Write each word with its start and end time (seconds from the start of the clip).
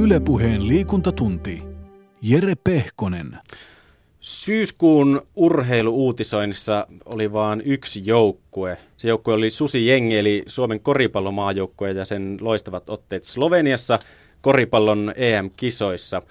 Ylepuheen 0.00 0.68
liikuntatunti. 0.68 1.62
Jere 2.22 2.54
Pehkonen. 2.64 3.38
Syyskuun 4.20 5.22
urheiluuutisoinnissa 5.36 6.86
oli 7.04 7.32
vain 7.32 7.62
yksi 7.64 8.02
joukkue. 8.04 8.78
Se 8.96 9.08
joukkue 9.08 9.34
oli 9.34 9.50
Susi 9.50 9.86
Jengi, 9.86 10.18
eli 10.18 10.42
Suomen 10.46 10.80
koripallomaajoukkue 10.80 11.92
ja 11.92 12.04
sen 12.04 12.38
loistavat 12.40 12.90
otteet 12.90 13.24
Sloveniassa 13.24 13.98
koripallon 14.40 15.12
EM-kisoissa. 15.16 16.22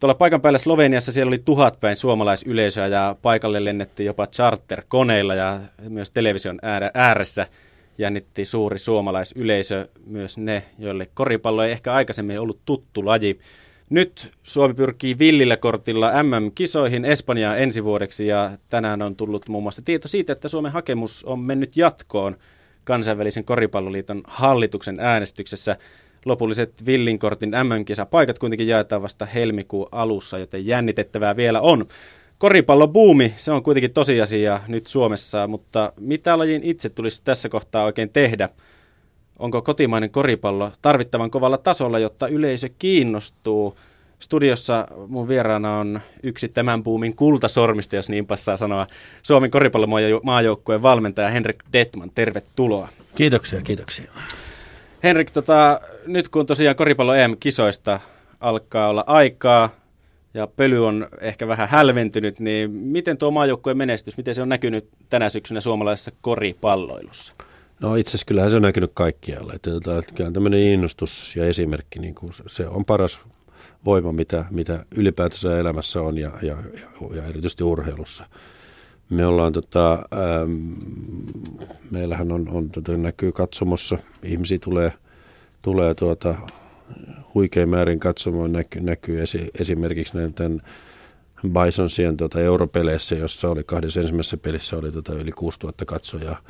Tuolla 0.00 0.14
paikan 0.14 0.40
päällä 0.40 0.58
Sloveniassa 0.58 1.12
siellä 1.12 1.30
oli 1.30 1.38
tuhat 1.38 1.80
päin 1.80 1.96
suomalaisyleisöä 1.96 2.86
ja 2.86 3.16
paikalle 3.22 3.64
lennettiin 3.64 4.06
jopa 4.06 4.26
charter-koneilla 4.26 5.34
ja 5.34 5.60
myös 5.88 6.10
television 6.10 6.58
ääressä 6.94 7.46
jännitti 7.98 8.44
suuri 8.44 8.78
suomalaisyleisö, 8.78 9.88
myös 10.06 10.38
ne, 10.38 10.62
joille 10.78 11.08
koripallo 11.14 11.62
ei 11.62 11.72
ehkä 11.72 11.92
aikaisemmin 11.92 12.40
ollut 12.40 12.60
tuttu 12.64 13.06
laji. 13.06 13.38
Nyt 13.90 14.32
Suomi 14.42 14.74
pyrkii 14.74 15.18
villillä 15.18 15.56
kortilla 15.56 16.22
MM-kisoihin 16.22 17.04
Espanjaa 17.04 17.56
ensi 17.56 17.84
vuodeksi 17.84 18.26
ja 18.26 18.50
tänään 18.68 19.02
on 19.02 19.16
tullut 19.16 19.48
muun 19.48 19.62
muassa 19.62 19.82
tieto 19.82 20.08
siitä, 20.08 20.32
että 20.32 20.48
Suomen 20.48 20.72
hakemus 20.72 21.24
on 21.24 21.38
mennyt 21.38 21.76
jatkoon 21.76 22.36
kansainvälisen 22.84 23.44
koripalloliiton 23.44 24.22
hallituksen 24.26 24.96
äänestyksessä. 25.00 25.76
Lopulliset 26.24 26.86
villinkortin 26.86 27.50
MM-kisapaikat 27.50 28.38
kuitenkin 28.38 28.68
jaetaan 28.68 29.02
vasta 29.02 29.26
helmikuun 29.26 29.88
alussa, 29.92 30.38
joten 30.38 30.66
jännitettävää 30.66 31.36
vielä 31.36 31.60
on. 31.60 31.86
Koripallobuumi, 32.38 33.34
se 33.36 33.52
on 33.52 33.62
kuitenkin 33.62 33.92
tosiasia 33.92 34.60
nyt 34.68 34.86
Suomessa, 34.86 35.46
mutta 35.46 35.92
mitä 36.00 36.38
lajin 36.38 36.62
itse 36.62 36.88
tulisi 36.88 37.24
tässä 37.24 37.48
kohtaa 37.48 37.84
oikein 37.84 38.08
tehdä? 38.08 38.48
Onko 39.38 39.62
kotimainen 39.62 40.10
koripallo 40.10 40.72
tarvittavan 40.82 41.30
kovalla 41.30 41.58
tasolla, 41.58 41.98
jotta 41.98 42.28
yleisö 42.28 42.68
kiinnostuu? 42.78 43.78
Studiossa 44.18 44.88
mun 45.08 45.28
vieraana 45.28 45.78
on 45.78 46.00
yksi 46.22 46.48
tämän 46.48 46.82
buumin 46.82 47.16
kultasormista, 47.16 47.96
jos 47.96 48.08
niin 48.08 48.26
passaa 48.26 48.56
sanoa, 48.56 48.86
Suomen 49.22 49.50
koripallomaajoukkueen 49.50 50.82
valmentaja 50.82 51.28
Henrik 51.28 51.62
Detman. 51.72 52.10
Tervetuloa. 52.14 52.88
Kiitoksia, 53.14 53.62
kiitoksia. 53.62 54.12
Henrik, 55.02 55.30
tota, 55.30 55.80
nyt 56.06 56.28
kun 56.28 56.46
tosiaan 56.46 56.76
koripallo 56.76 57.14
EM-kisoista 57.14 58.00
alkaa 58.40 58.88
olla 58.88 59.04
aikaa, 59.06 59.70
ja 60.36 60.46
pöly 60.46 60.86
on 60.86 61.08
ehkä 61.20 61.48
vähän 61.48 61.68
hälventynyt, 61.68 62.40
niin 62.40 62.70
miten 62.70 63.18
tuo 63.18 63.30
maajoukkueen 63.30 63.76
menestys, 63.76 64.16
miten 64.16 64.34
se 64.34 64.42
on 64.42 64.48
näkynyt 64.48 64.88
tänä 65.08 65.28
syksynä 65.28 65.60
suomalaisessa 65.60 66.12
koripalloilussa? 66.20 67.34
No 67.80 67.96
itse 67.96 68.10
asiassa 68.10 68.26
kyllähän 68.26 68.50
se 68.50 68.56
on 68.56 68.62
näkynyt 68.62 68.90
kaikkialla. 68.94 69.52
Että, 69.54 69.70
tota, 69.70 69.98
että 69.98 70.14
kyllä 70.14 70.30
tämmöinen 70.30 70.60
innostus 70.60 71.36
ja 71.36 71.46
esimerkki, 71.46 71.98
niin 71.98 72.14
kuin 72.14 72.32
se 72.46 72.68
on 72.68 72.84
paras 72.84 73.20
voima, 73.84 74.12
mitä, 74.12 74.44
mitä 74.50 74.84
ylipäätänsä 74.96 75.58
elämässä 75.58 76.02
on 76.02 76.18
ja, 76.18 76.30
ja, 76.42 76.56
ja, 76.72 77.16
ja 77.16 77.24
erityisesti 77.24 77.64
urheilussa. 77.64 78.26
Me 79.10 79.26
ollaan, 79.26 79.52
tota, 79.52 79.92
ähm, 79.92 80.72
meillähän 81.90 82.32
on, 82.32 82.48
on 82.48 82.70
tota, 82.70 82.96
näkyy 82.96 83.32
katsomossa, 83.32 83.98
ihmisiä 84.22 84.58
tulee, 84.58 84.92
tulee 85.62 85.94
tuota, 85.94 86.34
huikein 87.36 87.68
määrin 87.68 88.00
katsomaan 88.00 88.52
näkyy, 88.52 88.82
näkyy 88.82 89.22
esi, 89.22 89.50
esimerkiksi 89.60 90.18
näiden 90.18 90.62
Bisonsien 91.48 92.16
tuota, 92.16 92.40
europeleissä, 92.40 93.14
jossa 93.14 93.48
oli 93.48 93.64
kahdessa 93.64 94.00
ensimmäisessä 94.00 94.36
pelissä 94.36 94.76
oli 94.76 94.92
tuota, 94.92 95.14
yli 95.14 95.32
6000 95.32 95.84
katsojaa. 95.84 96.40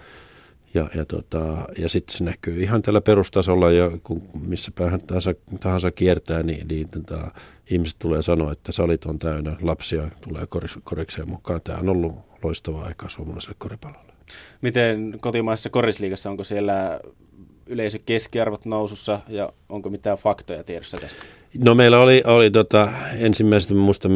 Ja, 0.75 0.89
ja, 0.95 1.05
tota, 1.05 1.69
ja 1.79 1.89
sitten 1.89 2.17
se 2.17 2.25
näkyy 2.25 2.63
ihan 2.63 2.83
tällä 2.83 3.01
perustasolla, 3.01 3.71
ja 3.71 3.91
kun 4.05 4.23
missä 4.49 4.71
päähän 4.75 5.01
tahansa, 5.07 5.33
tahansa 5.61 5.91
kiertää, 5.91 6.43
niin, 6.43 6.69
niin 6.69 6.89
tota, 6.89 7.31
ihmiset 7.71 7.99
tulee 7.99 8.23
sanoa, 8.23 8.53
että 8.53 8.73
salit 8.73 9.05
on 9.05 9.19
täynnä, 9.19 9.57
lapsia 9.63 10.11
tulee 10.21 10.47
korikseen 10.85 11.31
mukaan. 11.31 11.61
Tämä 11.65 11.79
on 11.79 11.89
ollut 11.89 12.15
loistavaa 12.43 12.85
aikaa 12.85 13.09
suomalaiselle 13.09 13.57
koripallolle. 13.59 14.13
Miten 14.63 15.19
kotimaisessa 15.21 15.71
korisliigassa, 15.71 16.31
onko 16.31 16.45
siellä 16.45 17.01
yleisö 17.67 17.99
keskiarvot 18.07 18.65
nousussa 18.65 19.21
ja 19.29 19.53
onko 19.69 19.91
mitään 19.91 20.19
faktoja 20.19 20.65
tiedossa 20.65 20.99
tästä? 20.99 21.23
No 21.65 21.75
meillä 21.75 21.99
oli, 21.99 22.23
oli 22.27 22.51
tota, 22.51 22.93
ensimmäiset, 23.19 23.77
muista 23.77 24.09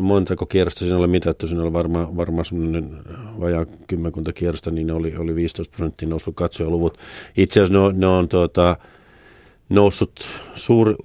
montako 0.00 0.46
kierrosta 0.46 0.84
siinä 0.84 0.96
oli 0.96 1.06
mitattu, 1.06 1.46
siinä 1.46 1.62
oli 1.62 1.72
varmaan 1.72 2.16
varma 2.16 2.44
semmoinen 2.44 2.90
vajaa 3.40 3.66
kymmenkunta 3.86 4.32
kierrosta, 4.32 4.70
niin 4.70 4.86
ne 4.86 4.92
oli, 4.92 5.14
oli 5.18 5.34
15 5.34 5.76
prosenttia 5.76 6.08
noussut 6.08 6.34
katsojaluvut. 6.34 6.98
Itse 7.36 7.60
asiassa 7.60 7.92
ne, 7.92 7.98
ne 7.98 8.06
on 8.06 8.28
tota, 8.28 8.76
noussut 9.68 10.24
suur, 10.54 10.96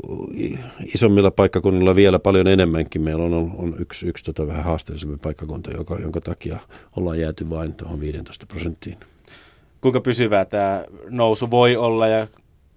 isommilla 0.94 1.32
paikkakunnilla 1.32 1.96
vielä 1.96 2.20
paljon 2.20 2.48
enemmänkin. 2.48 3.02
Meillä 3.02 3.24
on, 3.24 3.52
on 3.58 3.76
yksi, 3.80 4.08
yksi 4.08 4.24
tota 4.24 4.48
vähän 4.48 4.64
haasteellisempi 4.64 5.18
paikkakunta, 5.22 5.72
joka, 5.72 5.98
jonka 6.02 6.22
takia 6.22 6.60
ollaan 6.98 7.20
jääty 7.20 7.50
vain 7.50 7.74
tuohon 7.74 8.00
15 8.00 8.46
prosenttiin 8.46 8.98
kuinka 9.84 10.02
pysyvää 10.02 10.46
tämä 10.46 10.86
nousu 11.10 11.52
voi 11.52 11.76
olla 11.76 12.08
ja 12.08 12.28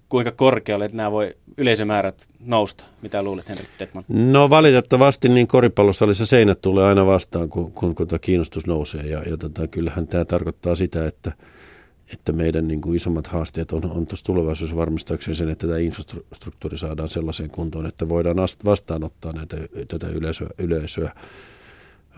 kuinka 0.09 0.33
korkealle 0.33 0.91
nämä 0.93 1.11
voi 1.11 1.35
yleisömäärät 1.57 2.29
nousta? 2.41 2.85
Mitä 3.03 3.23
luulet, 3.23 3.49
Henrik 3.49 3.69
Tetman? 3.79 4.05
No 4.09 4.51
valitettavasti 4.51 5.29
niin 5.29 5.47
koripallosalissa 5.47 6.27
seinät 6.27 6.61
tulee 6.61 6.87
aina 6.87 7.07
vastaan, 7.07 7.49
kun, 7.49 7.73
kun, 7.73 7.95
kun 7.95 8.09
tämä 8.09 8.19
kiinnostus 8.19 8.67
nousee. 8.67 9.03
Ja, 9.03 9.23
ja 9.23 9.37
tota, 9.37 9.67
kyllähän 9.67 10.07
tämä 10.07 10.25
tarkoittaa 10.25 10.75
sitä, 10.75 11.07
että, 11.07 11.33
että 12.13 12.33
meidän 12.33 12.69
niin 12.69 12.81
kuin 12.81 12.97
isommat 12.97 13.27
haasteet 13.27 13.73
on, 13.73 13.91
on 13.91 14.07
tuossa 14.07 14.27
tulevaisuudessa 14.27 14.77
varmistaakseni 14.77 15.35
sen, 15.35 15.51
että 15.51 15.67
tämä 15.67 15.79
infrastruktuuri 15.79 16.79
saadaan 16.79 17.09
sellaiseen 17.09 17.51
kuntoon, 17.51 17.87
että 17.87 18.09
voidaan 18.09 18.37
vastaanottaa 18.65 19.33
näitä, 19.33 19.57
tätä 19.89 20.09
yleisöä. 20.09 20.49
yleisöä. 20.59 21.13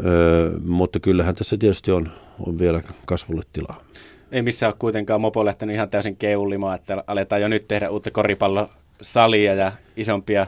Öö, 0.04 0.59
mutta 0.65 1.00
kyllähän 1.00 1.34
tässä 1.34 1.56
tietysti 1.56 1.91
on, 1.91 2.09
on 2.47 2.59
vielä 2.59 2.82
kasvulle 3.06 3.43
tilaa 3.53 3.84
ei 4.33 4.43
missään 4.43 4.71
ole 4.72 4.77
kuitenkaan 4.78 5.21
mopo 5.21 5.44
lähtenyt 5.44 5.75
ihan 5.75 5.91
täysin 5.91 6.16
keulimaan, 6.16 6.75
että 6.75 7.05
aletaan 7.06 7.43
jo 7.43 7.49
nyt 7.49 7.69
tehdä 7.69 7.91
uutta 7.91 8.11
koripallosalia 8.11 9.55
ja 9.55 9.72
isompia 9.97 10.47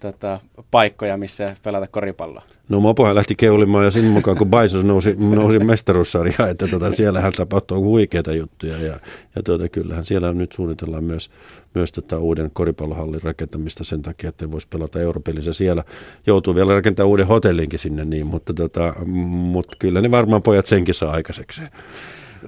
tota, 0.00 0.40
paikkoja, 0.70 1.16
missä 1.16 1.56
pelata 1.62 1.86
koripalloa. 1.86 2.42
No 2.68 2.80
Mopohan 2.80 3.14
lähti 3.14 3.34
keulimaan 3.34 3.84
ja 3.84 3.90
siinä 3.90 4.10
mukaan, 4.10 4.36
kun 4.36 4.50
Bisons 4.50 4.84
nousi, 4.84 5.16
nousi 5.18 5.58
mestaruussarjaan, 5.58 6.50
että 6.50 6.68
tota, 6.68 6.92
siellähän 6.92 7.32
tapahtuu 7.32 7.84
huikeita 7.84 8.32
juttuja 8.32 8.78
ja, 8.78 9.00
ja 9.36 9.42
tuota, 9.44 9.68
kyllähän 9.68 10.04
siellä 10.04 10.32
nyt 10.32 10.52
suunnitellaan 10.52 11.04
myös, 11.04 11.30
myös 11.74 11.92
tota, 11.92 12.18
uuden 12.18 12.50
koripallohallin 12.52 13.22
rakentamista 13.22 13.84
sen 13.84 14.02
takia, 14.02 14.28
että 14.28 14.50
voisi 14.50 14.68
pelata 14.68 15.00
europelissä 15.00 15.52
siellä. 15.52 15.84
Joutuu 16.26 16.54
vielä 16.54 16.74
rakentamaan 16.74 17.10
uuden 17.10 17.26
hotellinkin 17.26 17.78
sinne, 17.78 18.04
niin, 18.04 18.26
mutta, 18.26 18.54
tota, 18.54 18.94
mutta 19.06 19.76
kyllä 19.78 20.00
ne 20.00 20.10
varmaan 20.10 20.42
pojat 20.42 20.66
senkin 20.66 20.94
saa 20.94 21.12
aikaiseksi. 21.12 21.60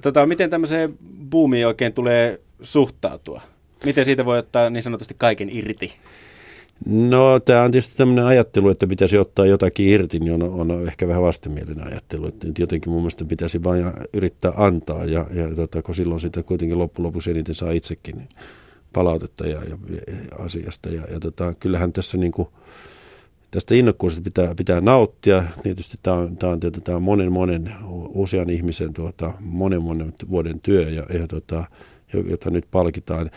Tota, 0.02 0.26
miten 0.26 0.50
tämmöiseen 0.50 0.98
boomiin 1.30 1.66
oikein 1.66 1.92
tulee 1.92 2.40
suhtautua? 2.62 3.40
Miten 3.84 4.04
siitä 4.04 4.24
voi 4.24 4.38
ottaa 4.38 4.70
niin 4.70 4.82
sanotusti 4.82 5.14
kaiken 5.18 5.48
irti? 5.52 5.92
No 6.86 7.40
tämä 7.40 7.62
on 7.62 7.70
tietysti 7.70 7.96
tämmöinen 7.96 8.24
ajattelu, 8.24 8.68
että 8.68 8.86
pitäisi 8.86 9.18
ottaa 9.18 9.46
jotakin 9.46 9.88
irti, 9.88 10.18
niin 10.18 10.32
on, 10.32 10.70
on 10.70 10.86
ehkä 10.86 11.08
vähän 11.08 11.22
vastenmielinen 11.22 11.86
ajattelu. 11.86 12.26
Että 12.26 12.46
jotenkin 12.58 12.92
mun 12.92 13.02
mielestä 13.02 13.24
pitäisi 13.24 13.64
vain 13.64 13.92
yrittää 14.12 14.52
antaa 14.56 15.04
ja, 15.04 15.26
ja 15.32 15.54
tota, 15.56 15.82
kun 15.82 15.94
silloin 15.94 16.20
sitä 16.20 16.42
kuitenkin 16.42 16.78
loppujen 16.78 17.06
lopuksi 17.06 17.30
eniten 17.30 17.54
saa 17.54 17.70
itsekin 17.70 18.28
palautetta 18.92 19.46
ja, 19.46 19.62
ja, 19.64 19.78
ja 19.88 20.44
asiasta. 20.44 20.88
Ja, 20.88 21.02
ja 21.10 21.20
tota, 21.20 21.54
kyllähän 21.54 21.92
tässä 21.92 22.18
niin 22.18 22.32
kuin, 22.32 22.48
tästä 23.50 23.74
innokkuudesta 23.74 24.22
pitää, 24.22 24.54
pitää 24.54 24.80
nauttia. 24.80 25.44
Tietysti 25.62 25.96
tämä 26.02 26.16
on, 26.16 26.36
tämä 26.36 26.52
on, 26.52 26.60
tämä 26.60 26.96
on 26.96 27.02
monen, 27.02 27.32
monen 27.32 27.74
usean 28.08 28.50
ihmisen 28.50 28.92
tuota, 28.92 29.32
monen, 29.40 29.82
monen 29.82 30.12
vuoden 30.30 30.60
työ, 30.60 30.82
ja, 30.82 31.06
ja 31.18 31.26
tuota, 31.26 31.64
jota 32.30 32.50
nyt 32.50 32.64
palkitaan. 32.70 33.30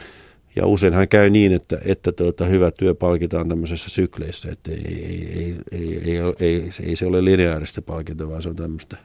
Ja 0.55 0.65
useinhan 0.65 1.07
käy 1.07 1.29
niin, 1.29 1.51
että, 1.53 1.77
että 1.85 2.11
tuota, 2.11 2.45
hyvä 2.45 2.71
työ 2.71 2.95
palkitaan 2.95 3.49
tämmöisessä 3.49 3.89
sykleissä, 3.89 4.49
että 4.51 4.71
ei, 4.71 4.77
ei, 4.85 5.31
ei, 5.35 5.57
ei, 5.71 5.99
ei, 6.11 6.33
ei, 6.39 6.69
ei 6.83 6.95
se 6.95 7.05
ole 7.05 7.25
lineaarista 7.25 7.81
palkintoa, 7.81 8.29
vaan 8.29 8.41
se 8.41 8.49
on 8.49 8.55
tämmöistä 8.55 8.97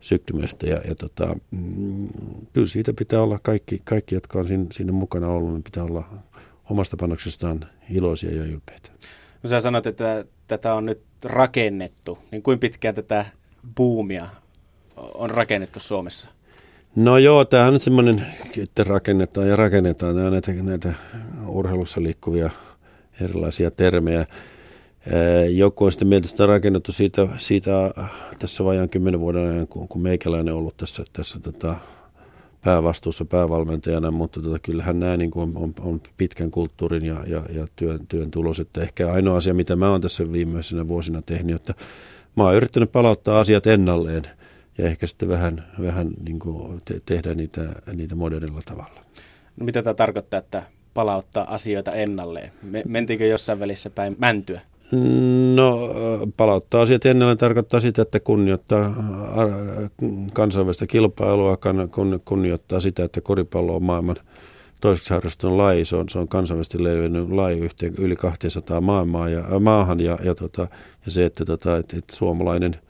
syktymistä. 0.00 0.66
Ja, 0.66 0.80
ja 0.88 0.94
tota, 0.94 1.36
mm, 1.50 2.08
kyllä 2.52 2.66
siitä 2.66 2.92
pitää 2.94 3.22
olla 3.22 3.38
kaikki, 3.42 3.80
kaikki 3.84 4.14
jotka 4.14 4.38
on 4.38 4.46
siinä, 4.46 4.66
siinä 4.72 4.92
mukana 4.92 5.28
ollut, 5.28 5.52
niin 5.52 5.64
pitää 5.64 5.84
olla 5.84 6.22
omasta 6.70 6.96
panoksestaan 6.96 7.66
iloisia 7.90 8.30
ja 8.30 8.44
ylpeitä. 8.44 8.90
Kun 9.40 9.50
sä 9.50 9.60
sanoit, 9.60 9.86
että 9.86 10.24
tätä 10.46 10.74
on 10.74 10.86
nyt 10.86 11.02
rakennettu, 11.24 12.18
niin 12.30 12.42
kuinka 12.42 12.60
pitkään 12.60 12.94
tätä 12.94 13.26
buumia 13.76 14.28
on 15.14 15.30
rakennettu 15.30 15.80
Suomessa? 15.80 16.28
No 16.96 17.18
joo, 17.18 17.44
tämä 17.44 17.66
on 17.66 17.72
nyt 17.72 17.82
semmoinen, 17.82 18.26
että 18.62 18.84
rakennetaan 18.84 19.48
ja 19.48 19.56
rakennetaan. 19.56 20.16
Nämä 20.16 20.30
näitä, 20.30 20.52
näitä 20.52 20.92
urheilussa 21.46 22.02
liikkuvia 22.02 22.50
erilaisia 23.20 23.70
termejä. 23.70 24.26
Joku 25.50 25.84
on 25.84 25.92
sitten 25.92 26.08
mieltä 26.08 26.28
sitä 26.28 26.46
rakennettu 26.46 26.92
siitä, 26.92 27.28
siitä 27.38 27.70
tässä 28.38 28.64
vajaan 28.64 28.88
kymmenen 28.88 29.20
vuoden 29.20 29.50
ajan, 29.50 29.68
kun, 29.68 29.88
kun 29.88 30.02
meikäläinen 30.02 30.54
on 30.54 30.58
ollut 30.58 30.76
tässä, 30.76 31.04
tässä 31.12 31.40
tota, 31.40 31.76
päävastuussa 32.66 33.24
päävalmentajana, 33.24 34.10
mutta 34.10 34.42
tota, 34.42 34.58
kyllähän 34.58 35.00
nämä 35.00 35.16
niin 35.16 35.30
on, 35.34 35.52
on, 35.56 35.74
on, 35.80 36.00
pitkän 36.16 36.50
kulttuurin 36.50 37.04
ja, 37.04 37.16
ja, 37.26 37.42
ja 37.48 37.66
työn, 37.76 38.06
työn 38.08 38.30
tulos. 38.30 38.60
Että 38.60 38.82
ehkä 38.82 39.12
ainoa 39.12 39.36
asia, 39.36 39.54
mitä 39.54 39.76
mä 39.76 39.90
oon 39.90 40.00
tässä 40.00 40.32
viimeisenä 40.32 40.88
vuosina 40.88 41.22
tehnyt, 41.22 41.56
että 41.56 41.74
mä 42.36 42.42
oon 42.42 42.54
yrittänyt 42.54 42.92
palauttaa 42.92 43.40
asiat 43.40 43.66
ennalleen 43.66 44.22
ja 44.78 44.86
ehkä 44.86 45.06
sitten 45.06 45.28
vähän, 45.28 45.64
vähän 45.82 46.10
niin 46.24 46.38
kuin 46.38 46.80
te, 46.84 47.00
tehdä 47.06 47.34
niitä, 47.34 47.62
niitä 47.92 48.14
modernilla 48.14 48.60
tavalla. 48.64 49.00
No 49.56 49.66
mitä 49.66 49.82
tämä 49.82 49.94
tarkoittaa, 49.94 50.38
että 50.38 50.62
palauttaa 50.94 51.54
asioita 51.54 51.92
ennalleen? 51.92 52.52
Mentiinkö 52.88 53.26
jossain 53.26 53.60
välissä 53.60 53.90
päin 53.90 54.16
mäntyä? 54.18 54.60
No 55.54 55.94
palauttaa 56.36 56.82
asiat 56.82 57.06
ennalleen 57.06 57.38
tarkoittaa 57.38 57.80
sitä, 57.80 58.02
että 58.02 58.20
kunnioittaa 58.20 58.94
kansainvälistä 60.32 60.86
kilpailua, 60.86 61.58
kunnioittaa 62.24 62.80
sitä, 62.80 63.04
että 63.04 63.20
koripallo 63.20 63.76
on 63.76 63.82
maailman 63.82 64.16
toiseksi 64.80 65.14
harrastunut 65.14 65.56
laji. 65.56 65.84
Se 65.84 65.96
on, 65.96 66.08
se 66.08 66.18
on 66.18 66.28
kansainvälisesti 66.28 66.84
levinnyt 66.84 67.30
laji 67.30 67.58
yhteen 67.58 67.94
yli 67.98 68.16
200 68.16 68.80
maailmaa 68.80 69.28
ja, 69.28 69.60
maahan 69.60 70.00
ja, 70.00 70.18
ja, 70.24 70.34
tota, 70.34 70.68
ja 71.06 71.12
se, 71.12 71.24
että, 71.24 71.44
tota, 71.44 71.76
että, 71.76 71.96
että 71.96 72.16
suomalainen– 72.16 72.76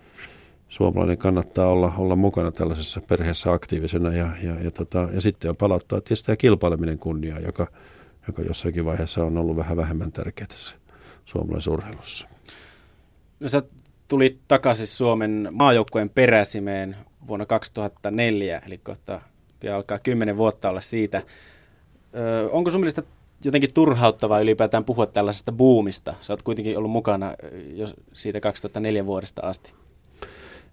suomalainen 0.69 1.19
kannattaa 1.19 1.69
olla, 1.69 1.93
olla 1.99 2.17
mukana 2.17 2.53
tällaisessa 2.53 3.01
perheessä 3.09 3.53
aktiivisena 3.53 4.13
ja, 4.13 4.29
ja, 4.43 4.55
ja, 4.63 4.71
tota, 4.71 5.09
ja 5.13 5.21
sitten 5.21 5.57
palauttaa 5.57 6.01
tietysti 6.01 6.27
tämä 6.27 6.37
kilpaileminen 6.37 6.99
kunniaa, 6.99 7.39
joka, 7.39 7.67
joka 8.27 8.43
jossakin 8.43 8.85
vaiheessa 8.85 9.25
on 9.25 9.37
ollut 9.37 9.57
vähän 9.57 9.77
vähemmän 9.77 10.13
tärkeä 10.13 10.47
tässä 10.47 10.77
suomalaisessa 11.27 11.71
urheilussa. 11.71 12.29
No 13.41 13.49
sä 13.49 13.63
tulit 14.09 14.39
takaisin 14.49 14.87
Suomen 14.87 15.49
maajoukkojen 15.53 16.11
peräsimeen 16.11 16.97
vuonna 17.27 17.47
2004, 17.47 18.63
eli 18.67 18.79
kohta 18.79 19.21
pian 19.61 19.77
alkaa 19.77 19.99
kymmenen 19.99 20.37
vuotta 20.37 20.69
olla 20.69 20.81
siitä. 20.81 21.23
Ö, 22.15 22.51
onko 22.51 22.71
sun 22.71 22.81
mielestä 22.81 23.03
jotenkin 23.45 23.73
turhauttavaa 23.73 24.41
ylipäätään 24.41 24.85
puhua 24.85 25.07
tällaisesta 25.07 25.53
buumista? 25.53 26.15
Sä 26.21 26.33
oot 26.33 26.43
kuitenkin 26.43 26.79
ollut 26.79 26.91
mukana 26.91 27.35
jo 27.75 27.87
siitä 28.13 28.41
2004 28.41 29.07
vuodesta 29.07 29.43
asti. 29.45 29.73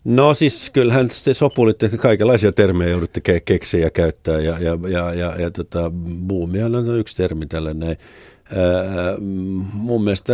No 0.04 0.34
siis 0.34 0.70
kyllähän 0.70 1.10
sitten 1.10 1.36
sopulitte 1.36 1.90
kaikenlaisia 1.90 2.52
termejä 2.52 2.90
joudutte 2.90 3.22
ke- 3.30 3.42
keksiä 3.46 3.80
ja 3.80 3.90
käyttää 3.90 4.40
ja, 4.40 4.60
ja, 4.60 4.78
ja, 4.90 5.14
ja, 5.14 5.36
ja 5.42 5.52
tota, 5.52 5.92
buumia 6.28 6.66
on 6.66 7.00
yksi 7.00 7.16
termi 7.16 7.46
tällä 7.46 7.74
näin. 7.74 7.98
Mun 9.74 10.04
mielestä 10.04 10.34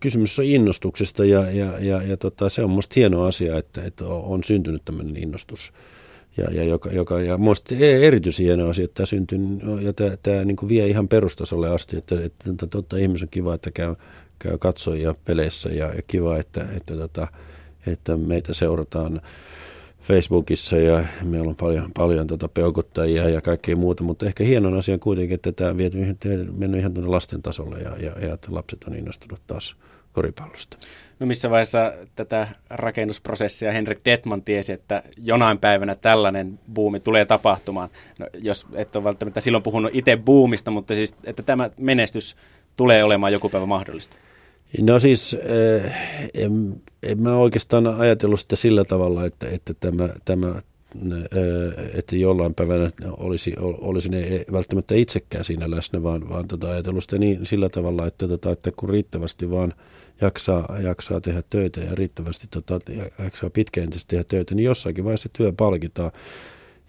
kysymys 0.00 0.38
on 0.38 0.44
innostuksesta 0.44 1.24
ja, 1.24 1.50
ja, 1.50 1.78
ja, 1.78 2.02
ja 2.02 2.16
tota, 2.16 2.48
se 2.48 2.64
on 2.64 2.70
musta 2.70 2.92
hieno 2.96 3.22
asia, 3.24 3.58
että, 3.58 3.84
että 3.84 4.04
on 4.06 4.44
syntynyt 4.44 4.84
tämmöinen 4.84 5.16
innostus. 5.16 5.72
Ja, 6.36 6.44
ja, 6.50 6.64
joka, 6.64 6.90
joka, 6.90 7.20
ja 7.20 7.38
musta 7.38 7.74
e-, 7.74 8.06
erityisen 8.06 8.46
hieno 8.46 8.68
asia, 8.68 8.84
että 8.84 8.94
tämä 8.94 9.06
syntyy 9.06 9.38
ja 9.80 9.92
tämä, 9.92 10.16
tämä 10.16 10.44
niin 10.44 10.68
vie 10.68 10.86
ihan 10.86 11.08
perustasolle 11.08 11.70
asti, 11.70 11.96
että, 11.96 12.14
että, 12.24 12.50
että 12.50 12.66
totta 12.66 12.96
ihmisen 12.96 13.28
kiva, 13.28 13.54
että 13.54 13.70
käy, 13.70 13.94
käy 14.38 14.58
katsojia 14.58 15.14
peleissä 15.24 15.68
ja, 15.68 15.94
ja 15.94 16.02
kiva, 16.06 16.38
että, 16.38 16.66
että 16.76 16.96
tota, 16.96 17.28
että 17.86 18.16
meitä 18.16 18.54
seurataan 18.54 19.20
Facebookissa 20.02 20.76
ja 20.76 21.04
meillä 21.24 21.48
on 21.48 21.56
paljon, 21.56 21.90
paljon 21.94 22.26
tota 22.26 22.48
peukuttajia 22.48 23.28
ja 23.28 23.40
kaikkea 23.40 23.76
muuta, 23.76 24.02
mutta 24.02 24.26
ehkä 24.26 24.44
hienon 24.44 24.78
asian 24.78 25.00
kuitenkin, 25.00 25.34
että 25.34 25.52
tämä 25.52 25.70
on 25.70 25.76
mennyt 26.58 26.80
ihan 26.80 26.94
tuonne 26.94 27.10
lasten 27.10 27.42
tasolle 27.42 27.78
ja, 27.78 27.96
ja, 27.96 28.26
ja 28.26 28.34
että 28.34 28.48
lapset 28.50 28.84
on 28.84 28.94
innostunut 28.94 29.40
taas 29.46 29.76
koripallosta. 30.12 30.76
No 31.20 31.26
missä 31.26 31.50
vaiheessa 31.50 31.92
tätä 32.14 32.48
rakennusprosessia 32.70 33.72
Henrik 33.72 33.98
Detman 34.04 34.42
tiesi, 34.42 34.72
että 34.72 35.02
jonain 35.24 35.58
päivänä 35.58 35.94
tällainen 35.94 36.60
buumi 36.74 37.00
tulee 37.00 37.24
tapahtumaan? 37.24 37.88
No, 38.18 38.26
jos 38.38 38.66
et 38.74 38.96
ole 38.96 39.04
välttämättä 39.04 39.40
silloin 39.40 39.62
puhunut 39.62 39.90
itse 39.94 40.16
buumista, 40.16 40.70
mutta 40.70 40.94
siis, 40.94 41.14
että 41.24 41.42
tämä 41.42 41.70
menestys 41.78 42.36
tulee 42.76 43.04
olemaan 43.04 43.32
joku 43.32 43.48
päivä 43.48 43.66
mahdollista. 43.66 44.16
No 44.80 45.00
siis 45.00 45.34
eh, 45.34 45.92
en, 46.34 46.82
en 47.02 47.22
mä 47.22 47.36
oikeastaan 47.36 47.86
ajatellut 47.86 48.40
sitä 48.40 48.56
sillä 48.56 48.84
tavalla, 48.84 49.24
että, 49.24 49.48
että 49.48 49.74
tämä, 49.74 50.08
tämä 50.24 50.48
eh, 50.48 51.90
että 51.94 52.16
jollain 52.16 52.54
päivänä 52.54 52.90
olisi, 53.10 53.54
olisi 53.58 54.08
ne 54.08 54.44
välttämättä 54.52 54.94
itsekään 54.94 55.44
siinä 55.44 55.70
läsnä, 55.70 56.02
vaan, 56.02 56.28
vaan 56.28 56.48
tota 56.48 56.70
ajatellut 56.70 57.02
sitä 57.02 57.18
niin, 57.18 57.46
sillä 57.46 57.68
tavalla, 57.68 58.06
että, 58.06 58.28
tota, 58.28 58.50
että 58.50 58.70
kun 58.76 58.88
riittävästi 58.88 59.50
vaan 59.50 59.74
jaksaa, 60.20 60.78
jaksaa 60.82 61.20
tehdä 61.20 61.42
töitä 61.50 61.80
ja 61.80 61.94
riittävästi 61.94 62.46
tota, 62.50 62.78
jaksaa 63.18 63.50
pitkäjänteisesti 63.50 64.10
tehdä 64.10 64.24
töitä, 64.24 64.54
niin 64.54 64.64
jossakin 64.64 65.04
vaiheessa 65.04 65.28
työ 65.32 65.52
palkitaan. 65.52 66.12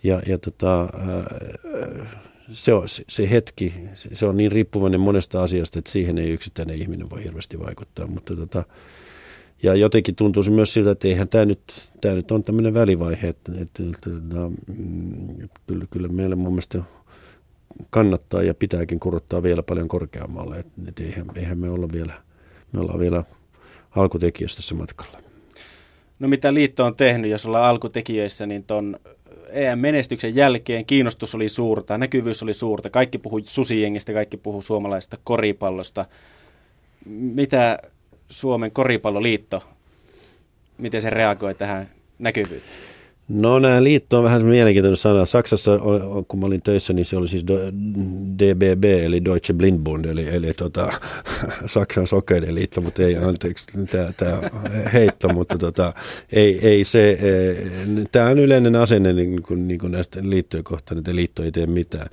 Ja, 0.03 0.21
ja 0.27 0.38
tota, 0.38 0.83
eh, 0.83 2.07
se, 2.54 2.74
on, 2.74 2.84
se 2.88 3.30
hetki, 3.30 3.74
se 4.14 4.26
on 4.26 4.38
niin 4.38 4.52
riippuvainen 4.52 5.00
monesta 5.00 5.44
asiasta, 5.44 5.80
että 5.80 5.92
siihen 5.92 6.18
ei 6.18 6.30
yksittäinen 6.30 6.78
ihminen 6.78 7.10
voi 7.10 7.24
hirveästi 7.24 7.60
vaikuttaa. 7.60 8.08
Mutta 8.08 8.36
tota, 8.36 8.64
ja 9.64 9.76
jotenkin 9.76 10.16
tuntuu 10.16 10.44
myös 10.50 10.74
siltä, 10.74 10.92
että 10.92 11.08
eihän 11.08 11.28
tämä 11.28 11.46
nyt, 11.46 11.90
tämä 12.02 12.16
nyt 12.16 12.32
on 12.32 12.44
tämmöinen 12.44 12.74
välivaihe, 12.74 13.28
että, 13.28 13.52
että, 13.52 13.84
että, 13.84 14.10
että 14.10 14.64
mm, 14.78 15.50
kyllä, 15.68 15.86
kyllä 15.92 16.08
meillä 16.08 16.36
mun 16.36 16.54
mielestä 16.54 16.84
kannattaa 17.90 18.44
ja 18.44 18.54
pitääkin 18.54 19.00
kurottaa 19.00 19.44
vielä 19.44 19.64
paljon 19.64 19.88
korkeammalle. 19.88 20.60
Että, 20.60 20.82
että 20.88 21.04
eihän, 21.04 21.26
eihän 21.36 21.58
me 21.58 21.70
olla 21.70 21.88
vielä, 21.92 22.14
me 22.72 22.80
ollaan 22.80 23.00
vielä 23.00 23.24
alkutekijöissä 23.96 24.56
tässä 24.56 24.76
matkalla. 24.76 25.24
No 26.20 26.28
mitä 26.28 26.54
liitto 26.54 26.86
on 26.86 26.96
tehnyt, 26.96 27.32
jos 27.32 27.46
ollaan 27.46 27.70
alkutekijöissä, 27.70 28.46
niin 28.46 28.64
tuon 28.64 29.00
EM-menestyksen 29.54 30.36
jälkeen 30.36 30.86
kiinnostus 30.86 31.36
oli 31.36 31.50
suurta, 31.50 31.98
näkyvyys 31.98 32.44
oli 32.44 32.54
suurta, 32.54 32.90
kaikki 32.90 33.18
puhui 33.18 33.42
susijengistä, 33.46 34.14
kaikki 34.14 34.38
puhui 34.38 34.64
suomalaisesta 34.64 35.18
koripallosta. 35.24 36.06
Mitä 37.06 37.80
Suomen 38.30 38.72
koripalloliitto, 38.72 39.64
miten 40.78 41.02
se 41.02 41.10
reagoi 41.10 41.56
tähän 41.56 41.90
näkyvyyteen? 42.20 42.93
No 43.33 43.59
nämä 43.59 43.83
liitto 43.83 44.18
on 44.18 44.24
vähän 44.24 44.45
mielenkiintoinen 44.45 44.97
sana. 44.97 45.25
Saksassa, 45.25 45.80
kun 46.27 46.39
mä 46.39 46.45
olin 46.45 46.62
töissä, 46.62 46.94
niin 46.94 47.06
se 47.06 47.18
oli 47.18 47.27
siis 47.27 47.45
DBB, 48.39 48.83
eli 48.83 49.25
Deutsche 49.25 49.53
Blindbund, 49.53 50.06
eli, 50.06 50.35
eli 50.35 50.53
tota, 50.53 50.89
Saksan 51.74 52.07
sokeiden 52.07 52.56
liitto, 52.56 52.81
mutta 52.81 53.03
ei, 53.03 53.15
anteeksi, 53.15 53.65
tämä 54.18 54.41
heitto, 54.94 55.30
mutta 55.30 55.57
tota, 55.57 55.94
ei, 56.33 56.59
ei 56.68 56.85
se, 56.85 57.09
e, 57.09 57.56
tämä 58.12 58.30
on 58.30 58.39
yleinen 58.39 58.75
asenne 58.75 59.13
niin 59.13 59.44
kuin, 59.44 59.68
niin 59.68 59.80
kuin 59.80 59.91
näistä 59.91 60.19
liittojen 60.24 60.63
kohtaan, 60.63 60.97
että 60.97 61.15
liitto 61.15 61.44
ei 61.44 61.51
tee 61.51 61.65
mitään. 61.65 62.07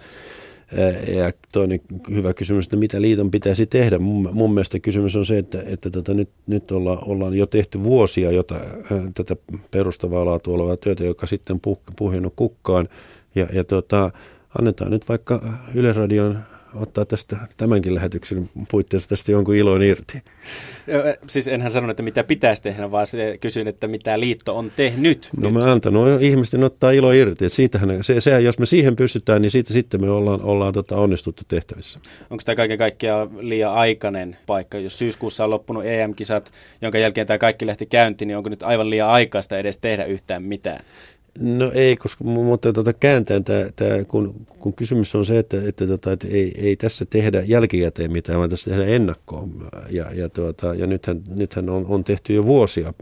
Ja 1.16 1.32
toinen 1.52 1.80
hyvä 2.10 2.34
kysymys, 2.34 2.66
että 2.66 2.76
mitä 2.76 3.00
liiton 3.00 3.30
pitäisi 3.30 3.66
tehdä. 3.66 3.98
Mun, 3.98 4.28
mun 4.32 4.54
mielestä 4.54 4.78
kysymys 4.78 5.16
on 5.16 5.26
se, 5.26 5.38
että, 5.38 5.62
että 5.66 5.90
tota, 5.90 6.14
nyt, 6.14 6.30
nyt 6.46 6.70
olla, 6.70 7.02
ollaan 7.06 7.34
jo 7.34 7.46
tehty 7.46 7.82
vuosia 7.84 8.30
jota, 8.30 8.54
tätä 9.14 9.36
perustavaa 9.70 10.24
laatua 10.24 10.54
olevaa 10.54 10.76
työtä, 10.76 11.04
joka 11.04 11.26
sitten 11.26 11.60
puh, 11.60 11.78
puhjennut 11.96 12.32
kukkaan. 12.36 12.88
Ja, 13.34 13.46
ja 13.52 13.64
tota, 13.64 14.10
annetaan 14.58 14.90
nyt 14.90 15.08
vaikka 15.08 15.58
Yleisradion 15.74 16.38
ottaa 16.74 17.04
tästä 17.04 17.36
tämänkin 17.56 17.94
lähetyksen 17.94 18.50
puitteissa 18.70 19.08
tästä 19.08 19.32
jonkun 19.32 19.54
ilon 19.54 19.82
irti. 19.82 20.22
Siis 21.26 21.48
enhän 21.48 21.72
sanonut, 21.72 21.90
että 21.90 22.02
mitä 22.02 22.24
pitäisi 22.24 22.62
tehdä, 22.62 22.90
vaan 22.90 23.06
kysyin, 23.40 23.68
että 23.68 23.88
mitä 23.88 24.20
liitto 24.20 24.56
on 24.56 24.72
tehnyt. 24.76 25.28
No 25.36 25.50
mä 25.50 25.72
antanut 25.72 26.22
ihmisten 26.22 26.64
ottaa 26.64 26.90
ilo 26.90 27.12
irti. 27.12 27.50
Siitähän, 27.50 28.04
se, 28.04 28.20
se, 28.20 28.40
jos 28.40 28.58
me 28.58 28.66
siihen 28.66 28.96
pystytään, 28.96 29.42
niin 29.42 29.50
siitä 29.50 29.72
sitten 29.72 30.00
me 30.00 30.10
ollaan, 30.10 30.42
ollaan 30.42 30.72
tota 30.72 30.96
onnistuttu 30.96 31.42
tehtävissä. 31.48 32.00
Onko 32.30 32.42
tämä 32.44 32.56
kaiken 32.56 32.78
kaikkiaan 32.78 33.30
liian 33.40 33.74
aikainen 33.74 34.36
paikka? 34.46 34.78
Jos 34.78 34.98
syyskuussa 34.98 35.44
on 35.44 35.50
loppunut 35.50 35.84
EM-kisat, 35.84 36.50
jonka 36.82 36.98
jälkeen 36.98 37.26
tämä 37.26 37.38
kaikki 37.38 37.66
lähti 37.66 37.86
käyntiin, 37.86 38.28
niin 38.28 38.36
onko 38.36 38.48
nyt 38.48 38.62
aivan 38.62 38.90
liian 38.90 39.08
aikaista 39.08 39.58
edes 39.58 39.78
tehdä 39.78 40.04
yhtään 40.04 40.42
mitään? 40.42 40.84
No 41.38 41.70
ei, 41.74 41.96
koska, 41.96 42.24
mutta 42.24 42.72
tuota, 42.72 42.92
kääntäen 42.92 43.44
tämä, 43.44 43.66
tämä 43.76 44.04
kun, 44.04 44.46
kun, 44.58 44.74
kysymys 44.74 45.14
on 45.14 45.26
se, 45.26 45.38
että, 45.38 45.56
että, 45.68 45.86
tuota, 45.86 46.12
että 46.12 46.26
ei, 46.30 46.52
ei, 46.58 46.76
tässä 46.76 47.04
tehdä 47.04 47.42
jälkikäteen 47.46 48.12
mitään, 48.12 48.38
vaan 48.38 48.50
tässä 48.50 48.70
tehdään 48.70 48.88
ennakkoon. 48.88 49.68
Ja, 49.90 50.06
ja, 50.14 50.28
tuota, 50.28 50.74
ja 50.74 50.86
nythän, 50.86 51.22
nythän 51.36 51.68
on, 51.68 51.86
on 51.86 52.04
tehty 52.04 52.34
jo 52.34 52.44
vuosia, 52.44 52.94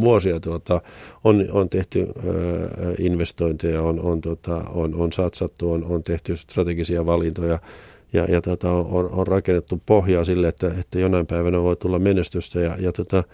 vuosia 0.00 0.40
tuota, 0.40 0.80
on, 1.24 1.48
on 1.52 1.68
tehty 1.68 2.00
ö, 2.00 2.94
investointeja, 2.98 3.82
on, 3.82 4.00
on, 4.00 4.20
tuota, 4.20 4.56
on, 4.56 4.94
on 4.94 5.12
satsattu, 5.12 5.72
on, 5.72 5.84
on 5.84 6.02
tehty 6.02 6.36
strategisia 6.36 7.06
valintoja 7.06 7.58
ja, 8.12 8.24
ja 8.24 8.42
tuota, 8.42 8.70
on, 8.70 9.10
on 9.10 9.26
rakennettu 9.26 9.82
pohjaa 9.86 10.24
sille, 10.24 10.48
että, 10.48 10.70
että 10.80 10.98
jonain 10.98 11.26
päivänä 11.26 11.62
voi 11.62 11.76
tulla 11.76 11.98
menestystä 11.98 12.60
ja, 12.60 12.76
ja 12.78 12.92
tuota, 12.92 13.24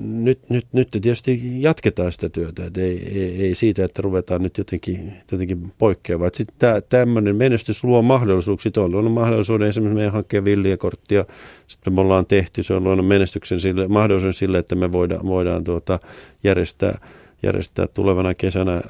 nyt, 0.00 0.50
nyt, 0.50 0.66
nyt 0.72 0.90
tietysti 0.90 1.62
jatketaan 1.62 2.12
sitä 2.12 2.28
työtä, 2.28 2.66
että 2.66 2.80
ei, 2.80 3.08
ei, 3.14 3.46
ei 3.46 3.54
siitä, 3.54 3.84
että 3.84 4.02
ruvetaan 4.02 4.42
nyt 4.42 4.58
jotenkin, 4.58 5.12
jotenkin 5.32 5.72
poikkeamaan. 5.78 6.30
Sitten 6.34 6.82
tämmöinen 6.88 7.36
menestys 7.36 7.84
luo 7.84 8.02
mahdollisuuksia. 8.02 8.72
On 8.76 8.92
luonut 8.92 9.12
mahdollisuuden 9.12 9.68
esimerkiksi 9.68 9.96
meidän 9.96 10.12
hankkeen 10.12 10.44
villiä-korttia, 10.44 11.24
sitten 11.66 11.92
me 11.92 12.00
ollaan 12.00 12.26
tehty, 12.26 12.62
se 12.62 12.74
on 12.74 12.84
luonut 12.84 13.06
menestyksen 13.06 13.60
sille, 13.60 13.88
mahdollisuuden 13.88 14.34
sille, 14.34 14.58
että 14.58 14.74
me 14.74 14.92
voidaan, 14.92 15.26
voidaan 15.26 15.64
tuota, 15.64 15.98
järjestää 16.44 16.98
järjestää 17.44 17.86
tulevana 17.86 18.34
kesänä 18.34 18.72
ää, 18.72 18.82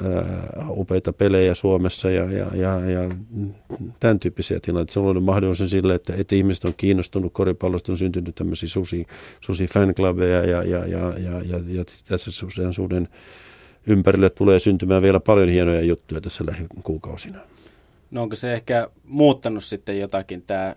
upeita 0.68 1.12
pelejä 1.12 1.54
Suomessa 1.54 2.10
ja, 2.10 2.24
ja, 2.32 2.46
ja, 2.54 2.90
ja 2.90 3.10
tämän 4.00 4.20
tyyppisiä 4.20 4.60
tilanteita. 4.60 4.92
Se 4.92 5.00
on 5.00 5.06
ollut 5.06 5.24
mahdollisuus 5.24 5.70
sille, 5.70 5.94
että, 5.94 6.12
että 6.16 6.34
ihmiset 6.34 6.64
on 6.64 6.74
kiinnostunut 6.76 7.32
koripallosta, 7.32 7.92
on 7.92 7.98
syntynyt 7.98 8.34
tämmöisiä 8.34 8.68
susi, 8.68 9.06
susi 9.40 9.66
fanclubeja 9.66 10.44
ja, 10.44 10.62
ja, 10.62 10.86
ja, 10.86 11.14
ja, 11.18 11.40
ja, 11.44 11.60
ja 11.66 11.84
tässä 12.08 12.30
suhteen 12.30 13.08
ympärille 13.86 14.30
tulee 14.30 14.60
syntymään 14.60 15.02
vielä 15.02 15.20
paljon 15.20 15.48
hienoja 15.48 15.80
juttuja 15.80 16.20
tässä 16.20 16.46
lähikuukausina. 16.46 17.38
No 18.10 18.22
onko 18.22 18.36
se 18.36 18.52
ehkä 18.54 18.88
muuttanut 19.04 19.64
sitten 19.64 20.00
jotakin 20.00 20.42
tämä 20.42 20.74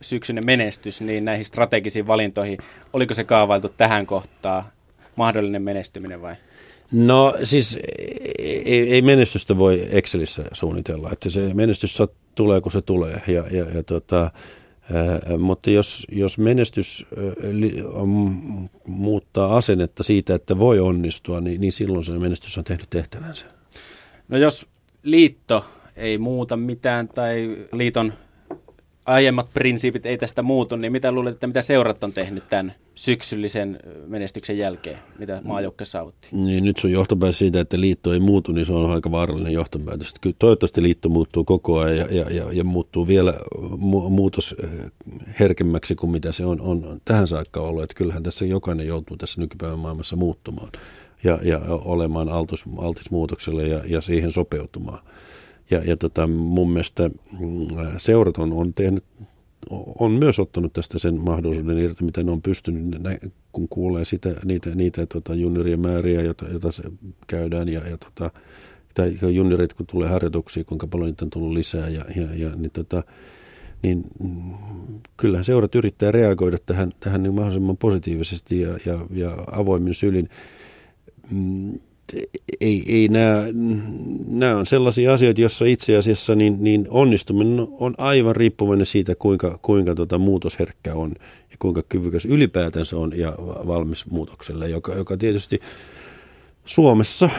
syksyinen 0.00 0.46
menestys 0.46 1.00
niin 1.00 1.24
näihin 1.24 1.44
strategisiin 1.44 2.06
valintoihin? 2.06 2.58
Oliko 2.92 3.14
se 3.14 3.24
kaavailtu 3.24 3.68
tähän 3.68 4.06
kohtaan 4.06 4.64
mahdollinen 5.16 5.62
menestyminen 5.62 6.22
vai? 6.22 6.34
No 6.92 7.34
siis 7.44 7.78
ei, 8.38 8.92
ei 8.92 9.02
menestystä 9.02 9.58
voi 9.58 9.88
Excelissä 9.90 10.44
suunnitella, 10.52 11.10
että 11.12 11.30
se 11.30 11.54
menestys 11.54 11.98
tulee 12.34 12.60
kun 12.60 12.72
se 12.72 12.82
tulee 12.82 13.22
ja, 13.26 13.44
ja, 13.50 13.64
ja 13.74 13.82
tota, 13.82 14.30
mutta 15.38 15.70
jos, 15.70 16.06
jos 16.12 16.38
menestys 16.38 17.06
muuttaa 18.86 19.56
asennetta 19.56 20.02
siitä, 20.02 20.34
että 20.34 20.58
voi 20.58 20.80
onnistua, 20.80 21.40
niin, 21.40 21.60
niin 21.60 21.72
silloin 21.72 22.04
se 22.04 22.12
menestys 22.12 22.58
on 22.58 22.64
tehnyt 22.64 22.90
tehtävänsä. 22.90 23.46
No 24.28 24.38
jos 24.38 24.66
liitto 25.02 25.64
ei 25.96 26.18
muuta 26.18 26.56
mitään 26.56 27.08
tai 27.08 27.56
liiton 27.72 28.12
aiemmat 29.10 29.48
prinsiipit 29.54 30.06
ei 30.06 30.18
tästä 30.18 30.42
muutu, 30.42 30.76
niin 30.76 30.92
mitä 30.92 31.12
luulet, 31.12 31.34
että 31.34 31.46
mitä 31.46 31.62
seurat 31.62 32.04
on 32.04 32.12
tehnyt 32.12 32.46
tämän 32.46 32.74
syksyllisen 32.94 33.78
menestyksen 34.06 34.58
jälkeen, 34.58 34.98
mitä 35.18 35.40
maajoukkue 35.44 35.84
saavutti? 35.84 36.28
Niin, 36.32 36.64
nyt 36.64 36.76
sun 36.76 36.92
johtopäätös 36.92 37.38
siitä, 37.38 37.60
että 37.60 37.80
liitto 37.80 38.12
ei 38.12 38.20
muutu, 38.20 38.52
niin 38.52 38.66
se 38.66 38.72
on 38.72 38.90
aika 38.90 39.10
vaarallinen 39.10 39.52
johtopäätös. 39.52 40.14
Toivottavasti 40.38 40.82
liitto 40.82 41.08
muuttuu 41.08 41.44
koko 41.44 41.78
ajan 41.78 41.98
ja, 41.98 42.06
ja, 42.10 42.30
ja, 42.30 42.52
ja 42.52 42.64
muuttuu 42.64 43.06
vielä 43.06 43.34
mu- 43.72 44.10
muutos 44.10 44.56
herkemmäksi 45.40 45.94
kuin 45.94 46.10
mitä 46.10 46.32
se 46.32 46.44
on, 46.44 46.60
on 46.60 47.00
tähän 47.04 47.28
saakka 47.28 47.60
ollut. 47.60 47.82
Että 47.82 47.94
kyllähän 47.94 48.22
tässä 48.22 48.44
jokainen 48.44 48.86
joutuu 48.86 49.16
tässä 49.16 49.40
nykypäivän 49.40 49.78
maailmassa 49.78 50.16
muuttumaan 50.16 50.72
ja, 51.24 51.38
ja 51.42 51.60
olemaan 51.68 52.28
altis, 52.28 52.64
altis 52.78 53.10
muutokselle 53.10 53.68
ja, 53.68 53.82
ja 53.86 54.00
siihen 54.00 54.32
sopeutumaan. 54.32 54.98
Ja, 55.70 55.78
ja 55.84 55.96
tota, 55.96 56.26
mun 56.26 56.70
mielestä 56.70 57.10
mm, 57.40 57.66
seurat 57.98 58.38
on, 58.38 58.52
on 58.52 58.74
tehnyt 58.74 59.04
on 59.98 60.12
myös 60.12 60.38
ottanut 60.38 60.72
tästä 60.72 60.98
sen 60.98 61.20
mahdollisuuden 61.20 61.78
irti, 61.78 62.04
miten 62.04 62.26
ne 62.26 62.32
on 62.32 62.42
pystynyt, 62.42 63.02
kun 63.52 63.68
kuulee 63.68 64.04
sitä, 64.04 64.34
niitä, 64.44 64.74
niitä 64.74 65.06
tota, 65.06 65.34
juniorien 65.34 65.80
määriä, 65.80 66.22
joita, 66.22 66.48
joita 66.48 66.72
se 66.72 66.82
käydään, 67.26 67.68
ja, 67.68 67.88
ja 67.88 67.98
tota, 67.98 68.30
tai 68.94 69.18
juniorit, 69.34 69.74
kun 69.74 69.86
tulee 69.86 70.08
harjoituksia, 70.08 70.64
kuinka 70.64 70.86
paljon 70.86 71.08
niitä 71.08 71.24
on 71.24 71.30
tullut 71.30 71.52
lisää, 71.52 71.88
ja, 71.88 72.04
ja, 72.16 72.28
ja 72.34 72.56
niin, 72.56 72.70
tota, 72.70 73.02
niin 73.82 74.04
mm, 74.22 74.54
kyllähän 75.16 75.44
seurat 75.44 75.74
yrittää 75.74 76.12
reagoida 76.12 76.58
tähän, 76.66 76.92
tähän 77.00 77.22
niin 77.22 77.34
mahdollisimman 77.34 77.76
positiivisesti 77.76 78.60
ja, 78.60 78.78
ja, 78.86 79.06
ja 79.10 79.36
avoimin 79.52 79.94
sylin. 79.94 80.28
Mm, 81.30 81.78
ei, 82.60 82.84
ei 82.88 83.08
nämä, 83.08 83.44
nämä 84.26 84.56
on 84.56 84.66
sellaisia 84.66 85.12
asioita, 85.12 85.40
joissa 85.40 85.64
itse 85.64 85.96
asiassa 85.96 86.34
niin, 86.34 86.56
niin 86.60 86.86
onnistuminen 86.90 87.66
on 87.70 87.94
aivan 87.98 88.36
riippuvainen 88.36 88.86
siitä, 88.86 89.14
kuinka, 89.14 89.58
kuinka 89.62 89.94
tota 89.94 90.18
muutosherkkä 90.18 90.94
on 90.94 91.14
ja 91.50 91.56
kuinka 91.58 91.82
kyvykäs 91.88 92.24
ylipäätänsä 92.24 92.96
on 92.96 93.18
ja 93.18 93.34
valmis 93.38 94.06
muutokselle, 94.06 94.68
joka, 94.68 94.94
joka 94.94 95.16
tietysti 95.16 95.60
Suomessa 96.64 97.30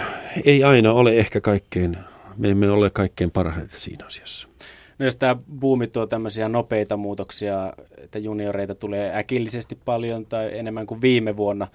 ei 0.45 0.63
aina 0.63 0.93
ole 0.93 1.13
ehkä 1.13 1.41
kaikkein, 1.41 1.97
me 2.37 2.49
emme 2.49 2.69
ole 2.69 2.89
kaikkein 2.89 3.31
parhaita 3.31 3.73
siinä 3.77 4.05
asiassa. 4.05 4.47
No 4.99 5.05
jos 5.05 5.15
tämä 5.15 5.35
buumi 5.59 5.87
tuo 5.87 6.07
tämmöisiä 6.07 6.49
nopeita 6.49 6.97
muutoksia, 6.97 7.73
että 7.97 8.19
junioreita 8.19 8.75
tulee 8.75 9.17
äkillisesti 9.17 9.77
paljon 9.85 10.25
tai 10.25 10.57
enemmän 10.57 10.85
kuin 10.85 11.01
viime 11.01 11.37
vuonna, 11.37 11.67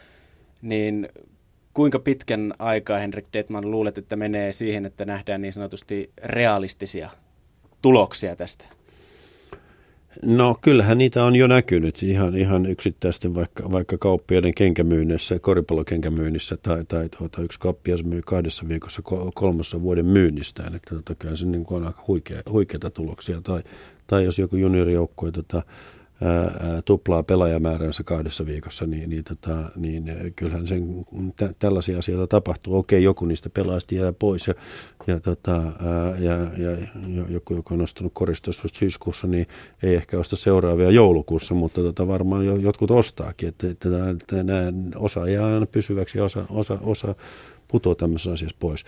niin 0.63 1.09
kuinka 1.77 1.99
pitkän 1.99 2.55
aikaa 2.59 2.99
Henrik 2.99 3.27
Detman 3.33 3.71
luulet, 3.71 3.99
että 3.99 4.17
menee 4.17 4.53
siihen, 4.53 4.87
että 4.87 5.05
nähdään 5.05 5.43
niin 5.43 5.53
sanotusti 5.53 6.11
realistisia 6.25 7.11
tuloksia 7.83 8.37
tästä? 8.37 8.65
No 10.23 10.57
kyllähän 10.61 10.99
niitä 10.99 11.25
on 11.25 11.37
jo 11.37 11.47
näkynyt 11.47 12.03
ihan, 12.03 12.37
ihan 12.37 12.67
yksittäisten 12.67 13.35
vaikka, 13.35 13.73
vaikka 13.73 13.99
kauppiaiden 13.99 14.55
kenkämyynnissä, 14.55 15.39
koripallokenkämyynnissä 15.39 16.57
tai, 16.57 16.85
tai 16.85 17.09
tuota, 17.09 17.43
yksi 17.43 17.61
kauppias 17.61 18.05
myy 18.05 18.23
kahdessa 18.23 18.69
viikossa 18.69 19.03
kolmassa 19.35 19.83
vuoden 19.83 20.07
myynnistään, 20.07 20.75
että 20.75 20.95
tota, 20.95 21.15
kyllä 21.15 21.37
se 21.37 21.47
niin 21.47 21.67
on 21.71 21.87
aika 21.87 22.05
huikea, 22.09 22.43
huikeita 22.51 22.91
tuloksia. 22.91 23.41
Tai, 23.41 23.63
tai 24.07 24.25
jos 24.25 24.39
joku 24.39 24.57
juniorijoukkue 24.57 25.33
tota, 25.33 25.63
tuplaa 26.85 27.23
pelaajamääränsä 27.23 28.03
kahdessa 28.05 28.47
viikossa, 28.47 28.87
niin, 28.87 29.11
niin, 29.11 29.25
tota, 29.25 29.57
niin 29.77 30.33
kyllähän 30.37 30.67
sen, 30.67 31.05
tä, 31.37 31.55
tällaisia 31.59 31.99
asioita 31.99 32.27
tapahtuu. 32.27 32.77
Okei, 32.77 33.03
joku 33.03 33.25
niistä 33.25 33.51
pelaajista 33.51 33.95
jää 33.95 34.13
pois 34.13 34.47
ja, 34.47 34.55
ja, 35.07 35.21
tota, 35.21 35.57
ää, 35.57 36.17
ja, 36.19 36.35
ja 36.35 36.87
joku, 37.29 37.55
joka 37.55 37.75
on 37.75 37.81
ostanut 37.81 38.13
koristossa 38.15 38.69
syyskuussa, 38.73 39.27
niin 39.27 39.47
ei 39.83 39.95
ehkä 39.95 40.19
osta 40.19 40.37
seuraavia 40.37 40.91
joulukuussa, 40.91 41.55
mutta 41.55 41.81
tota, 41.81 42.09
varmaan 42.09 42.47
jo, 42.47 42.57
jotkut 42.57 42.91
ostaakin. 42.91 43.49
Että, 43.49 43.71
että, 43.71 43.89
että 44.11 44.43
nämä 44.43 44.73
osa 44.97 45.29
jää 45.29 45.47
aina 45.47 45.67
pysyväksi 45.67 46.19
ja 46.19 46.25
osa, 46.25 46.45
osa, 46.51 46.79
osa 46.83 47.15
putoaa 47.69 47.95
tämmöisessä 47.95 48.33
asiassa 48.33 48.57
pois 48.61 48.85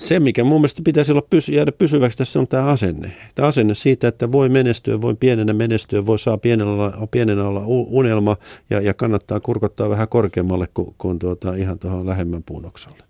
se, 0.00 0.20
mikä 0.20 0.44
mun 0.44 0.60
mielestä 0.60 0.82
pitäisi 0.84 1.12
olla 1.12 1.26
pysy, 1.30 1.52
jäädä 1.52 1.72
pysyväksi 1.72 2.18
tässä 2.18 2.38
on 2.38 2.48
tämä 2.48 2.64
asenne. 2.64 3.12
Tämä 3.34 3.48
asenne 3.48 3.74
siitä, 3.74 4.08
että 4.08 4.32
voi 4.32 4.48
menestyä, 4.48 5.00
voi 5.00 5.14
pienenä 5.14 5.52
menestyä, 5.52 6.06
voi 6.06 6.18
saa 6.18 6.38
pienenä 6.38 6.70
olla, 6.70 7.08
pienenä 7.10 7.44
olla 7.44 7.62
unelma 7.66 8.36
ja, 8.70 8.80
ja 8.80 8.94
kannattaa 8.94 9.40
kurkottaa 9.40 9.90
vähän 9.90 10.08
korkeammalle 10.08 10.68
kuin, 10.74 10.94
kuin 10.98 11.18
tuota, 11.18 11.54
ihan 11.54 11.78
tuohon 11.78 12.06
lähemmän 12.06 12.42
puunoksalle. 12.42 13.02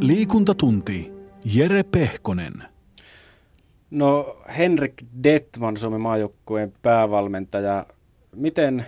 Liikuntatunti. 0.00 1.12
Jere 1.44 1.82
Pehkonen. 1.82 2.52
No 3.90 4.36
Henrik 4.58 4.94
Detman, 5.24 5.76
Suomen 5.76 6.00
maajoukkueen 6.00 6.72
päävalmentaja. 6.82 7.86
Miten 8.36 8.84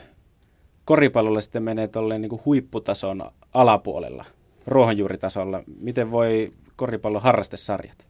koripallolle 0.91 1.41
sitten 1.41 1.63
menee 1.63 1.89
tolleen 1.89 2.21
niin 2.21 2.41
huipputason 2.45 3.23
alapuolella, 3.55 4.25
ruohonjuuritasolla. 4.67 5.63
Miten 5.81 6.11
voi 6.11 6.53
koripallon 6.77 7.23
harrastesarjat? 7.23 8.07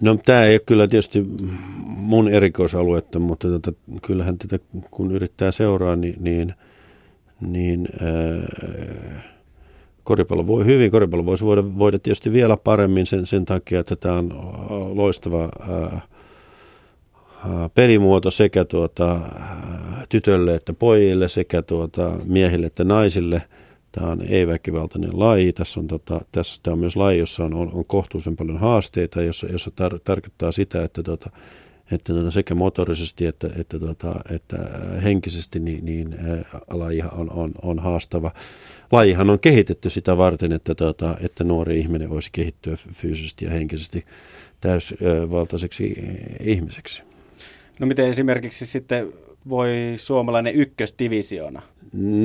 No 0.00 0.16
tämä 0.24 0.44
ei 0.44 0.54
ole 0.54 0.60
kyllä 0.66 0.88
tietysti 0.88 1.26
mun 1.86 2.28
erikoisaluetta, 2.28 3.18
mutta 3.18 3.48
tota, 3.48 3.72
kyllähän 4.02 4.38
tätä 4.38 4.58
kun 4.90 5.12
yrittää 5.12 5.52
seuraa, 5.52 5.96
niin, 5.96 6.16
niin, 6.18 6.54
niin 7.40 7.88
ää, 8.00 9.22
koripallo 10.04 10.46
voi 10.46 10.64
hyvin. 10.64 10.90
Koripallo 10.90 11.26
voisi 11.26 11.44
voida, 11.44 11.78
voida 11.78 11.98
tietysti 11.98 12.32
vielä 12.32 12.56
paremmin 12.56 13.06
sen, 13.06 13.26
sen 13.26 13.44
takia, 13.44 13.80
että 13.80 13.96
tämä 13.96 14.14
on 14.14 14.30
loistava 14.96 15.42
ää, 15.42 16.00
pelimuoto 17.74 18.30
sekä 18.30 18.64
tuota, 18.64 19.20
tytölle 20.08 20.54
että 20.54 20.72
pojille, 20.72 21.28
sekä 21.28 21.62
tuota, 21.62 22.12
miehille 22.24 22.66
että 22.66 22.84
naisille. 22.84 23.42
Tämä 23.92 24.10
on 24.10 24.22
ei-väkivaltainen 24.22 25.20
laji. 25.20 25.52
Tässä 25.52 25.80
on, 25.80 25.86
tota, 25.86 26.20
tässä, 26.32 26.60
tämä 26.62 26.72
on 26.72 26.78
myös 26.78 26.96
laji, 26.96 27.18
jossa 27.18 27.44
on, 27.44 27.54
on, 27.54 27.70
on 27.72 27.84
kohtuullisen 27.84 28.36
paljon 28.36 28.58
haasteita, 28.58 29.22
jossa, 29.22 29.46
jossa 29.46 29.70
tar, 29.70 29.98
tarkoittaa 30.04 30.52
sitä, 30.52 30.84
että, 30.84 31.02
tuota, 31.02 31.30
että 31.92 32.12
tuota, 32.12 32.30
sekä 32.30 32.54
motorisesti 32.54 33.26
että, 33.26 33.50
että, 33.56 33.78
tuota, 33.78 34.14
että 34.30 34.56
henkisesti 35.02 35.60
niin, 35.60 35.84
niin 35.84 36.16
laji 36.70 37.02
on, 37.12 37.30
on, 37.30 37.52
on 37.62 37.78
haastava. 37.78 38.30
Lajihan 38.92 39.30
on 39.30 39.40
kehitetty 39.40 39.90
sitä 39.90 40.16
varten, 40.16 40.52
että, 40.52 40.74
tuota, 40.74 41.16
että 41.20 41.44
nuori 41.44 41.78
ihminen 41.78 42.10
voisi 42.10 42.30
kehittyä 42.32 42.76
fyysisesti 42.92 43.44
ja 43.44 43.50
henkisesti 43.50 44.04
täysvaltaiseksi 44.60 45.94
ihmiseksi. 46.40 47.09
No 47.80 47.86
miten 47.86 48.06
esimerkiksi 48.06 48.66
sitten 48.66 49.12
voi 49.48 49.70
suomalainen 49.96 50.54
ykkösdivisioona? 50.54 51.62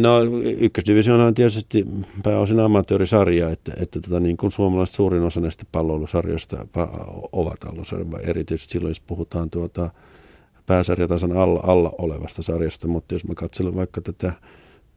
No 0.02 0.22
ykkösdivisioona 0.60 1.26
on 1.26 1.34
tietysti 1.34 1.86
pääosin 2.24 2.60
amatöörisarja, 2.60 3.50
että, 3.50 3.72
että 3.78 4.02
tota, 4.02 4.20
niin 4.20 4.38
kuin 4.38 4.52
suomalaiset 4.52 4.96
suurin 4.96 5.24
osa 5.24 5.40
näistä 5.40 5.64
palloilusarjoista 5.72 6.68
ovat 7.32 7.64
ollut 7.64 7.88
erityisesti 8.24 8.72
silloin, 8.72 8.90
jos 8.90 9.02
puhutaan 9.02 9.50
tuota 9.50 9.90
pääsarjatason 10.66 11.38
alla, 11.38 11.60
alla 11.68 11.92
olevasta 11.98 12.42
sarjasta, 12.42 12.88
mutta 12.88 13.16
jos 13.16 13.28
mä 13.28 13.34
katselen 13.36 13.76
vaikka 13.76 14.02
tätä 14.02 14.34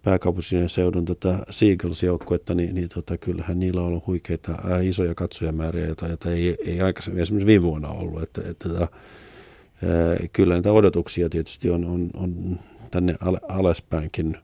pääkaupunkien 0.02 0.68
seudun 0.68 1.04
tota 1.04 1.38
Seagulls-joukkuetta, 1.50 2.54
niin, 2.54 2.74
niin 2.74 2.88
tota, 2.88 3.18
kyllähän 3.18 3.60
niillä 3.60 3.80
on 3.80 3.86
ollut 3.86 4.06
huikeita 4.06 4.52
ää, 4.64 4.80
isoja 4.80 5.14
katsojamääriä, 5.14 5.86
joita, 5.86 6.06
joita 6.06 6.30
ei, 6.30 6.56
ei 6.66 6.80
aikaisemmin 6.80 7.22
esimerkiksi 7.22 7.46
viime 7.46 7.62
vuonna 7.62 7.88
ollut. 7.88 8.22
Että, 8.22 8.40
että, 8.40 8.68
että 8.68 8.88
kyllä 10.32 10.54
näitä 10.54 10.72
odotuksia 10.72 11.28
tietysti 11.28 11.70
on, 11.70 11.84
on, 11.84 12.10
on 12.14 12.58
tänne 12.90 13.14
alaspäinkin 13.48 14.36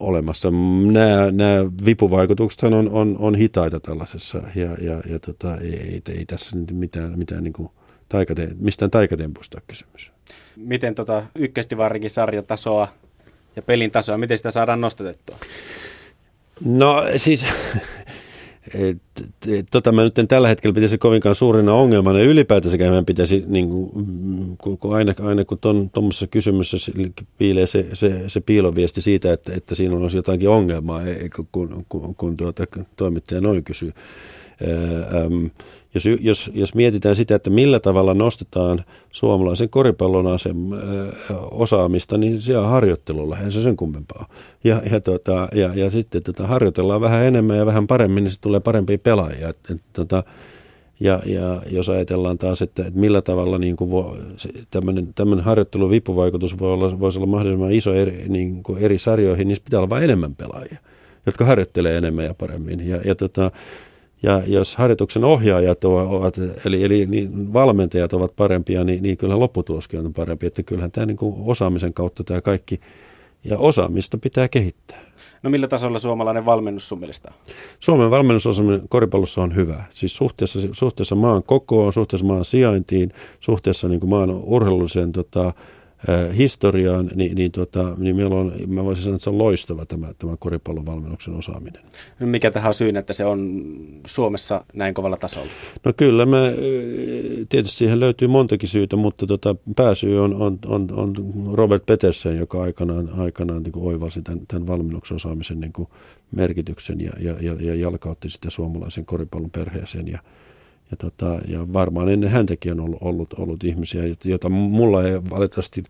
olemassa. 0.00 0.48
Nämä, 0.92 1.30
nämä 1.30 1.70
vipuvaikutukset 1.84 2.62
on, 2.62 2.88
on, 2.90 3.16
on 3.18 3.34
hitaita 3.34 3.80
tällaisessa 3.80 4.42
ja, 4.54 4.76
ja, 4.80 5.02
ja 5.10 5.18
tota, 5.18 5.56
ei, 5.56 5.80
ei, 5.80 6.02
ei, 6.08 6.24
tässä 6.24 6.56
nyt 6.56 6.70
mitään, 6.70 7.18
mitään 7.18 7.44
niin 7.44 7.52
kuin 7.52 7.68
taikate, 8.08 8.48
mistään 8.60 8.90
taikatempusta 8.90 9.60
kysymys. 9.66 10.12
Miten 10.56 10.94
tota 10.94 11.22
ykköstivarinkin 11.34 12.10
sarjatasoa 12.10 12.88
ja 13.56 13.62
pelin 13.62 13.90
tasoa, 13.90 14.18
miten 14.18 14.36
sitä 14.36 14.50
saadaan 14.50 14.80
nostatettua? 14.80 15.36
No 16.64 17.04
siis 17.16 17.46
tota 19.70 19.92
mä 19.92 20.02
nyt 20.02 20.18
en 20.18 20.28
tällä 20.28 20.48
hetkellä 20.48 20.74
pitäisi 20.74 20.98
kovinkaan 20.98 21.34
suurena 21.34 21.74
ongelmana. 21.74 22.18
Ylipäätänsä 22.18 22.78
meidän 22.78 23.04
pitäisi, 23.04 23.44
niin 23.46 23.68
kuin, 23.68 24.78
kun 24.78 24.96
aina, 24.96 25.14
aina 25.22 25.44
kun 25.44 25.58
tuommoisessa 25.92 26.26
kysymyksessä 26.26 26.92
piilee 27.38 27.66
se, 27.66 27.86
se, 27.92 28.24
se 28.28 28.40
piiloviesti 28.40 29.00
siitä, 29.00 29.32
että, 29.32 29.52
että 29.54 29.74
siinä 29.74 29.96
on 29.96 30.10
jotakin 30.14 30.48
ongelmaa, 30.48 31.00
kun, 31.52 31.84
kun, 31.88 32.14
kun 32.14 32.36
tuota, 32.36 32.64
toimittaja 32.96 33.40
noin 33.40 33.64
kysyy. 33.64 33.92
Jos, 35.94 36.04
jos, 36.20 36.50
jos 36.54 36.74
mietitään 36.74 37.16
sitä, 37.16 37.34
että 37.34 37.50
millä 37.50 37.80
tavalla 37.80 38.14
nostetaan 38.14 38.84
suomalaisen 39.10 39.68
koripallon 39.68 40.26
asem, 40.26 40.56
osaamista, 41.50 42.18
niin 42.18 42.42
se 42.42 42.58
on 42.58 42.68
harjoittelulla, 42.68 43.36
eihän 43.36 43.52
se 43.52 43.62
sen 43.62 43.76
kummempaa. 43.76 44.28
Ja, 44.64 44.82
ja, 44.90 45.00
tota, 45.00 45.48
ja, 45.54 45.70
ja 45.74 45.90
sitten 45.90 46.22
tota, 46.22 46.46
harjoitellaan 46.46 47.00
vähän 47.00 47.24
enemmän 47.24 47.58
ja 47.58 47.66
vähän 47.66 47.86
paremmin, 47.86 48.24
niin 48.24 48.32
se 48.32 48.40
tulee 48.40 48.60
parempia 48.60 48.98
pelaajia. 48.98 49.48
Et, 49.48 49.58
et, 49.70 49.82
tota, 49.92 50.22
ja, 51.00 51.22
ja 51.26 51.62
jos 51.70 51.88
ajatellaan 51.88 52.38
taas, 52.38 52.62
että, 52.62 52.86
että 52.86 53.00
millä 53.00 53.22
tavalla 53.22 53.58
niin 53.58 53.76
kuin 53.76 53.90
voi, 53.90 54.18
tämmöinen, 54.70 55.14
tämmöinen 55.14 55.44
harjoittelun 55.44 55.90
vipuvaikutus 55.90 56.58
voi 56.58 56.72
olla, 56.72 57.00
voisi 57.00 57.18
olla 57.18 57.26
mahdollisimman 57.26 57.72
iso 57.72 57.92
eri, 57.94 58.24
niin 58.28 58.62
kuin 58.62 58.78
eri 58.78 58.98
sarjoihin, 58.98 59.48
niin 59.48 59.58
pitää 59.64 59.80
olla 59.80 59.90
vain 59.90 60.04
enemmän 60.04 60.34
pelaajia, 60.34 60.78
jotka 61.26 61.44
harjoittelee 61.44 61.96
enemmän 61.96 62.24
ja 62.24 62.34
paremmin. 62.34 62.88
Ja, 62.88 63.00
ja 63.04 63.14
tota, 63.14 63.50
ja 64.22 64.42
jos 64.46 64.76
harjoituksen 64.76 65.24
ohjaajat 65.24 65.84
ovat, 65.84 66.36
eli, 66.64 66.84
eli 66.84 67.06
niin 67.06 67.52
valmentajat 67.52 68.12
ovat 68.12 68.36
parempia, 68.36 68.84
niin, 68.84 69.02
niin 69.02 69.16
kyllä 69.16 69.38
lopputuloskin 69.38 70.00
on 70.00 70.12
parempi. 70.12 70.46
Että 70.46 70.62
kyllähän 70.62 70.90
tämä 70.90 71.06
niin 71.06 71.16
kuin 71.16 71.34
osaamisen 71.46 71.94
kautta 71.94 72.24
tämä 72.24 72.40
kaikki, 72.40 72.80
ja 73.44 73.58
osaamista 73.58 74.18
pitää 74.18 74.48
kehittää. 74.48 75.00
No 75.42 75.50
millä 75.50 75.68
tasolla 75.68 75.98
suomalainen 75.98 76.44
valmennus 76.44 76.88
sun 76.88 76.98
mielestä 76.98 77.28
on? 77.32 77.54
Suomen 77.80 78.10
valmennusosaaminen 78.10 78.88
koripallossa 78.88 79.42
on 79.42 79.54
hyvä. 79.54 79.84
Siis 79.90 80.16
suhteessa, 80.16 80.58
suhteessa 80.72 81.14
maan 81.14 81.42
kokoon, 81.42 81.92
suhteessa 81.92 82.26
maan 82.26 82.44
sijaintiin, 82.44 83.10
suhteessa 83.40 83.88
niin 83.88 84.00
kuin 84.00 84.10
maan 84.10 84.30
urheilulliseen 84.30 85.12
tota, 85.12 85.52
historiaan, 86.36 87.10
niin, 87.14 87.36
niin, 87.36 87.52
tota, 87.52 87.94
niin 87.98 88.16
meillä 88.16 88.34
on, 88.34 88.52
mä 88.68 88.84
voisin 88.84 89.04
sanoa, 89.04 89.16
että 89.16 89.24
se 89.24 89.30
on 89.30 89.38
loistava 89.38 89.86
tämä, 89.86 90.06
tämä 90.18 90.36
koripallon 90.38 90.86
valmennuksen 90.86 91.34
osaaminen. 91.34 91.82
No 92.20 92.26
mikä 92.26 92.50
tähän 92.50 92.68
on 92.68 92.74
syynä, 92.74 92.98
että 93.00 93.12
se 93.12 93.24
on 93.24 93.64
Suomessa 94.06 94.64
näin 94.74 94.94
kovalla 94.94 95.16
tasolla? 95.16 95.50
No 95.84 95.92
kyllä, 95.96 96.26
me, 96.26 96.54
tietysti 97.48 97.78
siihen 97.78 98.00
löytyy 98.00 98.28
montakin 98.28 98.68
syytä, 98.68 98.96
mutta 98.96 99.26
tota, 99.26 99.56
pääsyy 99.76 100.24
on, 100.24 100.34
on, 100.34 100.58
on, 100.66 100.88
on 100.92 101.14
Robert 101.52 101.86
Petersen, 101.86 102.38
joka 102.38 102.62
aikanaan, 102.62 103.08
aikanaan 103.18 103.62
niin 103.62 103.72
kuin 103.72 103.86
oivalsi 103.86 104.22
tämän, 104.22 104.46
tämän 104.48 104.66
valmennuksen 104.66 105.14
osaamisen 105.14 105.60
niin 105.60 105.72
kuin 105.72 105.88
merkityksen 106.36 107.00
ja, 107.00 107.12
ja, 107.18 107.34
ja, 107.40 107.54
ja 107.60 107.74
jalkautti 107.74 108.28
sitä 108.28 108.50
suomalaisen 108.50 109.06
koripallon 109.06 109.50
perheeseen 109.50 110.08
ja, 110.08 110.18
ja, 110.90 110.96
tota, 110.96 111.38
ja 111.48 111.72
varmaan 111.72 112.08
ennen 112.08 112.30
häntäkin 112.30 112.72
on 112.72 112.80
ollut, 112.80 113.02
ollut, 113.02 113.32
ollut 113.32 113.64
ihmisiä, 113.64 114.02
joita 114.24 114.48
mulla 114.48 115.04
ei 115.04 115.24
valitettavasti 115.30 115.82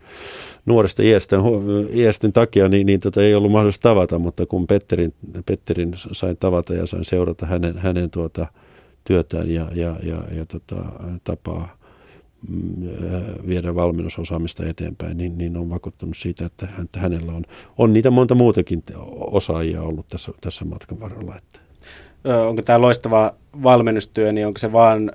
nuoresta 0.65 1.03
iästä, 1.03 1.35
iästen 1.93 2.31
takia 2.31 2.69
niin, 2.69 2.87
niin 2.87 2.99
tota, 2.99 3.21
ei 3.21 3.35
ollut 3.35 3.51
mahdollista 3.51 3.89
tavata, 3.89 4.19
mutta 4.19 4.45
kun 4.45 4.67
Petterin, 4.67 5.13
Petterin 5.45 5.95
sain 6.11 6.37
tavata 6.37 6.73
ja 6.73 6.85
sain 6.85 7.05
seurata 7.05 7.45
hänen, 7.45 7.77
hänen 7.77 8.09
tuota, 8.09 8.47
työtään 9.03 9.51
ja, 9.51 9.67
ja, 9.75 9.95
ja, 10.03 10.23
ja 10.31 10.45
tota, 10.45 10.75
tapaa 11.23 11.77
mm, 12.49 12.89
viedä 13.47 13.75
valmennusosaamista 13.75 14.65
eteenpäin, 14.65 15.17
niin, 15.17 15.37
niin 15.37 15.57
on 15.57 15.69
vakuuttunut 15.69 16.17
siitä, 16.17 16.45
että, 16.45 16.67
että 16.83 16.99
hänellä 16.99 17.33
on, 17.33 17.43
on 17.77 17.93
niitä 17.93 18.11
monta 18.11 18.35
muutakin 18.35 18.83
osaajia 19.17 19.81
ollut 19.81 20.07
tässä, 20.07 20.31
tässä 20.41 20.65
matkan 20.65 20.99
varrella. 20.99 21.37
Että 21.37 21.59
onko 22.47 22.61
tämä 22.61 22.81
loistava 22.81 23.33
valmennustyö, 23.63 24.31
niin 24.31 24.47
onko 24.47 24.59
se 24.59 24.71
vaan 24.71 25.11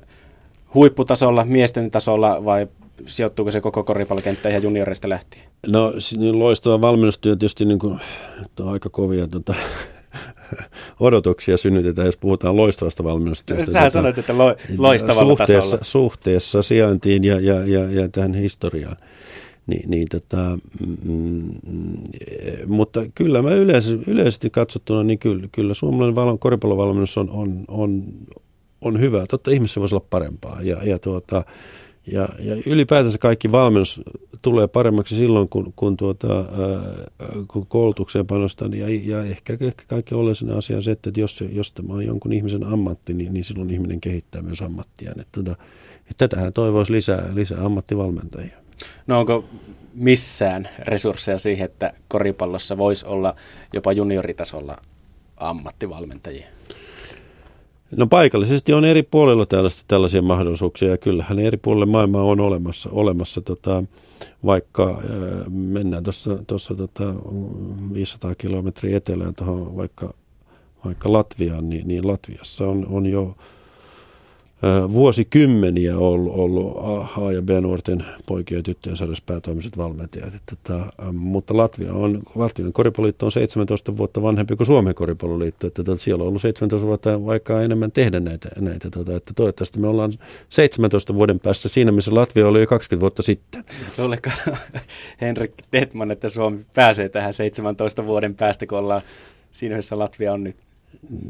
huipputasolla, 0.75 1.45
miesten 1.45 1.91
tasolla 1.91 2.45
vai 2.45 2.67
sijoittuuko 3.07 3.51
se 3.51 3.61
koko 3.61 3.85
koripallokenttä 3.85 4.49
ihan 4.49 4.63
juniorista 4.63 5.09
lähtien? 5.09 5.45
No 5.67 5.93
niin 6.17 6.39
loistava 6.39 6.81
valmennustyö 6.81 7.37
tietysti 7.37 7.65
niin 7.65 7.79
kuin, 7.79 8.01
on 8.61 8.69
aika 8.69 8.89
kovia 8.89 9.27
tuota, 9.27 9.55
odotuksia 11.01 11.57
synnytetään, 11.57 12.07
jos 12.07 12.17
puhutaan 12.17 12.57
loistavasta 12.57 13.05
valmennustyöstä. 13.05 13.73
Sä 13.73 13.79
tuota, 13.79 13.91
sanoit, 13.91 14.19
että 14.19 14.39
lo, 14.39 14.57
loistavalla 14.79 15.31
suhteessa, 15.31 15.61
tasolla. 15.61 15.85
Suhteessa 15.85 16.63
sijaintiin 16.63 17.25
ja, 17.25 17.41
ja, 17.41 17.67
ja, 17.67 17.91
ja 17.91 18.09
tähän 18.09 18.35
historiaan. 18.35 18.97
Niin, 19.71 19.91
niin 19.91 20.09
tota, 20.09 20.59
mm, 21.05 21.51
mutta 22.67 23.01
kyllä 23.15 23.43
mä 23.43 23.51
yleisesti, 23.51 24.11
yleisesti 24.11 24.51
katsottuna, 24.51 25.05
niin 25.05 25.19
kyllä, 25.19 25.49
kyllä 25.53 25.75
suomalainen 25.75 26.15
val- 26.15 26.39
koripallovalmennus 26.39 27.19
on, 27.19 27.31
on, 27.31 27.65
on, 27.69 28.05
on 28.81 29.01
hyvä. 29.01 29.27
Totta 29.27 29.51
ihmisessä 29.51 29.81
voisi 29.81 29.95
olla 29.95 30.07
parempaa. 30.11 30.63
Ja, 30.63 30.85
ja, 30.85 30.99
tuota, 30.99 31.45
ja, 32.13 32.29
ja 32.39 32.57
ylipäätänsä 32.67 33.19
kaikki 33.19 33.53
valmennus 33.53 34.01
tulee 34.43 34.69
paremmaksi 34.69 35.17
silloin, 35.17 35.49
kun, 35.49 35.73
kun, 35.77 35.97
tuota, 35.97 36.37
ää, 36.37 36.45
kun 37.49 37.67
koulutukseen 37.67 38.27
panostan. 38.27 38.75
Ja, 38.75 38.87
ja 38.89 39.23
ehkä, 39.25 39.57
ehkä 39.61 39.85
kaikki 39.89 40.15
oleellisin 40.15 40.51
asia 40.51 40.77
on 40.77 40.83
se, 40.83 40.91
että 40.91 41.11
jos, 41.17 41.45
jos 41.53 41.73
tämä 41.73 41.95
on 41.95 42.07
jonkun 42.07 42.33
ihmisen 42.33 42.65
ammatti, 42.65 43.15
niin, 43.15 43.33
niin 43.33 43.45
silloin 43.45 43.71
ihminen 43.71 44.01
kehittää 44.01 44.43
myös 44.43 44.63
ammattiaan. 44.63 45.21
Että, 45.21 45.41
että 45.41 45.55
tätähän 46.17 46.53
toivoisi 46.53 46.93
lisää, 46.93 47.29
lisää 47.35 47.65
ammattivalmentajia. 47.65 48.61
No 49.07 49.21
onko 49.21 49.45
missään 49.95 50.69
resursseja 50.79 51.39
siihen, 51.39 51.65
että 51.65 51.93
koripallossa 52.09 52.79
voisi 52.79 53.07
olla 53.07 53.35
jopa 53.73 53.93
junioritasolla 53.93 54.77
ammattivalmentajia? 55.37 56.47
No 57.97 58.07
paikallisesti 58.07 58.73
on 58.73 58.85
eri 58.85 59.03
puolilla 59.03 59.47
tällaista, 59.47 59.85
tällaisia 59.89 60.23
mahdollisuuksia 60.23 60.89
ja 60.89 60.99
kyllähän 60.99 61.39
eri 61.39 61.57
puolilla 61.57 61.87
maailmaa 61.87 62.23
on 62.23 62.41
olemassa, 62.41 62.89
olemassa 62.93 63.41
tota, 63.41 63.85
vaikka 64.45 64.91
äh, 64.91 65.47
mennään 65.49 66.05
tuossa 66.47 66.75
tota, 66.75 67.05
500 67.95 68.35
kilometriä 68.35 68.97
etelään 68.97 69.35
tuohon 69.35 69.77
vaikka, 69.77 70.15
vaikka 70.85 71.13
Latviaan, 71.13 71.69
niin, 71.69 71.89
niin 71.89 72.09
Latviassa 72.09 72.67
on, 72.67 72.87
on 72.91 73.07
jo 73.07 73.37
vuosikymmeniä 74.93 75.99
ollut, 75.99 76.35
ollut 76.35 76.77
A- 77.27 77.33
ja 77.33 77.43
B-nuorten 77.43 78.05
poikien 78.27 78.59
ja 78.59 78.63
tyttöjen 78.63 78.97
sarjassa 78.97 79.25
päätoimiset 79.27 79.79
valmentajat. 79.79 80.35
Että, 80.35 80.53
että, 80.53 80.93
mutta 81.13 81.57
Latvia 81.57 81.93
on, 81.93 82.23
Latvian 82.35 82.73
koripalloliitto 82.73 83.27
on 83.27 83.33
17 83.33 83.97
vuotta 83.97 84.23
vanhempi 84.23 84.57
kuin 84.57 84.67
Suomen 84.67 84.95
koripalloliitto. 84.95 85.67
Että, 85.67 85.83
että 85.83 85.97
siellä 85.97 86.23
on 86.23 86.29
ollut 86.29 86.43
17 86.43 86.87
vuotta 86.87 87.27
vaikka 87.27 87.63
enemmän 87.63 87.93
tehdä 87.93 88.21
näitä. 88.21 88.49
näitä 88.59 88.89
tuota, 88.91 89.17
että 89.17 89.33
toivottavasti 89.35 89.79
me 89.79 89.89
ollaan 89.89 90.13
17 90.49 91.15
vuoden 91.15 91.41
päässä 91.41 91.69
siinä, 91.69 91.93
missä 91.93 92.15
Latvia 92.15 92.49
oli 92.49 92.61
jo 92.61 92.67
20 92.67 93.01
vuotta 93.01 93.23
sitten. 93.23 93.65
Luuletko 93.99 94.31
Henrik 95.21 95.53
Detman, 95.73 96.11
että 96.11 96.29
Suomi 96.29 96.67
pääsee 96.75 97.09
tähän 97.09 97.35
17 97.35 98.07
vuoden 98.07 98.35
päästä, 98.35 98.67
kun 98.67 98.79
ollaan 98.79 99.03
siinä, 99.53 99.77
missä 99.77 99.99
Latvia 99.99 100.33
on 100.33 100.45
nyt? 100.45 100.70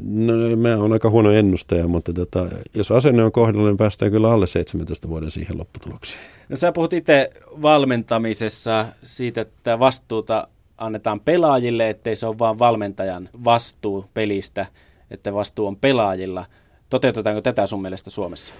No, 0.05 0.33
mä 0.57 0.77
oon 0.77 0.93
aika 0.93 1.11
huono 1.11 1.31
ennustaja, 1.31 1.89
mutta 1.89 2.13
tota, 2.13 2.47
jos 2.75 2.91
asenne 2.91 3.25
on 3.25 3.33
kohdalla, 3.33 3.69
niin 3.69 3.77
päästään 3.77 4.11
kyllä 4.11 4.33
alle 4.33 4.47
17 4.47 5.09
vuoden 5.09 5.31
siihen 5.31 5.59
lopputulokseen. 5.59 6.21
No 6.49 6.57
sä 6.57 6.73
puhut 6.73 6.93
itse 6.93 7.31
valmentamisessa 7.63 8.87
siitä, 9.03 9.41
että 9.41 9.79
vastuuta 9.79 10.49
annetaan 10.79 11.21
pelaajille, 11.21 11.91
ettei 11.91 12.17
se 12.17 12.27
ole 12.27 12.39
vain 12.39 12.59
valmentajan 12.59 13.29
vastuu 13.45 14.05
pelistä, 14.15 14.67
että 15.11 15.35
vastuu 15.35 15.67
on 15.67 15.77
pelaajilla. 15.77 16.47
Toteutetaanko 16.91 17.41
tätä 17.41 17.67
sun 17.67 17.83
mielestä 17.83 18.11
Suomessa? 18.11 18.55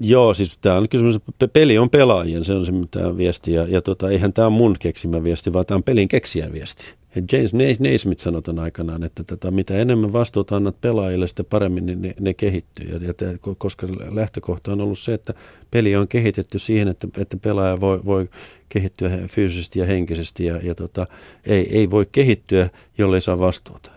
Joo, 0.00 0.34
siis 0.34 0.58
tämä 0.60 0.76
on 0.76 0.88
kysymys, 0.88 1.16
peli 1.52 1.78
on 1.78 1.90
pelaajien, 1.90 2.44
se 2.44 2.52
on 2.52 2.66
se 2.66 2.72
mitä 2.72 3.16
viesti, 3.16 3.52
ja, 3.52 3.66
ja 3.68 3.82
tota, 3.82 4.10
eihän 4.10 4.32
tämä 4.32 4.46
on 4.46 4.52
mun 4.52 4.76
keksimä 4.78 5.24
viesti, 5.24 5.52
vaan 5.52 5.66
tämä 5.66 5.76
on 5.76 5.82
pelin 5.82 6.08
keksijän 6.08 6.52
viesti. 6.52 6.94
James 7.32 7.80
Naismith 7.80 8.22
sanoi 8.22 8.42
tämän 8.42 8.64
aikanaan, 8.64 9.04
että 9.04 9.24
tätä, 9.24 9.50
mitä 9.50 9.74
enemmän 9.74 10.12
vastuuta 10.12 10.56
annat 10.56 10.80
pelaajille, 10.80 11.28
sitä 11.28 11.44
paremmin 11.44 11.86
niin 11.86 12.02
ne, 12.02 12.14
ne 12.20 12.34
kehittyy. 12.34 12.88
Ja, 12.90 13.06
ja 13.06 13.14
te, 13.14 13.38
koska 13.58 13.86
lähtökohta 14.10 14.72
on 14.72 14.80
ollut 14.80 14.98
se, 14.98 15.14
että 15.14 15.34
peli 15.70 15.96
on 15.96 16.08
kehitetty 16.08 16.58
siihen, 16.58 16.88
että, 16.88 17.08
että 17.18 17.36
pelaaja 17.36 17.80
voi, 17.80 18.00
voi 18.04 18.28
kehittyä 18.68 19.10
fyysisesti 19.28 19.78
ja 19.78 19.86
henkisesti 19.86 20.44
ja, 20.44 20.56
ja 20.62 20.74
tota, 20.74 21.06
ei, 21.46 21.78
ei 21.78 21.90
voi 21.90 22.06
kehittyä, 22.12 22.70
jollei 22.98 23.20
saa 23.20 23.38
vastuuta. 23.38 23.90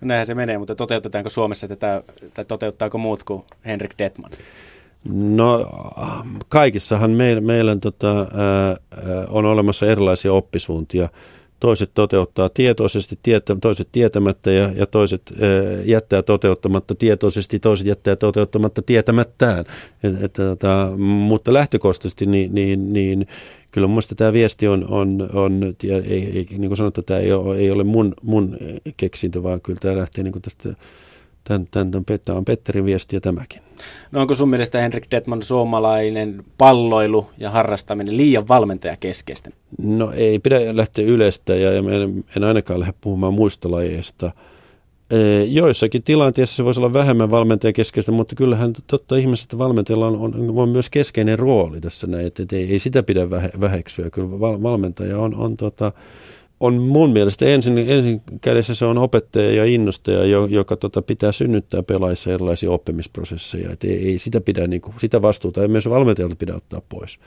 No 0.00 0.08
näinhän 0.08 0.26
se 0.26 0.34
menee, 0.34 0.58
mutta 0.58 0.74
toteutetaanko 0.74 1.30
Suomessa 1.30 1.68
tätä, 1.68 2.02
tai 2.34 2.44
toteuttaako 2.44 2.98
muut 2.98 3.22
kuin 3.22 3.42
Henrik 3.66 3.94
Detman? 3.98 4.30
No 5.14 5.70
kaikissahan 6.48 7.10
meillä, 7.10 7.40
meillä 7.40 7.76
tota, 7.76 8.18
ää, 8.18 8.76
on 9.28 9.44
olemassa 9.44 9.86
erilaisia 9.86 10.32
oppisuuntia. 10.32 11.08
Toiset 11.60 11.90
toteuttaa 11.94 12.48
tietoisesti, 12.48 13.18
tietä, 13.22 13.56
toiset 13.60 13.88
tietämättä 13.92 14.50
ja, 14.50 14.72
ja 14.74 14.86
toiset 14.86 15.22
ää, 15.40 15.82
jättää 15.84 16.22
toteuttamatta 16.22 16.94
tietoisesti, 16.94 17.58
toiset 17.58 17.86
jättää 17.86 18.16
toteuttamatta 18.16 18.82
tietämättään. 18.82 19.64
Et, 20.02 20.22
et, 20.22 20.32
tota, 20.32 20.92
mutta 20.96 21.52
lähtökohtaisesti 21.52 22.26
niin, 22.26 22.54
niin, 22.54 22.92
niin 22.92 23.26
kyllä 23.70 23.86
mun 23.86 24.02
tämä 24.16 24.32
viesti 24.32 24.68
on, 24.68 24.86
on, 24.88 25.28
on 25.32 25.74
ei, 25.82 26.30
ei, 26.34 26.46
niin 26.50 26.68
kuin 26.68 26.76
sanottu, 26.76 27.02
tämä 27.02 27.20
ei 27.20 27.32
ole, 27.32 27.56
ei 27.56 27.70
ole 27.70 27.84
mun, 27.84 28.14
mun 28.22 28.56
keksintö, 28.96 29.42
vaan 29.42 29.60
kyllä 29.60 29.78
tämä 29.82 29.96
lähtee 29.96 30.24
niin 30.24 30.32
kuin 30.32 30.42
tästä 30.42 30.74
tämän, 31.48 31.66
tämän, 31.70 31.90
tämän 31.90 32.38
on 32.38 32.44
Petterin 32.44 32.84
viesti 32.84 33.16
ja 33.16 33.20
tämäkin. 33.20 33.62
No 34.12 34.20
onko 34.20 34.34
sun 34.34 34.48
mielestä 34.48 34.80
Henrik 34.80 35.06
Detman 35.10 35.42
suomalainen 35.42 36.44
palloilu 36.58 37.26
ja 37.38 37.50
harrastaminen 37.50 38.16
liian 38.16 38.48
valmentajakeskeistä? 38.48 39.50
No 39.78 40.12
ei 40.14 40.38
pidä 40.38 40.76
lähteä 40.76 41.04
yleistä 41.04 41.54
ja, 41.54 41.72
ja 41.72 41.78
en, 41.78 42.24
en 42.36 42.44
ainakaan 42.44 42.80
lähde 42.80 42.94
puhumaan 43.00 43.34
muista 43.34 43.70
lajeista. 43.70 44.32
Joissakin 45.48 46.02
tilanteissa 46.02 46.56
se 46.56 46.64
voisi 46.64 46.80
olla 46.80 46.92
vähemmän 46.92 47.30
valmentajakeskeistä, 47.30 48.12
mutta 48.12 48.34
kyllähän 48.34 48.72
totta 48.86 49.16
ihmiset, 49.16 49.44
että 49.44 49.58
valmentajalla 49.58 50.06
on, 50.06 50.16
on, 50.16 50.58
on 50.58 50.68
myös 50.68 50.90
keskeinen 50.90 51.38
rooli 51.38 51.80
tässä 51.80 52.06
näin, 52.06 52.26
että, 52.26 52.42
että 52.42 52.56
ei, 52.56 52.72
ei 52.72 52.78
sitä 52.78 53.02
pidä 53.02 53.30
väheksyä. 53.60 54.10
Kyllä 54.10 54.40
val, 54.40 54.62
valmentaja 54.62 55.18
on, 55.18 55.34
on 55.34 55.56
tota, 55.56 55.92
on 56.60 56.74
mun 56.74 57.12
mielestä 57.12 57.46
ensin, 57.46 57.78
ensin 57.78 58.22
kädessä 58.40 58.74
se 58.74 58.84
on 58.84 58.98
opettaja 58.98 59.52
ja 59.52 59.64
innostaja, 59.64 60.46
joka 60.48 60.76
tota, 60.76 61.02
pitää 61.02 61.32
synnyttää 61.32 61.82
pelaajissa 61.82 62.32
erilaisia 62.32 62.70
oppimisprosesseja. 62.70 63.72
Et 63.72 63.84
ei, 63.84 64.08
ei 64.08 64.18
sitä, 64.18 64.40
pidä, 64.40 64.66
niin 64.66 64.80
kuin, 64.80 64.94
sitä 64.98 65.22
vastuuta 65.22 65.62
ei 65.62 65.68
myös 65.68 65.88
valmentajalta 65.88 66.36
pidä 66.36 66.54
ottaa 66.54 66.82
pois. 66.88 67.18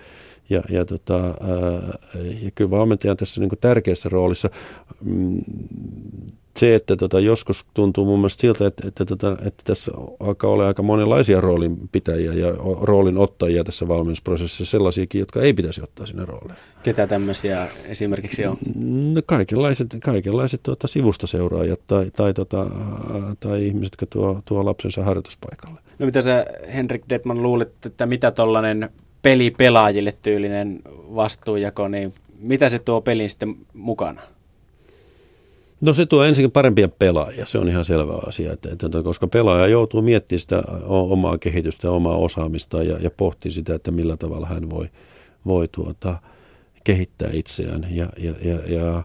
Ja, 0.50 0.62
ja, 0.70 0.86
tota, 0.86 1.18
ää, 1.18 2.00
ja 2.42 2.52
kyllä 2.56 2.72
valmentaja 2.72 3.12
on 3.12 3.18
tässä 3.18 3.42
niin 3.42 3.50
kuin 3.50 3.60
tärkeässä 3.60 4.10
roolissa. 4.10 4.50
Mm, 5.02 5.42
se, 6.60 6.76
että 6.76 6.96
tota, 6.96 7.20
joskus 7.20 7.66
tuntuu 7.74 8.06
mun 8.06 8.20
mielestä 8.20 8.42
siltä, 8.42 8.68
että, 8.68 8.88
että, 8.88 9.04
että, 9.14 9.32
että 9.32 9.64
tässä 9.64 9.92
alkaa 10.20 10.50
olla 10.50 10.68
aika 10.68 10.84
monenlaisia 10.84 11.42
roolinpitäjiä 11.42 12.34
ja 12.34 12.54
roolin 12.82 13.18
ottajia 13.18 13.64
tässä 13.64 13.88
valmennusprosessissa, 13.88 14.72
sellaisiakin, 14.72 15.20
jotka 15.20 15.42
ei 15.42 15.54
pitäisi 15.54 15.82
ottaa 15.82 16.06
sinne 16.06 16.26
rooliin. 16.26 16.58
Ketä 16.84 17.08
tämmöisiä 17.08 17.68
esimerkiksi 17.86 18.46
on? 18.46 18.58
No, 19.14 19.22
kaikenlaiset, 19.26 19.88
kaikenlaiset 20.04 20.64
tuota, 20.64 20.88
sivustoseuraajat 20.88 21.80
tai, 21.88 22.12
tai, 22.12 22.34
tota, 22.34 22.66
tai 23.40 23.66
ihmiset, 23.66 23.92
jotka 23.92 24.06
tuo, 24.06 24.42
tuo 24.46 24.66
lapsensa 24.66 25.04
harjoituspaikalle. 25.04 25.80
No 26.00 26.06
mitä 26.06 26.22
sä 26.22 26.46
Henrik 26.74 27.04
Detman 27.10 27.44
luulet, 27.44 27.86
että 27.86 28.06
mitä 28.06 28.32
tollainen 28.32 28.90
peli 29.22 29.52
pelaajille 29.52 30.14
tyylinen 30.22 30.80
vastuujako, 31.16 31.88
niin 31.88 32.14
mitä 32.40 32.70
se 32.70 32.80
tuo 32.80 33.02
pelin 33.02 33.30
sitten 33.30 33.56
mukana? 33.74 34.22
No 35.82 35.94
se 35.94 36.06
tuo 36.06 36.24
ensinnäkin 36.24 36.52
parempia 36.52 36.88
pelaajia, 36.88 37.46
se 37.46 37.58
on 37.58 37.70
ihan 37.70 37.86
selvä 37.86 38.14
asia, 38.28 38.54
että, 38.54 38.70
että, 38.72 39.04
koska 39.04 39.28
pelaaja 39.28 39.68
joutuu 39.68 40.02
miettimään 40.02 40.40
sitä 40.40 40.64
omaa 40.88 41.38
kehitystä 41.38 41.92
omaa 41.92 42.18
osaamista 42.18 42.84
ja, 42.84 42.98
ja 43.02 43.12
pohtii 43.12 43.52
sitä, 43.52 43.76
että 43.76 43.92
millä 43.92 44.18
tavalla 44.18 44.48
hän 44.48 44.70
voi, 44.70 44.90
voi 45.46 45.68
tuota, 45.68 46.18
kehittää 46.84 47.30
itseään. 47.34 47.88
Ja, 47.90 48.10
ja, 48.18 48.34
ja, 48.42 48.60
ja 48.68 49.04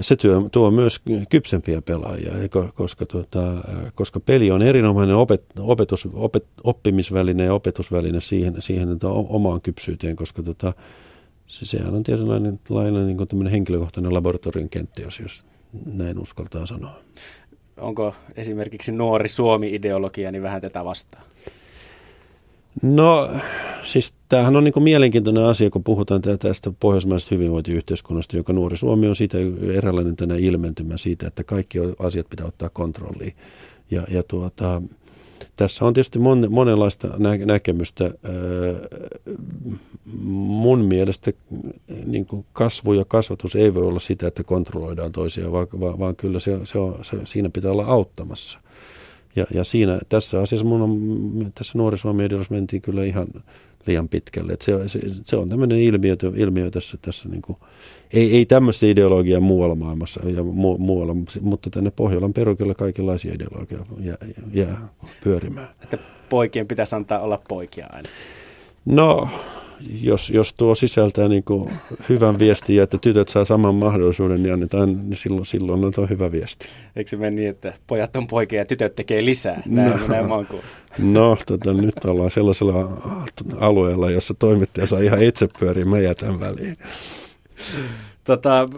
se 0.00 0.16
työ 0.16 0.40
tuo 0.52 0.70
myös 0.70 1.00
kypsempiä 1.28 1.82
pelaajia, 1.82 2.32
koska, 2.74 3.06
tuota, 3.06 3.42
koska 3.94 4.20
peli 4.20 4.50
on 4.50 4.62
erinomainen 4.62 5.16
opet, 5.16 5.44
opetus, 5.58 6.08
opet, 6.12 6.46
oppimisväline 6.64 7.44
ja 7.44 7.54
opetusväline 7.54 8.20
siihen, 8.20 8.54
siihen 8.58 8.88
omaan 9.04 9.60
kypsyyteen, 9.60 10.16
koska 10.16 10.42
tuota, 10.42 10.72
se, 11.46 11.66
sehän 11.66 11.94
on 11.94 12.02
tietynlainen 12.02 12.60
lailla 12.68 13.00
niin 13.00 13.16
kuin 13.16 13.46
henkilökohtainen 13.46 14.14
laboratorion 14.14 14.70
kenttä, 14.70 15.02
jos, 15.02 15.20
jos 15.20 15.44
näin 15.86 16.18
uskaltaa 16.18 16.66
sanoa. 16.66 17.00
Onko 17.76 18.14
esimerkiksi 18.36 18.92
nuori 18.92 19.28
Suomi-ideologia 19.28 20.32
niin 20.32 20.42
vähän 20.42 20.60
tätä 20.60 20.84
vastaan? 20.84 21.24
No 22.82 23.30
siis 23.84 24.14
tämähän 24.28 24.56
on 24.56 24.64
niin 24.64 24.72
kuin 24.72 24.84
mielenkiintoinen 24.84 25.44
asia, 25.44 25.70
kun 25.70 25.84
puhutaan 25.84 26.22
tästä 26.38 26.72
pohjoismaisesta 26.80 27.34
hyvinvointiyhteiskunnasta, 27.34 28.36
joka 28.36 28.52
nuori 28.52 28.76
Suomi 28.76 29.08
on 29.08 29.16
siitä 29.16 29.38
eräänlainen 29.74 30.16
tänä 30.16 30.36
ilmentymä 30.36 30.96
siitä, 30.96 31.26
että 31.26 31.44
kaikki 31.44 31.78
asiat 31.98 32.28
pitää 32.30 32.46
ottaa 32.46 32.68
kontrolliin. 32.68 33.36
Ja, 33.90 34.02
ja 34.08 34.22
tuota, 34.22 34.82
tässä 35.56 35.84
on 35.84 35.94
tietysti 35.94 36.18
mon, 36.18 36.46
monenlaista 36.50 37.08
nä- 37.18 37.36
näkemystä. 37.36 38.10
Mun 40.32 40.84
mielestä 40.84 41.32
niin 42.06 42.26
kuin 42.26 42.46
kasvu 42.52 42.92
ja 42.92 43.04
kasvatus 43.04 43.56
ei 43.56 43.74
voi 43.74 43.86
olla 43.86 44.00
sitä, 44.00 44.26
että 44.26 44.44
kontrolloidaan 44.44 45.12
toisia, 45.12 45.52
vaan, 45.52 45.68
vaan, 45.80 46.16
kyllä 46.16 46.40
se, 46.40 46.60
se 46.64 46.78
on, 46.78 46.98
se, 47.02 47.16
siinä 47.24 47.50
pitää 47.52 47.70
olla 47.70 47.84
auttamassa. 47.84 48.58
Ja, 49.36 49.44
ja 49.54 49.64
siinä, 49.64 49.98
tässä 50.08 50.40
asiassa 50.40 50.66
mun 50.66 50.82
on, 50.82 51.52
tässä 51.54 51.78
nuori 51.78 51.98
Suomi 51.98 52.28
mentiin 52.50 52.82
kyllä 52.82 53.04
ihan 53.04 53.26
liian 53.86 54.08
pitkälle. 54.08 54.52
Et 54.52 54.62
se, 54.62 54.88
se, 54.88 55.00
se, 55.24 55.36
on 55.36 55.48
tämmöinen 55.48 55.78
ilmiö, 55.78 56.16
ilmiö 56.36 56.70
tässä, 56.70 56.98
tässä 57.02 57.28
niin 57.28 57.42
kuin, 57.42 57.58
ei, 58.12 58.36
ei 58.36 58.46
tämmöistä 58.46 58.86
ideologiaa 58.86 59.40
muualla 59.40 59.74
maailmassa 59.74 60.20
ja 60.28 60.42
mu, 60.42 60.78
muualla, 60.78 61.14
mutta 61.40 61.70
tänne 61.70 61.90
Pohjolan 61.90 62.32
perukilla 62.32 62.74
kaikenlaisia 62.74 63.34
ideologiaa 63.34 63.86
jää, 64.00 64.16
jää 64.52 64.88
pyörimään. 65.24 65.68
Että 65.82 65.98
poikien 66.28 66.68
pitäisi 66.68 66.94
antaa 66.94 67.20
olla 67.20 67.40
poikia 67.48 67.86
aina. 67.92 68.08
No, 68.84 69.28
jos, 70.02 70.30
jos 70.30 70.54
tuo 70.54 70.74
sisältää 70.74 71.28
niin 71.28 71.44
kuin 71.44 71.70
hyvän 72.08 72.38
viestin 72.38 72.76
ja 72.76 72.82
että 72.82 72.98
tytöt 72.98 73.28
saa 73.28 73.44
saman 73.44 73.74
mahdollisuuden, 73.74 74.42
niin 74.42 74.52
annetaan, 74.52 74.88
niin 74.88 75.16
silloin, 75.16 75.46
silloin 75.46 75.84
on 75.84 75.92
tuo 75.92 76.06
hyvä 76.06 76.32
viesti. 76.32 76.68
Eikö 76.96 77.10
se 77.10 77.16
mene 77.16 77.36
niin, 77.36 77.50
että 77.50 77.74
pojat 77.86 78.16
on 78.16 78.26
poikia 78.26 78.58
ja 78.58 78.64
tytöt 78.64 78.94
tekee 78.94 79.24
lisää? 79.24 79.62
Näin, 79.66 79.90
no, 79.90 80.06
näin 80.08 80.26
no 80.98 81.36
tota, 81.46 81.72
nyt 81.72 82.04
ollaan 82.04 82.30
sellaisella 82.30 82.74
alueella, 83.60 84.10
jossa 84.10 84.34
toimittaja 84.34 84.86
saa 84.86 84.98
ihan 84.98 85.22
itse 85.22 85.48
pyöriä, 85.58 85.84
mä 85.84 85.98
jätän 85.98 86.40
väliin. 86.40 86.76
Tota, 88.24 88.68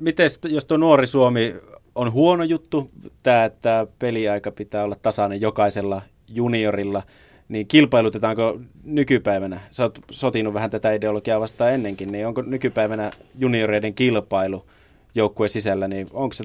miten, 0.00 0.30
jos 0.48 0.64
tuo 0.64 0.76
nuori 0.76 1.06
Suomi 1.06 1.54
on 1.94 2.12
huono 2.12 2.44
juttu, 2.44 2.90
tämä, 3.22 3.44
että 3.44 3.86
peliaika 3.98 4.50
pitää 4.50 4.84
olla 4.84 4.96
tasainen 5.02 5.40
jokaisella 5.40 6.02
juniorilla– 6.28 7.02
niin 7.50 7.66
kilpailutetaanko 7.66 8.60
nykypäivänä, 8.84 9.60
sä 9.70 9.82
oot 9.82 9.98
sotinut 10.10 10.54
vähän 10.54 10.70
tätä 10.70 10.92
ideologiaa 10.92 11.40
vastaan 11.40 11.72
ennenkin, 11.72 12.12
niin 12.12 12.26
onko 12.26 12.42
nykypäivänä 12.42 13.10
junioreiden 13.38 13.94
kilpailu 13.94 14.66
joukkueen 15.14 15.50
sisällä, 15.50 15.88
niin 15.88 16.08
onko 16.12 16.32
se 16.32 16.44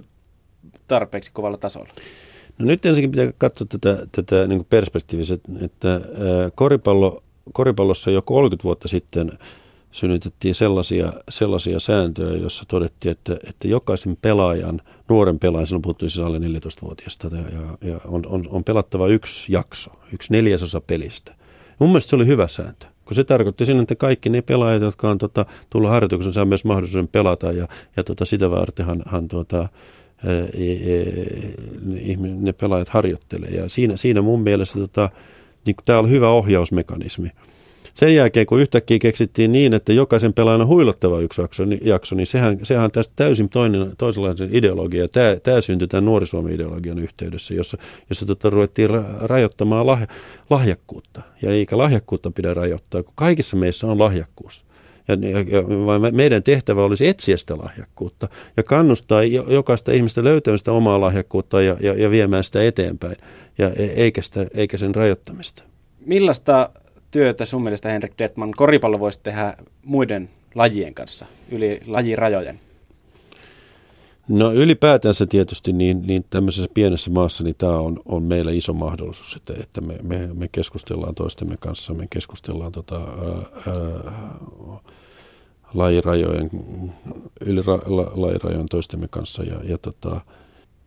tarpeeksi 0.87 1.31
kovalla 1.33 1.57
tasolla? 1.57 1.89
No 2.59 2.65
nyt 2.65 2.85
ensinnäkin 2.85 3.11
pitää 3.11 3.33
katsoa 3.37 3.67
tätä, 3.69 4.07
tätä 4.11 4.47
niin 4.47 4.65
perspektiivistä, 4.65 5.35
että 5.61 6.01
koripallo, 6.55 7.23
koripallossa 7.53 8.11
jo 8.11 8.21
30 8.21 8.63
vuotta 8.63 8.87
sitten– 8.87 9.31
synnytettiin 9.95 10.55
sellaisia, 10.55 11.13
sellaisia 11.29 11.79
sääntöjä, 11.79 12.37
joissa 12.37 12.63
todettiin, 12.67 13.11
että, 13.11 13.37
että 13.49 13.67
jokaisen 13.67 14.17
pelaajan, 14.21 14.81
nuoren 15.09 15.39
pelaajan, 15.39 15.67
silloin 15.67 15.81
puhuttiin 15.81 16.09
siis 16.09 16.25
alle 16.25 16.37
14-vuotiaasta, 16.37 17.27
ja, 17.27 17.89
ja 17.89 17.99
on, 18.05 18.23
on, 18.27 18.45
on 18.49 18.63
pelattava 18.63 19.07
yksi 19.07 19.51
jakso, 19.51 19.91
yksi 20.13 20.33
neljäsosa 20.33 20.81
pelistä. 20.81 21.35
Mun 21.79 21.89
mielestä 21.89 22.09
se 22.09 22.15
oli 22.15 22.25
hyvä 22.25 22.47
sääntö, 22.47 22.85
kun 23.05 23.15
se 23.15 23.23
tarkoitti 23.23 23.65
sinne, 23.65 23.81
että 23.81 23.95
kaikki 23.95 24.29
ne 24.29 24.41
pelaajat, 24.41 24.81
jotka 24.81 25.09
on 25.09 25.17
tota, 25.17 25.45
tullut 25.69 25.89
harjoituksen, 25.89 26.33
saa 26.33 26.45
myös 26.45 26.65
mahdollisuuden 26.65 27.07
pelata, 27.07 27.51
ja, 27.51 27.67
ja 27.97 28.03
tota, 28.03 28.25
sitä 28.25 28.51
vartenhan 28.51 29.03
hän, 29.05 29.27
tota, 29.27 29.69
e, 30.23 30.31
e, 30.31 32.15
ne 32.39 32.53
pelaajat 32.53 32.89
harjoittelee. 32.89 33.49
Ja 33.49 33.69
siinä, 33.69 33.97
siinä 33.97 34.21
mun 34.21 34.41
mielestä 34.41 34.79
tota, 34.79 35.09
niin 35.65 35.75
tämä 35.85 35.99
on 35.99 36.09
hyvä 36.09 36.29
ohjausmekanismi. 36.29 37.31
Sen 37.95 38.15
jälkeen, 38.15 38.45
kun 38.45 38.59
yhtäkkiä 38.59 38.99
keksittiin 38.99 39.51
niin, 39.51 39.73
että 39.73 39.93
jokaisen 39.93 40.33
pelaajan 40.33 40.61
on 40.61 40.67
huilottava 40.67 41.19
yksi 41.19 41.41
jakso, 41.41 41.65
niin, 41.65 41.79
jakso, 41.83 42.15
niin 42.15 42.27
sehän, 42.27 42.59
sehän 42.63 42.83
on 42.83 42.91
tästä 42.91 43.13
täysin 43.15 43.49
toinen, 43.49 43.91
toisenlainen 43.97 44.49
ideologia. 44.51 45.07
Tämä, 45.07 45.35
tämä 45.43 45.61
syntyi 45.61 45.87
tämän 45.87 46.05
nuorisuomi-ideologian 46.05 46.99
yhteydessä, 46.99 47.53
jossa, 47.53 47.77
jossa 48.09 48.25
tota, 48.25 48.49
ruvettiin 48.49 48.89
ra- 48.89 49.17
rajoittamaan 49.21 49.87
lah, 49.87 50.07
lahjakkuutta. 50.49 51.21
Ja 51.41 51.51
eikä 51.51 51.77
lahjakkuutta 51.77 52.31
pidä 52.31 52.53
rajoittaa, 52.53 53.03
kun 53.03 53.13
kaikissa 53.15 53.57
meissä 53.57 53.87
on 53.87 53.99
lahjakkuus. 53.99 54.65
Ja, 55.07 55.15
ja, 55.29 55.39
ja 55.39 56.11
meidän 56.11 56.43
tehtävä 56.43 56.83
olisi 56.83 57.07
etsiä 57.07 57.37
sitä 57.37 57.57
lahjakkuutta 57.57 58.29
ja 58.57 58.63
kannustaa 58.63 59.23
jokaista 59.47 59.91
ihmistä 59.91 60.23
löytämään 60.23 60.59
sitä 60.59 60.71
omaa 60.71 61.01
lahjakkuutta 61.01 61.61
ja, 61.61 61.77
ja, 61.79 61.93
ja 61.93 62.11
viemään 62.11 62.43
sitä 62.43 62.63
eteenpäin, 62.63 63.15
ja, 63.57 63.69
e, 63.69 63.85
eikä, 63.85 64.21
sitä, 64.21 64.47
eikä 64.53 64.77
sen 64.77 64.95
rajoittamista. 64.95 65.63
Millaista 66.05 66.69
työtä 67.15 67.45
sun 67.45 67.63
mielestä 67.63 67.89
Henrik 67.89 68.13
Detman 68.17 68.51
koripallo 68.51 68.99
voisi 68.99 69.19
tehdä 69.23 69.53
muiden 69.85 70.29
lajien 70.55 70.93
kanssa, 70.93 71.25
yli 71.51 71.81
lajirajojen? 71.87 72.59
No 74.29 74.53
ylipäätänsä 74.53 75.25
tietysti 75.25 75.73
niin, 75.73 76.07
niin 76.07 76.25
tämmöisessä 76.29 76.69
pienessä 76.73 77.11
maassa 77.11 77.43
niin 77.43 77.55
tämä 77.57 77.77
on, 77.77 77.99
on 78.05 78.23
meillä 78.23 78.51
iso 78.51 78.73
mahdollisuus, 78.73 79.35
että, 79.35 79.53
että 79.63 79.81
me, 79.81 79.97
me, 80.03 80.29
me 80.33 80.47
keskustellaan 80.47 81.15
toistemme 81.15 81.57
kanssa, 81.59 81.93
me 81.93 82.07
keskustellaan 82.09 82.71
tota, 82.71 82.95
ää, 82.95 83.45
ää, 83.67 84.79
lajirajojen, 85.73 86.49
yli 87.41 87.61
ra, 87.61 87.79
la, 87.85 88.11
lajirajojen 88.15 88.69
toistemme 88.69 89.07
kanssa 89.07 89.43
ja, 89.43 89.55
ja, 89.63 89.77
tota, 89.77 90.21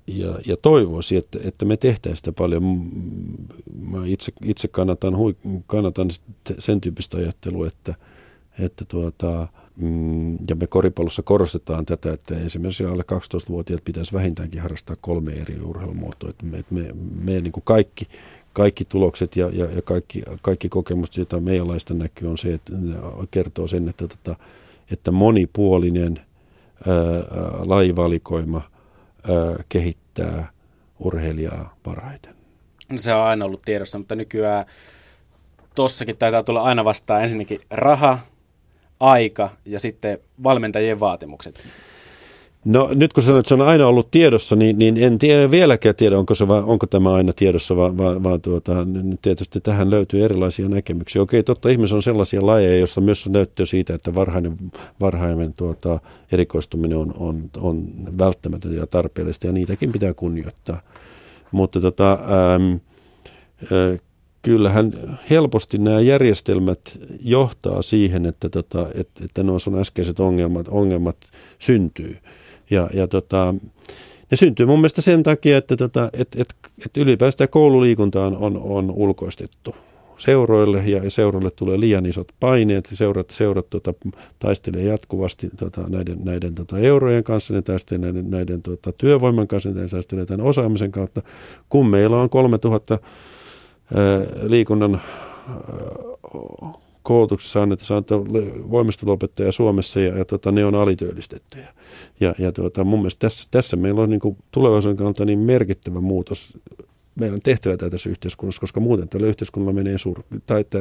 ja, 0.09 0.39
ja 0.47 0.57
toivoisin, 0.57 1.19
että, 1.19 1.39
että 1.45 1.65
me 1.65 1.77
tehtäisiin 1.77 2.17
sitä 2.17 2.33
paljon. 2.33 2.63
Mä 3.91 4.07
itse, 4.07 4.33
itse 4.45 4.69
kannatan, 4.69 5.17
hui, 5.17 5.37
kannatan 5.67 6.09
sen 6.59 6.81
tyyppistä 6.81 7.17
ajattelua, 7.17 7.67
että, 7.67 7.95
että 8.59 8.85
tuota, 8.85 9.49
mm, 9.77 10.33
ja 10.33 10.57
me 10.57 10.67
koripallossa 10.67 11.23
korostetaan 11.23 11.87
tätä, 11.87 12.13
että 12.13 12.39
esimerkiksi 12.39 12.85
alle 12.85 13.05
12-vuotiaat 13.13 13.85
pitäisi 13.85 14.13
vähintäänkin 14.13 14.63
harrastaa 14.63 14.97
kolme 15.01 15.33
eri 15.33 15.61
urheilumuotoa. 15.61 16.31
Että 16.31 16.47
me, 16.47 16.65
me, 16.71 16.91
me 17.25 17.41
niin 17.41 17.53
kuin 17.53 17.65
kaikki, 17.65 18.09
kaikki 18.53 18.85
tulokset 18.85 19.37
ja, 19.37 19.51
ja, 19.53 19.65
ja 19.65 19.83
kaikki, 19.83 20.23
kaikki 20.43 20.69
kokemukset, 20.69 21.17
joita 21.17 21.41
meidän 21.41 21.69
laista 21.69 21.95
näkyy, 21.95 22.29
on 22.29 22.39
se, 22.39 22.55
että 22.55 22.73
kertoo 23.31 23.69
sen, 23.69 23.89
että, 23.89 24.05
että, 24.05 24.37
että 24.91 25.11
monipuolinen 25.11 26.21
ää, 26.87 26.95
lajivalikoima– 27.65 28.63
kehittää 29.69 30.53
urheilijaa 30.99 31.77
parhaiten. 31.83 32.35
No 32.89 32.99
se 32.99 33.15
on 33.15 33.23
aina 33.23 33.45
ollut 33.45 33.63
tiedossa, 33.65 33.99
mutta 33.99 34.15
nykyään 34.15 34.67
tossakin 35.75 36.19
taitaa 36.19 36.43
tulla 36.43 36.63
aina 36.63 36.85
vastaan 36.85 37.23
ensinnäkin 37.23 37.61
raha, 37.71 38.19
aika 39.01 39.51
ja 39.65 39.81
sitten 39.81 40.19
valmentajien 40.43 41.01
vaatimukset. 41.01 41.61
No 42.69 42.91
nyt 42.95 43.13
kun 43.13 43.23
sanoit, 43.23 43.41
että 43.41 43.49
se 43.49 43.55
on 43.55 43.69
aina 43.69 43.87
ollut 43.87 44.11
tiedossa, 44.11 44.57
niin, 44.57 44.79
niin 44.79 44.97
en 44.97 45.19
tiedä 45.19 45.51
vieläkään 45.51 45.95
tiedä, 45.95 46.19
onko, 46.19 46.35
se, 46.35 46.45
onko 46.45 46.87
tämä 46.87 47.15
aina 47.15 47.33
tiedossa, 47.33 47.77
vaan, 47.77 47.99
vaan, 47.99 48.23
vaan 48.23 48.41
tuota, 48.41 48.73
tietysti 49.23 49.61
tähän 49.61 49.91
löytyy 49.91 50.25
erilaisia 50.25 50.69
näkemyksiä. 50.69 51.23
Okei, 51.23 51.43
totta 51.43 51.69
ihmisessä 51.69 51.97
on 51.97 52.03
sellaisia 52.03 52.47
lajeja, 52.47 52.79
joissa 52.79 53.01
myös 53.01 53.27
on 53.27 53.33
näyttöä 53.33 53.67
siitä, 53.67 53.95
että 53.95 54.15
varhainen, 54.15 54.57
varhainen 55.01 55.53
tuota, 55.59 56.01
erikoistuminen 56.33 56.99
on, 56.99 57.15
on, 57.19 57.51
on 57.57 57.85
välttämätöntä 58.19 58.77
ja 58.77 58.87
tarpeellista, 58.87 59.47
ja 59.47 59.53
niitäkin 59.53 59.93
pitää 59.93 60.15
kunnioittaa. 60.15 60.81
Mutta 61.53 61.81
tota, 61.81 62.13
äm, 62.13 62.81
ä, 63.73 63.99
kyllähän 64.43 64.93
helposti 65.31 65.79
nämä 65.79 66.01
järjestelmät 66.01 66.99
johtaa 67.21 67.83
siihen, 67.83 68.27
että, 68.27 68.49
tota, 68.49 68.87
että, 68.95 69.25
että 69.25 69.43
nuo 69.43 69.59
sun 69.59 69.79
äskeiset 69.79 70.21
ongelmat, 70.21 70.69
ongelmat 70.69 71.17
syntyy. 71.59 72.17
Ja, 72.71 72.91
ja 72.95 73.09
tota, 73.09 73.55
ne 74.31 74.37
syntyy 74.37 74.67
mun 74.67 74.79
mielestä 74.79 75.03
sen 75.03 75.23
takia, 75.23 75.59
että, 75.59 75.77
tota, 75.77 76.11
että, 76.13 76.43
että, 76.43 76.55
että 76.87 77.01
ylipäätään 77.01 77.49
koululiikunta 77.49 78.27
on, 78.27 78.37
on, 78.37 78.61
on 78.63 78.91
ulkoistettu 78.91 79.75
seuroille 80.19 80.83
ja 80.87 81.11
seuroille 81.11 81.51
tulee 81.51 81.81
liian 81.81 82.07
isot 82.07 82.33
paineet. 82.41 82.89
Seurat, 82.93 83.31
seurat 83.31 83.71
tota, 83.71 83.95
taistelee 84.39 84.83
jatkuvasti 84.83 85.49
tota, 85.57 85.83
näiden, 85.89 86.19
näiden 86.25 86.55
tota, 86.55 86.79
eurojen 86.79 87.25
kanssa, 87.25 87.55
ne 87.55 87.63
taistelee 87.63 88.13
näiden, 88.13 88.31
näiden 88.31 88.63
tota, 88.63 88.93
työvoiman 88.93 89.49
kanssa, 89.49 89.71
ne 89.71 89.89
taistelee 89.89 90.27
tämän 90.27 90.47
osaamisen 90.47 90.93
kautta. 90.93 91.23
Kun 91.69 91.87
meillä 91.87 92.21
on 92.21 92.31
3000 92.31 92.99
ää, 93.95 94.21
liikunnan 94.43 94.95
ää, 94.95 95.59
koulutuksessa 97.09 97.63
annetaan 97.63 98.05
voimisteluopettajia 98.71 99.53
Suomessa 99.53 100.01
ja, 100.01 100.19
ja 100.19 100.25
tota, 100.25 100.53
ne 100.53 100.65
on 100.65 100.75
alityöllistettyjä. 100.75 101.75
Ja, 102.21 102.35
ja 102.39 102.53
tuota, 102.53 102.85
mun 102.85 102.99
mielestä 102.99 103.19
tässä, 103.19 103.49
tässä 103.51 103.77
meillä 103.77 104.03
on 104.03 104.11
niin 104.11 104.21
kuin 104.21 104.37
tulevaisuuden 104.51 104.97
kannalta 104.97 105.25
niin 105.25 105.39
merkittävä 105.39 106.01
muutos 106.01 106.59
meidän 107.15 107.41
tehtävä 107.43 107.77
tässä 107.77 108.11
yhteiskunnassa, 108.11 108.61
koska 108.61 108.81
muuten 108.81 109.09
tällä 109.09 109.27
yhteiskunnalla 109.27 109.73
menee 109.73 109.99
sur... 109.99 110.23
tai 110.47 110.61
että 110.61 110.79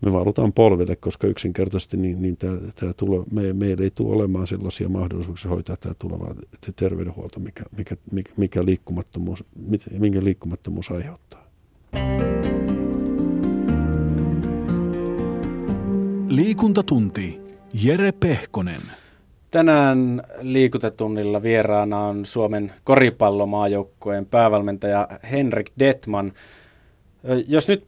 me 0.00 0.12
valutaan 0.12 0.52
polville, 0.52 0.96
koska 0.96 1.26
yksinkertaisesti 1.26 1.96
niin, 1.96 2.22
niin 2.22 2.36
tämä, 2.36 2.58
tämä 2.74 2.92
tule, 2.92 3.24
me, 3.32 3.52
meillä 3.52 3.84
ei 3.84 3.90
tule 3.90 4.16
olemaan 4.16 4.46
sellaisia 4.46 4.88
mahdollisuuksia 4.88 5.50
hoitaa 5.50 5.76
tämä 5.76 5.94
tuleva 5.94 6.34
terveydenhuolto, 6.76 7.40
mikä, 7.40 7.64
mikä, 7.76 7.96
mikä, 8.36 8.64
liikkumattomuus, 8.64 9.44
minkä 9.98 10.24
liikkumattomuus 10.24 10.90
aiheuttaa. 10.90 11.48
Liikuntatunti. 16.28 17.40
Jere 17.84 18.12
Pehkonen. 18.12 18.80
Tänään 19.50 20.22
liikuntatunnilla 20.40 21.42
vieraana 21.42 22.00
on 22.00 22.26
Suomen 22.26 22.72
koripallomaajoukkueen 22.84 24.26
päävalmentaja 24.26 25.08
Henrik 25.30 25.70
Detman. 25.78 26.32
Jos 27.46 27.68
nyt 27.68 27.86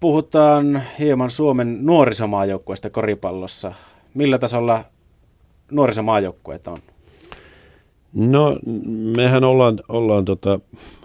puhutaan 0.00 0.82
hieman 0.98 1.30
Suomen 1.30 1.86
nuorisomaajoukkueesta 1.86 2.90
koripallossa, 2.90 3.72
millä 4.14 4.38
tasolla 4.38 4.84
nuorisomaajoukkueet 5.70 6.66
on? 6.66 6.78
No 8.14 8.58
mehän 9.16 9.44
ollaan, 9.44 9.80
ollaan 9.88 10.24
tota, 10.24 10.60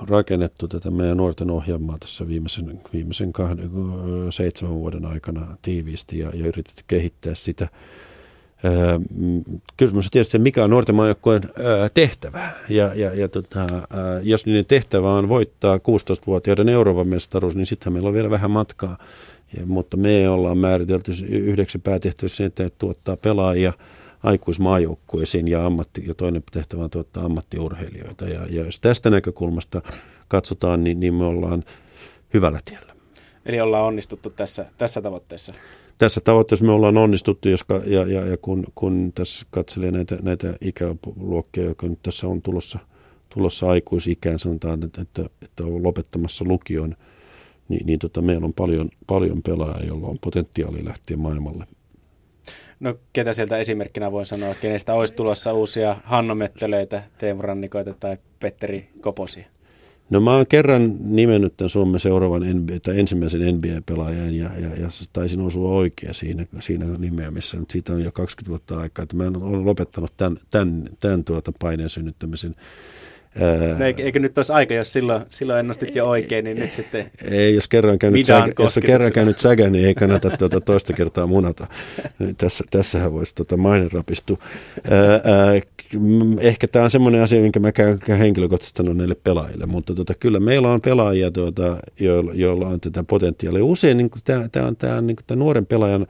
rakennettu 0.07 0.67
tätä 0.67 0.91
meidän 0.91 1.17
nuorten 1.17 1.51
ohjelmaa 1.51 1.97
tässä 1.99 2.27
viimeisen, 2.27 2.81
viimeisen 2.93 3.33
kahden, 3.33 3.69
seitsemän 4.29 4.75
vuoden 4.75 5.05
aikana 5.05 5.57
tiiviisti 5.61 6.19
ja, 6.19 6.31
ja 6.33 6.47
yritetty 6.47 6.83
kehittää 6.87 7.35
sitä. 7.35 7.67
Ää, 8.63 8.99
kysymys 9.77 10.05
on 10.05 10.11
tietysti, 10.11 10.39
mikä 10.39 10.63
on 10.63 10.69
nuorten 10.69 10.95
maajoukkueen 10.95 11.43
tehtävä. 11.93 12.49
Ja, 12.69 12.91
ja, 12.95 13.13
ja 13.13 13.27
tota, 13.27 13.67
jos 14.21 14.45
niiden 14.45 14.65
tehtävä 14.65 15.13
on 15.13 15.29
voittaa 15.29 15.77
16-vuotiaiden 15.77 16.69
Euroopan 16.69 17.07
mestaruus, 17.07 17.55
niin 17.55 17.65
sittenhän 17.65 17.93
meillä 17.93 18.07
on 18.07 18.13
vielä 18.13 18.29
vähän 18.29 18.51
matkaa. 18.51 18.97
Ja, 19.57 19.65
mutta 19.65 19.97
me 19.97 20.29
ollaan 20.29 20.57
määritelty 20.57 21.11
yhdeksi 21.29 21.79
päätehtäväksi 21.79 22.43
että 22.43 22.69
tuottaa 22.79 23.17
pelaajia– 23.17 23.73
aikuismaajoukkueisiin 24.23 25.47
ja, 25.47 25.65
ammatti, 25.65 26.03
ja 26.07 26.13
toinen 26.13 26.43
tehtävä 26.51 26.83
on 26.83 26.89
tuottaa 26.89 27.25
ammattiurheilijoita. 27.25 28.25
Ja, 28.25 28.45
ja 28.49 28.65
jos 28.65 28.79
tästä 28.79 29.09
näkökulmasta 29.09 29.81
katsotaan, 30.27 30.83
niin, 30.83 30.99
niin 30.99 31.13
me 31.13 31.25
ollaan 31.25 31.63
hyvällä 32.33 32.59
tiellä. 32.65 32.93
Eli 33.45 33.61
ollaan 33.61 33.85
onnistuttu 33.85 34.29
tässä, 34.29 34.65
tässä 34.77 35.01
tavoitteessa? 35.01 35.53
Tässä 35.97 36.21
tavoitteessa 36.21 36.65
me 36.65 36.71
ollaan 36.71 36.97
onnistuttu, 36.97 37.49
jos, 37.49 37.65
ja, 37.85 38.03
ja, 38.03 38.25
ja 38.25 38.37
kun, 38.37 38.65
kun 38.75 39.11
tässä 39.15 39.45
katselee 39.51 39.91
näitä, 39.91 40.17
näitä 40.21 40.53
ikäluokkia, 40.61 41.63
jotka 41.63 41.87
nyt 41.87 41.99
tässä 42.03 42.27
on 42.27 42.41
tulossa, 42.41 42.79
tulossa 43.29 43.69
aikuisikään, 43.69 44.39
sanotaan, 44.39 44.83
että, 44.83 45.01
että, 45.01 45.25
että 45.41 45.63
on 45.63 45.83
lopettamassa 45.83 46.45
lukion, 46.47 46.95
niin, 47.69 47.85
niin 47.85 47.99
tota, 47.99 48.21
meillä 48.21 48.45
on 48.45 48.53
paljon, 48.53 48.89
paljon 49.07 49.41
pelaajia, 49.43 49.87
joilla 49.87 50.07
on 50.07 50.19
potentiaali 50.21 50.85
lähteä 50.85 51.17
maailmalle 51.17 51.67
No 52.83 52.95
ketä 53.13 53.33
sieltä 53.33 53.57
esimerkkinä 53.57 54.11
voin 54.11 54.25
sanoa, 54.25 54.55
kenestä 54.55 54.93
olisi 54.93 55.13
tulossa 55.13 55.53
uusia 55.53 55.95
Hanno 56.03 56.35
Möttölöitä, 56.35 57.03
Teemu 57.17 57.41
Rannikoita 57.41 57.93
tai 57.99 58.17
Petteri 58.39 58.89
Koposia? 59.01 59.45
No 60.09 60.19
mä 60.19 60.35
oon 60.35 60.47
kerran 60.47 60.95
nimennyt 60.99 61.57
tämän 61.57 61.69
Suomen 61.69 61.99
seuraavan 61.99 62.41
NBA, 62.41 62.79
tai 62.79 62.99
ensimmäisen 62.99 63.55
NBA-pelaajan 63.55 64.33
ja, 64.35 64.49
ja, 64.59 64.67
ja 64.67 64.87
taisin 65.13 65.41
osua 65.41 65.69
oikea 65.69 66.13
siinä, 66.13 66.45
siinä 66.59 66.85
nimeämissä. 66.97 67.57
Nyt 67.57 67.69
siitä 67.69 67.93
on 67.93 68.03
jo 68.03 68.11
20 68.11 68.49
vuotta 68.49 68.79
aikaa, 68.79 69.03
että 69.03 69.15
mä 69.15 69.23
olen 69.23 69.65
lopettanut 69.65 70.13
tämän, 70.17 70.37
tämän, 70.49 70.89
tämän 70.99 71.23
tuota 71.23 71.51
paineen 71.59 71.89
synnyttämisen 71.89 72.55
no, 73.79 73.85
eikö 73.97 74.19
nyt 74.19 74.37
olisi 74.37 74.53
aika, 74.53 74.73
jos 74.73 74.93
silloin, 74.93 75.23
silloin 75.29 75.59
ennustit 75.59 75.95
jo 75.95 76.05
oikein, 76.05 76.45
niin 76.45 76.59
nyt 76.59 76.73
sitten... 76.73 77.05
Ei, 77.31 77.55
jos 77.55 77.67
kerran 77.67 77.99
käynyt, 77.99 78.25
sägä, 78.25 78.53
jos 78.59 78.79
kerran 78.85 79.11
käynyt 79.11 79.39
sägä, 79.39 79.69
niin 79.69 79.87
ei 79.87 79.95
kannata 79.95 80.29
tuota 80.29 80.61
toista 80.61 80.93
kertaa 80.93 81.27
munata. 81.27 81.67
Tässä, 82.37 82.63
tässähän 82.69 83.13
voisi 83.13 83.35
tuota 83.35 83.57
maine 83.57 83.89
rapistua. 83.93 84.37
Ehkä 86.39 86.67
tämä 86.67 86.83
on 86.83 86.91
semmoinen 86.91 87.21
asia, 87.21 87.41
minkä 87.41 87.59
mä 87.59 87.71
käyn, 87.71 87.97
henkilökohtaisesti 88.19 88.77
sanon 88.77 88.97
näille 88.97 89.15
pelaajille, 89.15 89.65
mutta 89.65 89.95
tuota, 89.95 90.13
kyllä 90.13 90.39
meillä 90.39 90.71
on 90.71 90.79
pelaajia, 90.81 91.31
tuota, 91.31 91.77
joilla, 91.99 92.31
joilla 92.33 92.67
on 92.67 92.79
tätä 92.79 93.03
potentiaalia. 93.03 93.65
Usein 93.65 93.97
niin 93.97 94.09
tämä, 94.51 94.67
on 94.67 94.75
tämä, 94.75 95.01
niin 95.01 95.17
tämä 95.27 95.39
nuoren 95.39 95.65
pelaajan 95.65 96.07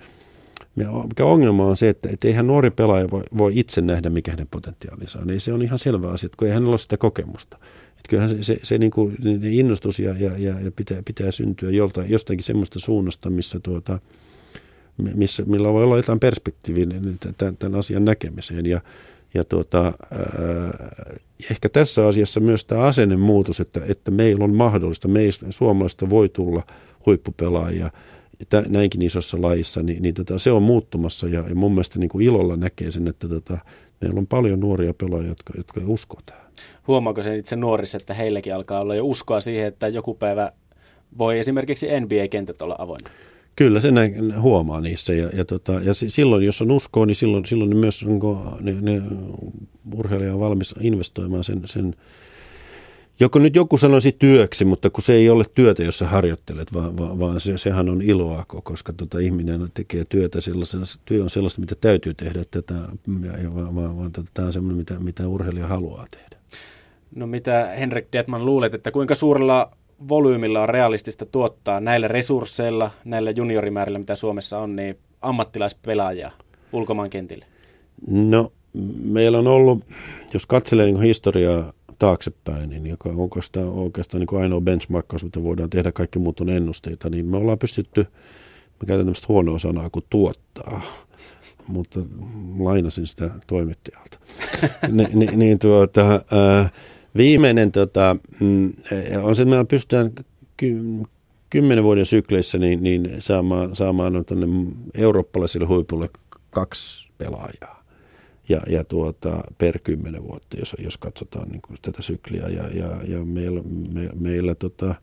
mikä 0.75 1.25
ongelma 1.25 1.65
on 1.65 1.77
se, 1.77 1.89
että, 1.89 2.09
että 2.11 2.27
eihän 2.27 2.47
nuori 2.47 2.71
pelaaja 2.71 3.11
voi, 3.11 3.23
voi 3.37 3.51
itse 3.55 3.81
nähdä, 3.81 4.09
mikä 4.09 4.31
hänen 4.31 4.47
potentiaalinsa 4.51 5.19
on. 5.19 5.29
Ei 5.29 5.39
se 5.39 5.53
on 5.53 5.61
ihan 5.61 5.79
selvä 5.79 6.11
asia, 6.11 6.29
kun 6.37 6.47
ei 6.47 6.53
hänellä 6.53 6.71
ole 6.71 6.77
sitä 6.77 6.97
kokemusta. 6.97 7.57
Että 7.89 8.09
kyllähän 8.09 8.29
se, 8.29 8.43
se, 8.43 8.59
se 8.63 8.77
niin 8.77 8.91
kuin, 8.91 9.17
innostus 9.43 9.99
ja, 9.99 10.15
ja, 10.19 10.31
ja, 10.37 10.59
ja 10.59 10.71
pitää, 10.71 11.03
pitää 11.05 11.31
syntyä 11.31 11.71
jolta, 11.71 12.03
jostakin 12.03 12.43
semmoista 12.43 12.79
suunnasta, 12.79 13.29
missä 13.29 13.59
tuota, 13.59 13.99
missä, 15.15 15.43
millä 15.45 15.73
voi 15.73 15.83
olla 15.83 15.97
jotain 15.97 16.19
perspektiiviä 16.19 16.85
tämän, 17.37 17.57
tämän 17.57 17.79
asian 17.79 18.05
näkemiseen. 18.05 18.65
Ja, 18.65 18.81
ja 19.33 19.43
tuota, 19.43 19.87
äh, 19.87 19.93
ehkä 21.51 21.69
tässä 21.69 22.07
asiassa 22.07 22.39
myös 22.39 22.65
tämä 22.65 22.81
asennemuutos, 22.81 23.59
että, 23.59 23.81
että 23.87 24.11
meillä 24.11 24.43
on 24.43 24.55
mahdollista, 24.55 25.07
meistä 25.07 25.45
suomalaista 25.49 26.09
voi 26.09 26.29
tulla 26.29 26.63
huippupelaajia– 27.05 27.89
näinkin 28.67 29.01
isossa 29.01 29.41
lajissa, 29.41 29.83
niin, 29.83 30.03
niin 30.03 30.13
tota, 30.13 30.39
se 30.39 30.51
on 30.51 30.63
muuttumassa 30.63 31.27
ja, 31.27 31.43
ja 31.49 31.55
mun 31.55 31.71
mielestä 31.71 31.99
niin 31.99 32.09
kuin 32.09 32.25
ilolla 32.25 32.55
näkee 32.55 32.91
sen, 32.91 33.07
että 33.07 33.27
tota, 33.27 33.57
Meillä 34.03 34.19
on 34.19 34.27
paljon 34.27 34.59
nuoria 34.59 34.93
pelaajia, 34.93 35.29
jotka, 35.29 35.53
jotka 35.57 35.81
uskoo 35.85 36.19
tähän. 36.25 36.43
Huomaako 36.87 37.21
se 37.21 37.37
itse 37.37 37.55
nuorissa, 37.55 37.97
että 37.97 38.13
heilläkin 38.13 38.55
alkaa 38.55 38.79
olla 38.79 38.95
jo 38.95 39.05
uskoa 39.05 39.39
siihen, 39.39 39.67
että 39.67 39.87
joku 39.87 40.13
päivä 40.13 40.51
voi 41.17 41.39
esimerkiksi 41.39 41.87
NBA-kentät 41.99 42.61
olla 42.61 42.75
avoinna? 42.77 43.09
Kyllä 43.55 43.79
se 43.79 43.91
näin 43.91 44.41
huomaa 44.41 44.81
niissä 44.81 45.13
ja, 45.13 45.29
ja, 45.33 45.45
tota, 45.45 45.71
ja 45.71 45.93
silloin, 45.93 46.45
jos 46.45 46.61
on 46.61 46.71
uskoa, 46.71 47.05
niin 47.05 47.15
silloin, 47.15 47.45
silloin 47.45 47.69
ne 47.69 47.75
myös 47.75 48.05
ne, 48.59 48.71
ne 48.81 49.01
urheilija 49.95 50.33
on 50.33 50.39
valmis 50.39 50.75
investoimaan 50.79 51.43
sen, 51.43 51.61
sen 51.65 51.95
joko 53.19 53.39
nyt 53.39 53.55
joku 53.55 53.77
sanoisi 53.77 54.11
työksi, 54.11 54.65
mutta 54.65 54.89
kun 54.89 55.03
se 55.03 55.13
ei 55.13 55.29
ole 55.29 55.45
työtä, 55.55 55.83
jos 55.83 55.97
sä 55.97 56.07
harjoittelet, 56.07 56.73
vaan, 56.73 56.97
vaan, 56.97 57.19
vaan 57.19 57.41
se, 57.41 57.57
sehän 57.57 57.89
on 57.89 58.01
iloa, 58.01 58.45
koska 58.63 58.93
tota, 58.93 59.19
ihminen 59.19 59.71
tekee 59.73 60.05
työtä 60.05 60.41
sellaisena, 60.41 60.83
työ 61.05 61.23
on 61.23 61.29
sellaista, 61.29 61.61
mitä 61.61 61.75
täytyy 61.75 62.13
tehdä, 62.13 62.43
tätä, 62.51 62.73
ja, 63.43 63.55
vaan, 63.55 63.75
vaan, 63.75 63.97
vaan 63.97 64.11
tota, 64.11 64.29
tämä 64.33 64.45
on 64.45 64.53
semmoinen, 64.53 64.77
mitä, 64.77 64.99
mitä 64.99 65.27
urheilija 65.27 65.67
haluaa 65.67 66.05
tehdä. 66.11 66.37
No 67.15 67.27
mitä 67.27 67.69
Henrik 67.79 68.07
Detman 68.13 68.45
luulet, 68.45 68.73
että 68.73 68.91
kuinka 68.91 69.15
suurella 69.15 69.71
volyymilla 70.07 70.61
on 70.61 70.69
realistista 70.69 71.25
tuottaa 71.25 71.79
näillä 71.79 72.07
resursseilla, 72.07 72.91
näillä 73.05 73.31
juniorimäärillä, 73.31 73.99
mitä 73.99 74.15
Suomessa 74.15 74.59
on, 74.59 74.75
niin 74.75 74.97
ammattilaispelaajia 75.21 76.31
ulkomaankentille? 76.73 77.45
No 78.07 78.51
meillä 79.03 79.37
on 79.37 79.47
ollut, 79.47 79.85
jos 80.33 80.45
katselee 80.45 80.85
niin 80.85 81.01
historiaa 81.01 81.73
taaksepäin, 82.03 82.69
niin 82.69 82.87
joka 82.87 83.09
on 83.09 83.17
oikeastaan, 83.17 83.67
oikeastaan 83.67 84.19
niin 84.19 84.27
kuin 84.27 84.41
ainoa 84.41 84.61
benchmarkkaus, 84.61 85.23
mitä 85.23 85.43
voidaan 85.43 85.69
tehdä, 85.69 85.91
kaikki 85.91 86.19
muut 86.19 86.39
on 86.39 86.49
ennusteita, 86.49 87.09
niin 87.09 87.25
me 87.25 87.37
ollaan 87.37 87.59
pystytty, 87.59 88.01
mä 88.01 88.87
käytän 88.87 89.05
tämmöistä 89.05 89.25
huonoa 89.27 89.59
sanaa 89.59 89.89
kuin 89.89 90.05
tuottaa, 90.09 90.81
mutta 91.67 91.99
lainasin 92.59 93.07
sitä 93.07 93.29
toimittajalta. 93.47 94.19
Ni, 94.91 95.07
ni, 95.13 95.25
niin 95.25 95.59
tuota, 95.59 96.09
ää, 96.11 96.69
viimeinen 97.17 97.71
tota, 97.71 98.15
mm, 98.39 98.73
on 99.23 99.35
se, 99.35 99.41
että 99.41 99.49
meillä 99.49 99.65
pystytään 99.65 100.11
ky, 100.57 100.81
kymmenen 101.49 101.83
vuoden 101.83 102.05
sykleissä 102.05 102.57
niin, 102.57 102.83
niin 102.83 103.15
saamaan, 103.19 103.75
saamaan 103.75 104.25
tuonne 104.25 104.47
eurooppalaisille 104.93 105.65
huipulle 105.65 106.09
kaksi 106.51 107.09
pelaajaa 107.17 107.82
ja, 108.49 108.61
ja 108.67 108.83
tuota, 108.83 109.43
per 109.57 109.79
kymmenen 109.79 110.23
vuotta, 110.23 110.57
jos, 110.59 110.75
jos 110.79 110.97
katsotaan 110.97 111.49
niin 111.49 111.61
kuin 111.61 111.77
tätä 111.81 112.01
sykliä. 112.01 112.47
Ja, 112.47 112.67
ja, 112.67 112.97
ja 113.07 113.25
meillä, 113.25 113.61
me, 113.93 114.09
meillä 114.19 114.55
tota, 114.55 114.95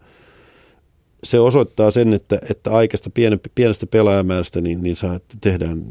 se 1.24 1.40
osoittaa 1.40 1.90
sen, 1.90 2.12
että, 2.12 2.38
että 2.50 2.70
aikaista 2.70 3.11
pienempi, 3.11 3.48
pienestä 3.55 3.87
pelaajamäärästä 3.87 4.61
niin, 4.61 4.83
niin 4.83 4.96
saa, 4.96 5.20
tehdään 5.40 5.85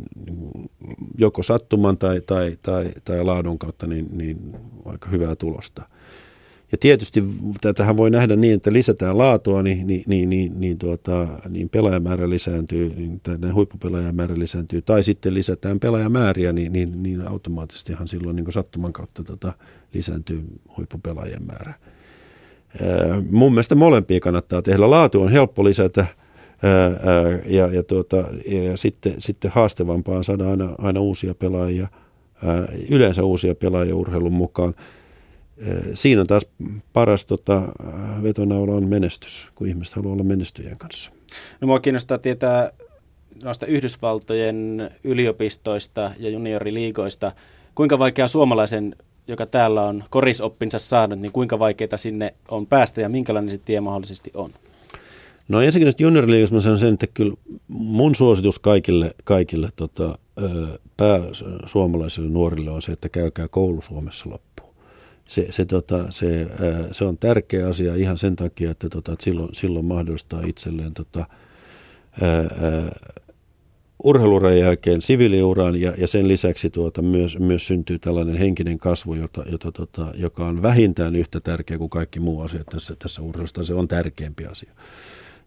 joko 1.17 1.43
sattuman 1.43 1.97
tai, 1.97 2.21
tai, 2.21 2.57
tai, 2.61 2.91
tai 3.05 3.23
laadun 3.23 3.59
kautta 3.59 3.87
niin, 3.87 4.07
niin 4.17 4.55
aika 4.85 5.09
hyvää 5.09 5.35
tulosta. 5.35 5.89
Ja 6.71 6.77
tietysti 6.77 7.23
tätähän 7.61 7.97
voi 7.97 8.09
nähdä 8.11 8.35
niin, 8.35 8.53
että 8.53 8.73
lisätään 8.73 9.17
laatua, 9.17 9.63
niin, 9.63 9.87
niin, 9.87 10.03
niin, 10.07 10.29
niin, 10.29 10.59
niin, 10.59 10.77
tuota, 10.77 11.27
niin 11.49 11.69
pelaajamäärä 11.69 12.29
lisääntyy, 12.29 12.93
niin 12.95 13.19
tämä 13.19 13.53
huippupelaajamäärä 13.53 14.35
lisääntyy, 14.37 14.81
tai 14.81 15.03
sitten 15.03 15.33
lisätään 15.33 15.79
pelaajamääriä, 15.79 16.53
niin, 16.53 16.73
niin, 16.73 17.03
niin 17.03 17.27
automaattisestihan 17.27 18.07
silloin 18.07 18.35
niin 18.35 18.51
sattuman 18.51 18.93
kautta 18.93 19.23
tota, 19.23 19.53
lisääntyy 19.93 20.43
huippupelaajien 20.77 21.45
määrä. 21.45 21.73
Ää, 22.81 23.21
mun 23.29 23.51
mielestä 23.51 23.75
molempia 23.75 24.19
kannattaa 24.19 24.61
tehdä. 24.61 24.89
Laatu 24.89 25.21
on 25.21 25.31
helppo 25.31 25.63
lisätä, 25.63 26.05
ää, 26.63 27.39
ja, 27.45 27.67
ja, 27.67 27.83
tuota, 27.83 28.17
ja 28.45 28.77
sitten, 28.77 29.13
sitten 29.17 29.51
haastevampaa 29.51 30.17
on 30.17 30.23
saada 30.23 30.49
aina, 30.49 30.75
aina 30.77 30.99
uusia 30.99 31.35
pelaajia, 31.35 31.87
ää, 32.45 32.67
yleensä 32.89 33.23
uusia 33.23 33.55
pelaajia 33.55 33.95
urheilun 33.95 34.33
mukaan 34.33 34.73
siinä 35.93 36.25
taas 36.25 36.45
paras 36.93 37.25
tota, 37.25 37.61
vetonaula 38.23 38.73
on 38.73 38.87
menestys, 38.87 39.47
kun 39.55 39.67
ihmiset 39.67 39.95
haluaa 39.95 40.13
olla 40.13 40.23
menestyjien 40.23 40.77
kanssa. 40.77 41.11
No 41.61 41.67
mua 41.67 41.79
kiinnostaa 41.79 42.17
tietää 42.17 42.71
noista 43.43 43.65
Yhdysvaltojen 43.65 44.89
yliopistoista 45.03 46.11
ja 46.19 46.29
junioriliigoista. 46.29 47.31
Kuinka 47.75 47.99
vaikea 47.99 48.27
suomalaisen, 48.27 48.95
joka 49.27 49.45
täällä 49.45 49.83
on 49.83 50.03
korisoppinsa 50.09 50.79
saanut, 50.79 51.19
niin 51.19 51.31
kuinka 51.31 51.59
vaikeaa 51.59 51.97
sinne 51.97 52.33
on 52.47 52.67
päästä 52.67 53.01
ja 53.01 53.09
minkälainen 53.09 53.51
se 53.51 53.57
tie 53.57 53.81
mahdollisesti 53.81 54.31
on? 54.33 54.49
No 55.47 55.61
ensinnäkin 55.61 56.05
junioriliigasta 56.05 56.55
mä 56.55 56.61
sanon 56.61 56.79
sen, 56.79 56.93
että 56.93 57.07
kyllä 57.07 57.33
mun 57.67 58.15
suositus 58.15 58.59
kaikille, 58.59 59.11
kaikille 59.23 59.69
tota, 59.75 60.17
pääsuomalaisille 60.97 62.29
nuorille 62.29 62.71
on 62.71 62.81
se, 62.81 62.91
että 62.91 63.09
käykää 63.09 63.47
koulu 63.47 63.81
Suomessa 63.81 64.29
loppuun 64.29 64.48
se, 65.29 65.47
se, 65.49 65.65
tota, 65.65 66.05
se, 66.09 66.47
se 66.91 67.05
on 67.05 67.17
tärkeä 67.17 67.67
asia 67.67 67.95
ihan 67.95 68.17
sen 68.17 68.35
takia, 68.35 68.71
että, 68.71 68.89
tota, 68.89 69.13
että 69.13 69.23
silloin, 69.23 69.49
silloin 69.53 69.85
mahdollistaa 69.85 70.41
itselleen 70.45 70.93
tota, 70.93 71.25
urheiluran 74.03 74.59
jälkeen 74.59 75.01
siviiliuran 75.01 75.81
ja, 75.81 75.93
ja 75.97 76.07
sen 76.07 76.27
lisäksi 76.27 76.69
tuota, 76.69 77.01
myös, 77.01 77.39
myös 77.39 77.67
syntyy 77.67 77.99
tällainen 77.99 78.37
henkinen 78.37 78.79
kasvu, 78.79 79.13
jota, 79.13 79.43
jota, 79.51 79.71
tota, 79.71 80.07
joka 80.15 80.45
on 80.45 80.61
vähintään 80.61 81.15
yhtä 81.15 81.39
tärkeä 81.39 81.77
kuin 81.77 81.89
kaikki 81.89 82.19
muu 82.19 82.41
asia 82.41 82.63
tässä, 82.63 82.95
tässä 82.99 83.21
urheilusta. 83.21 83.63
Se 83.63 83.73
on 83.73 83.87
tärkeämpi 83.87 84.45
asia. 84.45 84.73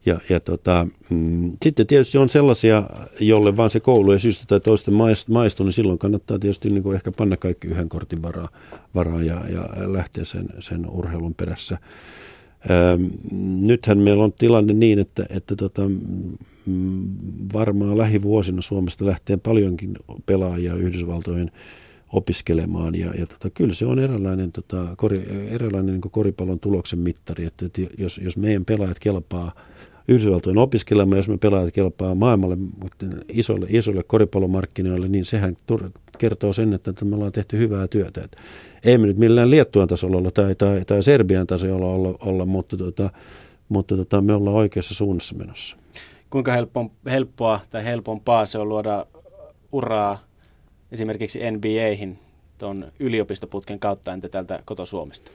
Ja, 0.07 0.21
ja 0.29 0.41
tota, 0.41 0.87
mm, 1.11 1.53
sitten 1.63 1.87
tietysti 1.87 2.19
on 2.19 2.29
sellaisia, 2.29 2.83
jolle 3.21 3.57
vaan 3.57 3.71
se 3.71 3.81
koulu 3.81 4.13
ei 4.13 4.21
syystä 4.21 4.45
tai 4.47 4.61
toista 4.61 4.91
maistu, 5.29 5.65
niin 5.65 5.73
silloin 5.73 5.99
kannattaa 5.99 6.39
tietysti 6.39 6.71
niin 6.71 6.83
kuin 6.83 6.95
ehkä 6.95 7.13
panna 7.13 7.37
kaikki 7.37 7.69
yhden 7.69 7.89
kortin 7.89 8.23
varaa, 8.23 8.49
varaa 8.95 9.23
ja, 9.23 9.43
ja 9.49 9.93
lähteä 9.93 10.25
sen, 10.25 10.49
sen 10.61 10.91
urheilun 10.91 11.35
perässä. 11.35 11.79
Ähm, 12.71 13.07
nythän 13.67 13.99
meillä 13.99 14.25
on 14.25 14.33
tilanne 14.33 14.73
niin, 14.73 14.99
että, 14.99 15.27
että 15.31 15.57
tota, 15.57 15.83
mm, 15.89 17.09
varmaan 17.53 17.99
lähivuosina 17.99 18.63
Suomesta 18.63 19.07
lähtee 19.07 19.37
paljonkin 19.37 19.97
pelaajia 20.27 20.75
Yhdysvaltojen 20.75 21.51
opiskelemaan. 22.13 22.95
Ja, 22.95 23.15
ja 23.19 23.27
tota, 23.27 23.51
kyllä 23.51 23.75
se 23.75 23.87
on 23.87 23.99
eräänlainen, 23.99 24.53
tota, 24.53 24.95
kori, 24.97 25.49
eräänlainen 25.51 25.93
niin 25.95 26.11
koripallon 26.11 26.61
tuloksen 26.61 26.99
mittari, 26.99 27.45
että, 27.45 27.67
että 27.67 27.81
jos, 27.99 28.21
jos 28.25 28.37
meidän 28.37 28.65
pelaajat 28.65 28.99
kelpaa– 28.99 29.53
Yhdysvaltojen 30.09 30.59
opiskelemaan, 30.59 31.17
jos 31.17 31.29
me 31.29 31.39
pelaajat 31.39 31.75
kelpaa 31.75 32.15
maailmalle 32.15 32.57
isolle, 33.29 33.67
isolle 33.69 34.03
koripallomarkkinoille, 34.03 35.09
niin 35.09 35.25
sehän 35.25 35.57
kertoo 36.19 36.53
sen, 36.53 36.75
että 36.75 37.05
me 37.05 37.15
ollaan 37.15 37.33
tehty 37.33 37.59
hyvää 37.59 37.89
työtä. 37.89 38.21
Et 38.25 38.37
ei 38.85 38.99
me 38.99 39.07
nyt 39.07 39.19
millään 39.19 39.51
Liettuan 39.51 39.89
tasolla 39.89 40.17
olla 40.17 40.31
tai, 40.31 40.55
tai, 40.55 40.85
tai 40.85 41.03
Serbian 41.03 41.47
tasolla 41.47 41.87
olla, 41.87 42.19
olla 42.21 42.47
mutta, 42.47 42.77
tota, 42.77 43.11
mutta 43.69 43.97
tota, 43.97 44.21
me 44.21 44.35
ollaan 44.35 44.57
oikeassa 44.57 44.95
suunnassa 44.95 45.35
menossa. 45.35 45.77
Kuinka 46.31 46.53
helppo, 46.53 46.91
helppoa 47.11 47.61
tai 47.71 47.85
helpompaa 47.85 48.47
se 48.47 48.59
on 48.59 48.69
luoda 48.69 49.07
uraa 49.73 50.25
esimerkiksi 50.93 51.51
NBAihin 51.51 52.19
tuon 52.59 52.93
yliopistoputken 52.99 53.79
kautta, 53.79 54.13
entä 54.13 54.29
täältä 54.29 54.63
koto-Suomesta? 54.65 55.31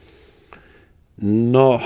No, 1.22 1.80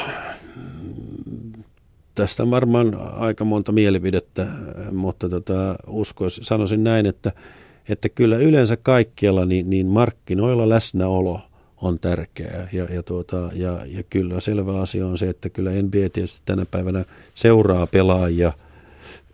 tästä 2.15 2.43
on 2.43 2.51
varmaan 2.51 2.99
aika 3.15 3.45
monta 3.45 3.73
mielipidettä, 3.73 4.47
mutta 4.93 5.29
tota, 5.29 5.77
uskois, 5.87 6.41
sanoisin 6.43 6.85
näin, 6.85 7.07
että, 7.07 7.33
että 7.89 8.09
kyllä 8.09 8.37
yleensä 8.37 8.77
kaikkialla 8.77 9.47
niin, 9.47 9.71
niin 9.71 9.87
markkinoilla 9.87 10.69
läsnäolo 10.69 11.41
on 11.83 11.99
tärkeää. 11.99 12.69
Ja, 12.73 12.85
ja, 12.85 13.03
tuota, 13.03 13.51
ja, 13.53 13.87
ja 13.87 14.03
kyllä 14.03 14.41
selvä 14.41 14.81
asia 14.81 15.07
on 15.07 15.19
se, 15.19 15.29
että 15.29 15.49
kyllä 15.49 15.71
NBA 15.71 16.09
tietysti 16.13 16.43
tänä 16.45 16.67
päivänä 16.71 17.05
seuraa 17.35 17.87
pelaajia 17.87 18.53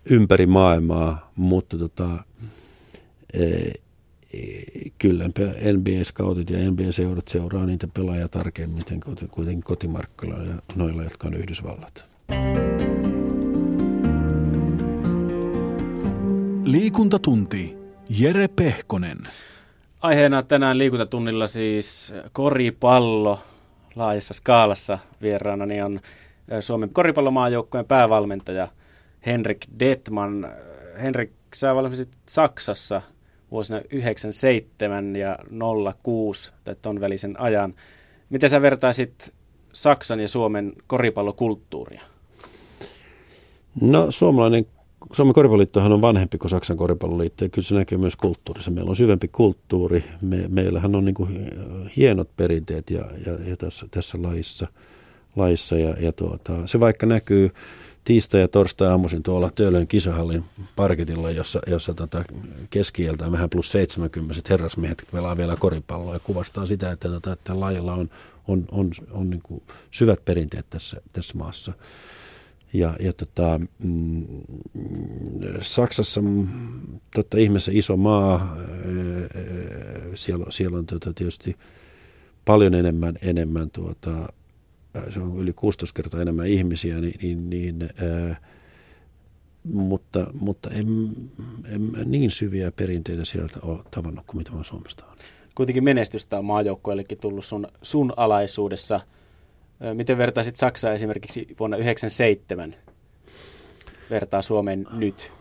ympäri 0.09 0.45
maailmaa, 0.45 1.31
mutta 1.35 1.77
tota, 1.77 2.09
e, 3.33 3.71
kyllä 4.97 5.25
NBA-scoutit 5.73 6.49
ja 6.49 6.71
NBA-seurat 6.71 7.27
seuraa 7.27 7.65
niitä 7.65 7.87
pelaajia 7.87 8.27
tarkemmin 8.27 8.83
kuitenkin 9.31 9.63
kotimarkkinoilla 9.63 10.45
ja 10.45 10.61
noilla, 10.75 11.03
jotka 11.03 11.27
on 11.27 11.33
Yhdysvallat. 11.33 12.05
Liikuntatunti. 16.63 17.77
Jere 18.09 18.47
Pehkonen. 18.47 19.17
Aiheena 20.01 20.43
tänään 20.43 20.77
liikuntatunnilla 20.77 21.47
siis 21.47 22.13
koripallo 22.33 23.39
laajassa 23.95 24.33
skaalassa 24.33 24.99
vieraana 25.21 25.65
on 25.85 25.99
Suomen 26.59 26.89
koripallomaajoukkojen 26.89 27.85
päävalmentaja 27.85 28.67
Henrik 29.25 29.65
Detman. 29.79 30.47
Henrik, 31.01 31.31
sä 31.55 31.75
valmisit 31.75 32.09
Saksassa 32.29 33.01
vuosina 33.51 33.81
97 33.91 35.15
ja 35.15 35.37
06 36.03 36.53
tai 36.63 36.75
ton 36.81 37.01
välisen 37.01 37.39
ajan. 37.39 37.73
Miten 38.29 38.49
sä 38.49 38.61
vertaisit 38.61 39.33
Saksan 39.73 40.19
ja 40.19 40.27
Suomen 40.27 40.73
koripallokulttuuria? 40.87 42.01
No 43.81 44.11
suomalainen 44.11 44.65
Suomen 45.13 45.33
koripalloliittohan 45.33 45.91
on 45.91 46.01
vanhempi 46.01 46.37
kuin 46.37 46.49
Saksan 46.49 46.77
koripalloliitto 46.77 47.45
ja 47.45 47.49
kyllä 47.49 47.65
se 47.65 47.75
näkyy 47.75 47.97
myös 47.97 48.15
kulttuurissa. 48.15 48.71
Meillä 48.71 48.89
on 48.89 48.95
syvempi 48.95 49.27
kulttuuri, 49.27 50.03
Me, 50.21 50.45
meillähän 50.47 50.95
on 50.95 51.05
niin 51.05 51.15
kuin 51.15 51.49
hienot 51.97 52.35
perinteet 52.37 52.89
ja, 52.89 53.05
ja, 53.25 53.33
ja 53.49 53.57
tässä, 53.57 53.87
tässä 53.91 54.17
laissa, 54.21 54.67
laissa 55.35 55.75
ja, 55.75 55.95
ja 55.99 56.11
tuota, 56.11 56.67
se 56.67 56.79
vaikka 56.79 57.05
näkyy 57.05 57.49
tiistai- 58.03 58.41
ja 58.41 58.47
torstai-aamuisin 58.47 59.23
tuolla 59.23 59.51
Töölön 59.55 59.87
kisahallin 59.87 60.43
parketilla, 60.75 61.31
jossa, 61.31 61.59
jossa 61.67 61.93
tota 61.93 62.23
keskieltä 62.69 63.31
vähän 63.31 63.49
plus 63.49 63.71
70 63.71 64.41
herrasmiehet 64.49 65.07
pelaa 65.11 65.37
vielä 65.37 65.55
koripalloa 65.59 66.13
ja 66.13 66.19
kuvastaa 66.19 66.65
sitä, 66.65 66.91
että, 66.91 67.09
tota, 67.09 67.31
että 67.31 67.59
lajilla 67.59 67.93
on, 67.93 68.09
on, 68.47 68.65
on, 68.71 68.91
on 69.11 69.29
niin 69.29 69.63
syvät 69.91 70.25
perinteet 70.25 70.69
tässä, 70.69 71.01
tässä 71.13 71.37
maassa. 71.37 71.73
Ja, 72.73 72.95
ja 72.99 73.13
tota, 73.13 73.59
mm, 73.79 74.25
Saksassa 75.61 76.21
mm, 76.21 76.47
totta 77.15 77.37
ihmeessä 77.37 77.71
iso 77.75 77.97
maa, 77.97 78.57
siellä, 80.15 80.45
siellä 80.49 80.77
on 80.77 80.85
tota, 80.85 81.13
tietysti 81.13 81.55
paljon 82.45 82.73
enemmän, 82.73 83.15
enemmän 83.21 83.69
tuota, 83.69 84.33
se 85.09 85.19
on 85.19 85.37
yli 85.37 85.53
16 85.53 85.95
kertaa 85.95 86.21
enemmän 86.21 86.47
ihmisiä, 86.47 86.99
niin, 87.01 87.19
niin, 87.21 87.49
niin 87.49 87.81
ää, 87.81 88.35
mutta, 89.63 90.27
mutta 90.33 90.69
en, 90.69 90.87
en 91.73 91.91
niin 92.05 92.31
syviä 92.31 92.71
perinteitä 92.71 93.25
sieltä 93.25 93.59
ole 93.61 93.79
tavannut 93.91 94.25
kuin 94.27 94.37
mitä 94.37 94.51
on 94.51 94.65
Suomesta 94.65 95.05
on. 95.05 95.15
Kuitenkin 95.55 95.83
menestystä 95.83 96.39
on 96.39 96.45
maajoukkueellekin 96.45 97.17
tullut 97.17 97.45
sun, 97.45 97.67
sun 97.81 98.13
alaisuudessa. 98.17 99.01
Miten 99.93 100.17
vertaisit 100.17 100.55
Saksaa 100.55 100.93
esimerkiksi 100.93 101.47
vuonna 101.59 101.77
1997 101.77 102.75
vertaa 104.09 104.41
Suomeen 104.41 104.87
nyt? 104.91 105.31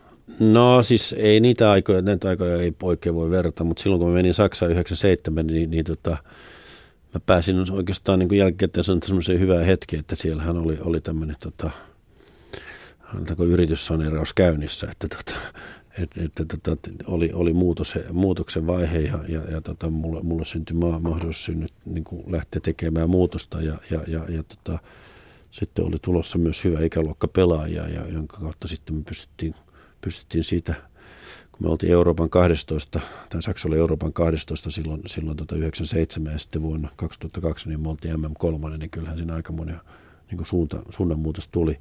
No 0.40 0.82
siis 0.82 1.14
ei 1.18 1.40
niitä 1.40 1.70
aikoja, 1.70 2.02
näitä 2.02 2.28
aikoja 2.28 2.56
ei 2.56 2.72
oikein 2.82 3.14
voi 3.14 3.30
verrata, 3.30 3.64
mutta 3.64 3.82
silloin 3.82 4.00
kun 4.00 4.08
mä 4.08 4.14
menin 4.14 4.34
Saksaan 4.34 4.72
97, 4.72 5.46
niin, 5.46 5.70
niin 5.70 5.84
tota, 5.84 6.10
mä 7.14 7.20
pääsin 7.26 7.70
oikeastaan 7.70 8.18
niin 8.18 8.36
jälkikäteen 8.36 8.84
semmoiseen 8.84 9.40
hyvään 9.40 9.64
hetki, 9.64 9.96
että 9.96 10.16
siellähän 10.16 10.58
oli, 10.58 10.78
oli 10.84 11.00
tämmöinen 11.00 11.36
tota, 11.42 11.70
yrityssaneeraus 13.48 14.34
käynnissä, 14.34 14.88
että 14.90 15.08
tota, 15.16 15.38
että, 16.02 16.24
että 16.24 16.44
tota, 16.44 16.90
oli, 17.06 17.30
oli 17.32 17.52
muutos, 17.52 17.94
muutoksen 18.12 18.66
vaihe 18.66 18.98
ja, 18.98 19.18
ja, 19.28 19.40
ja 19.50 19.60
tota, 19.60 19.90
mulle, 19.90 20.22
mulle 20.22 20.44
syntyi 20.44 20.76
mahdollisuus 20.76 21.58
nyt 21.58 21.72
niin 21.84 22.04
kuin 22.04 22.32
lähteä 22.32 22.60
tekemään 22.60 23.10
muutosta 23.10 23.62
ja, 23.62 23.78
ja, 23.90 24.00
ja, 24.06 24.24
ja 24.28 24.42
tota, 24.42 24.78
sitten 25.50 25.84
oli 25.84 25.96
tulossa 26.02 26.38
myös 26.38 26.64
hyvä 26.64 26.80
ikäluokka 26.80 27.28
pelaajia, 27.28 27.88
ja, 27.88 28.08
jonka 28.08 28.36
kautta 28.36 28.68
sitten 28.68 28.96
me 28.96 29.02
pystyttiin, 29.02 29.54
pystyttiin 30.00 30.44
siitä– 30.44 30.74
kun 31.58 31.66
me 31.66 31.72
oltiin 31.72 31.92
Euroopan 31.92 32.30
12, 32.30 33.00
tai 33.28 33.42
Saksa 33.42 33.68
oli 33.68 33.78
Euroopan 33.78 34.12
12 34.12 34.70
silloin, 34.70 35.02
silloin 35.06 35.36
tota 35.36 35.56
97 35.56 36.32
ja 36.32 36.38
sitten 36.38 36.62
vuonna 36.62 36.88
2002, 36.96 37.68
niin 37.68 37.80
me 37.80 37.88
oltiin 37.88 38.14
MM3, 38.14 38.78
niin 38.78 38.90
kyllähän 38.90 39.18
siinä 39.18 39.34
aika 39.34 39.52
monia 39.52 39.80
niin 40.30 40.46
suunta, 40.46 40.82
suunnanmuutos 40.90 41.48
tuli. 41.48 41.80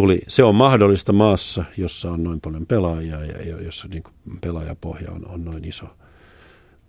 Tuli. 0.00 0.20
Se 0.28 0.44
on 0.44 0.54
mahdollista 0.54 1.12
maassa, 1.12 1.64
jossa 1.76 2.10
on 2.10 2.24
noin 2.24 2.40
paljon 2.40 2.66
pelaajia 2.66 3.24
ja 3.24 3.62
jossa 3.62 3.88
niin 3.88 4.02
pelaajapohja 4.40 5.10
on, 5.12 5.28
on 5.28 5.44
noin 5.44 5.64
iso. 5.64 5.86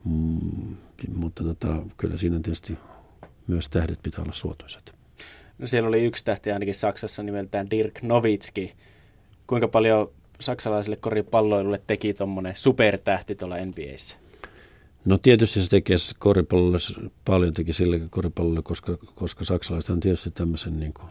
Mm, 0.06 0.76
mutta 1.16 1.44
tota, 1.44 1.68
kyllä 1.98 2.18
siinä 2.18 2.40
tietysti 2.40 2.78
myös 3.48 3.70
tähdet 3.70 4.00
pitää 4.04 4.24
olla 4.24 4.34
suotuisat. 4.34 4.92
No 5.58 5.68
siellä 5.68 5.88
oli 5.88 6.06
yksi 6.06 6.26
tähti 6.26 6.52
ainakin 6.52 6.76
Saksassa 6.76 7.24
nimeltään 7.24 7.70
Dirk 7.72 8.02
Nowitzki. 8.02 8.74
Kuinka 9.48 9.68
paljon 9.68 10.12
saksalaiselle 10.40 10.96
koripalloilulle 10.96 11.82
teki 11.88 12.14
tuommoinen 12.14 12.54
supertähti 12.56 13.36
tuolla 13.36 13.56
NBAissä? 13.66 14.18
No 15.06 15.18
tietysti 15.18 15.64
se 15.64 15.70
tekee 15.70 15.98
koripallolle 16.20 16.78
paljon 17.26 17.54
teki 17.54 17.74
sille 17.74 18.00
koripallolle, 18.10 18.62
koska, 18.62 18.98
koska 19.16 19.46
saksalaiset 19.46 19.90
on 19.90 20.00
tietysti 20.00 20.32
tämmöisen, 20.32 20.80
niin 20.80 20.94
kuin, 20.94 21.10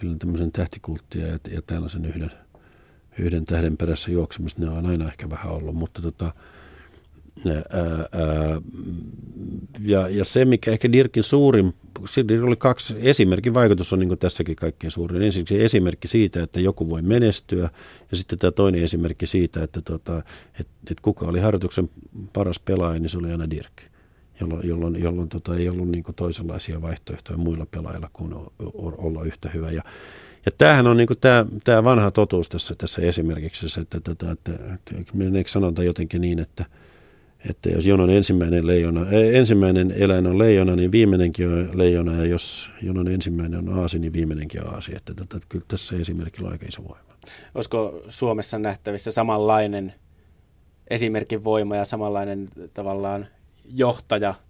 kyllä 0.00 0.16
tämmöisen 0.18 0.52
tähtikulttia 0.52 1.26
ja, 1.26 1.38
ja 1.50 1.62
tällaisen 1.62 2.04
yhden, 2.04 2.30
yhden 3.18 3.44
tähden 3.44 3.76
perässä 3.76 4.10
juoksemista, 4.10 4.62
ne 4.62 4.70
on 4.70 4.86
aina 4.86 5.08
ehkä 5.08 5.30
vähän 5.30 5.52
ollut, 5.52 5.74
mutta 5.74 6.02
tota, 6.02 6.32
ja, 9.80 10.08
ja 10.08 10.24
se, 10.24 10.44
mikä 10.44 10.70
ehkä 10.70 10.92
Dirkin 10.92 11.24
suurin, 11.24 11.74
siinä 12.08 12.44
oli 12.44 12.56
kaksi, 12.56 12.94
esimerkin 12.98 13.54
vaikutus 13.54 13.92
on 13.92 13.98
niin 13.98 14.18
tässäkin 14.18 14.56
kaikkein 14.56 14.90
suurin. 14.90 15.22
Ensinnäkin 15.22 15.60
esimerkki 15.60 16.08
siitä, 16.08 16.42
että 16.42 16.60
joku 16.60 16.90
voi 16.90 17.02
menestyä, 17.02 17.70
ja 18.10 18.16
sitten 18.16 18.38
tämä 18.38 18.50
toinen 18.50 18.84
esimerkki 18.84 19.26
siitä, 19.26 19.62
että, 19.62 19.82
tota, 19.82 20.18
että, 20.60 20.72
että 20.90 21.02
kuka 21.02 21.26
oli 21.26 21.40
harjoituksen 21.40 21.90
paras 22.32 22.60
pelaaja, 22.60 23.00
niin 23.00 23.10
se 23.10 23.18
oli 23.18 23.30
aina 23.30 23.50
Dirk 23.50 23.89
jolloin, 24.40 24.68
jolloin, 24.68 25.02
jolloin 25.02 25.28
tota, 25.28 25.56
ei 25.56 25.68
ollut 25.68 25.88
niin 25.88 26.04
toisenlaisia 26.16 26.82
vaihtoehtoja 26.82 27.38
muilla 27.38 27.66
pelaajilla 27.70 28.10
kuin 28.12 28.34
olla 28.98 29.24
yhtä 29.24 29.50
hyvä. 29.54 29.70
Ja, 29.70 29.82
ja 30.46 30.52
tämähän 30.58 30.86
on 30.86 30.96
niin 30.96 31.08
tämä, 31.20 31.46
tämä 31.64 31.84
vanha 31.84 32.10
totuus 32.10 32.48
tässä, 32.48 32.74
tässä 32.74 33.02
esimerkiksi, 33.02 33.80
että, 33.80 33.96
että, 33.96 34.12
että, 34.12 34.32
että, 34.32 34.52
että, 34.70 34.94
että 35.38 35.52
sanonta 35.52 35.82
jotenkin 35.82 36.20
niin, 36.20 36.38
että– 36.38 36.64
että 37.48 37.68
jos 37.68 37.86
jonon 37.86 38.10
ensimmäinen, 38.10 38.66
leijona, 38.66 39.10
ensimmäinen 39.10 39.92
eläin 39.96 40.26
on 40.26 40.38
leijona, 40.38 40.76
niin 40.76 40.92
viimeinenkin 40.92 41.48
on 41.48 41.70
leijona, 41.72 42.14
ja 42.14 42.24
jos 42.24 42.70
jonon 42.82 43.08
ensimmäinen 43.08 43.68
on 43.68 43.78
aasi, 43.78 43.98
niin 43.98 44.12
viimeinenkin 44.12 44.66
on 44.66 44.74
aasi. 44.74 44.96
Että, 44.96 45.12
että, 45.12 45.36
että 45.36 45.48
kyllä 45.48 45.64
tässä 45.68 45.96
esimerkillä 45.96 46.46
on 46.46 46.52
aika 46.52 46.66
iso 46.68 46.82
voima. 46.82 47.14
Olisiko 47.54 48.02
Suomessa 48.08 48.58
nähtävissä 48.58 49.10
samanlainen 49.10 49.94
esimerkin 50.90 51.44
voima 51.44 51.76
ja 51.76 51.84
samanlainen 51.84 52.48
tavallaan 52.74 53.26
johtaja– 53.74 54.34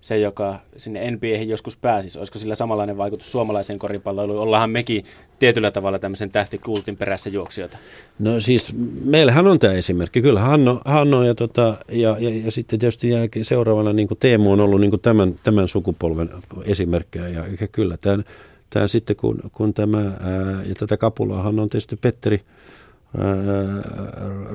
se, 0.00 0.18
joka 0.18 0.58
sinne 0.76 1.10
NBAhin 1.10 1.48
joskus 1.48 1.76
pääsisi, 1.76 2.18
olisiko 2.18 2.38
sillä 2.38 2.54
samanlainen 2.54 2.96
vaikutus 2.96 3.32
suomalaiseen 3.32 3.78
koripalloiluun? 3.78 4.40
Ollaanhan 4.40 4.70
mekin 4.70 5.04
tietyllä 5.38 5.70
tavalla 5.70 5.98
tämmöisen 5.98 6.30
tähtikultin 6.30 6.96
perässä 6.96 7.30
juoksijoita. 7.30 7.78
No 8.18 8.40
siis 8.40 8.74
meillähän 9.04 9.46
on 9.46 9.58
tämä 9.58 9.72
esimerkki. 9.72 10.22
Kyllä 10.22 10.40
Hanno, 10.40 10.80
Hanno 10.84 11.24
ja, 11.24 11.34
tota, 11.34 11.76
ja, 11.88 12.16
ja, 12.18 12.30
ja, 12.44 12.50
sitten 12.50 12.78
tietysti 12.78 13.10
jälkeen 13.10 13.44
seuraavana 13.44 13.92
niin 13.92 14.08
Teemu 14.20 14.52
on 14.52 14.60
ollut 14.60 14.80
niin 14.80 15.00
tämän, 15.00 15.34
tämän 15.42 15.68
sukupolven 15.68 16.30
esimerkkejä. 16.64 17.28
Ja, 17.28 17.44
ja 17.60 17.68
kyllä 17.68 17.96
tämä, 17.96 18.22
tämä 18.70 18.88
sitten 18.88 19.16
kun, 19.16 19.40
kun 19.52 19.74
tämä, 19.74 19.98
ää, 19.98 20.62
ja 20.66 20.74
tätä 20.78 20.96
kapulaahan 20.96 21.58
on 21.58 21.68
tietysti 21.68 21.96
Petteri– 21.96 22.40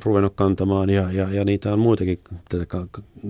ruvennut 0.06 0.34
kantamaan 0.36 0.90
ja, 0.90 1.12
ja, 1.12 1.30
ja 1.32 1.46
niitä 1.46 1.74
on 1.74 1.80
muitakin 1.80 2.20
tätä 2.50 2.66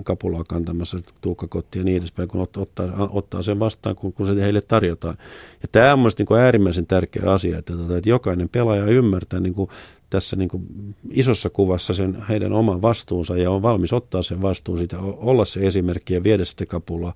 kapulaa 0.03 0.43
kantamassa, 0.43 0.99
tuukkakotti 1.21 1.79
ja 1.79 1.85
niin 1.85 1.97
edespäin, 1.97 2.29
kun 2.29 2.41
ottaa, 2.41 2.87
ottaa 3.09 3.43
sen 3.43 3.59
vastaan, 3.59 3.95
kun, 3.95 4.13
kun 4.13 4.25
se 4.25 4.41
heille 4.41 4.61
tarjotaan. 4.61 5.17
Ja 5.61 5.67
tämä 5.71 5.93
on 5.93 5.99
mielestäni 5.99 6.27
niin 6.29 6.39
äärimmäisen 6.39 6.87
tärkeä 6.87 7.31
asia, 7.31 7.57
että, 7.57 7.73
että, 7.73 7.97
että 7.97 8.09
jokainen 8.09 8.49
pelaaja 8.49 8.85
ymmärtää 8.85 9.39
niin 9.39 9.55
kuin 9.55 9.69
tässä 10.09 10.35
niin 10.35 10.49
kuin 10.49 10.67
isossa 11.09 11.49
kuvassa 11.49 11.93
sen 11.93 12.25
heidän 12.29 12.53
oman 12.53 12.81
vastuunsa 12.81 13.37
ja 13.37 13.51
on 13.51 13.61
valmis 13.61 13.93
ottaa 13.93 14.23
sen 14.23 14.41
vastuun 14.41 14.77
siitä, 14.77 14.99
olla 14.99 15.45
se 15.45 15.67
esimerkki 15.67 16.13
ja 16.13 16.23
viedä 16.23 16.45
sitä 16.45 16.65
kapulaa. 16.65 17.13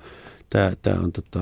Tämä, 0.50 0.72
tämä 0.82 1.00
on 1.00 1.12
tota, 1.12 1.40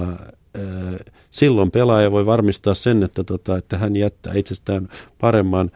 silloin 1.31 1.71
pelaaja 1.71 2.11
voi 2.11 2.25
varmistaa 2.25 2.73
sen, 2.73 3.03
että, 3.03 3.23
tota, 3.23 3.57
että 3.57 3.77
hän 3.77 3.95
jättää 3.95 4.33
itsestään 4.33 4.87
paremman 5.21 5.71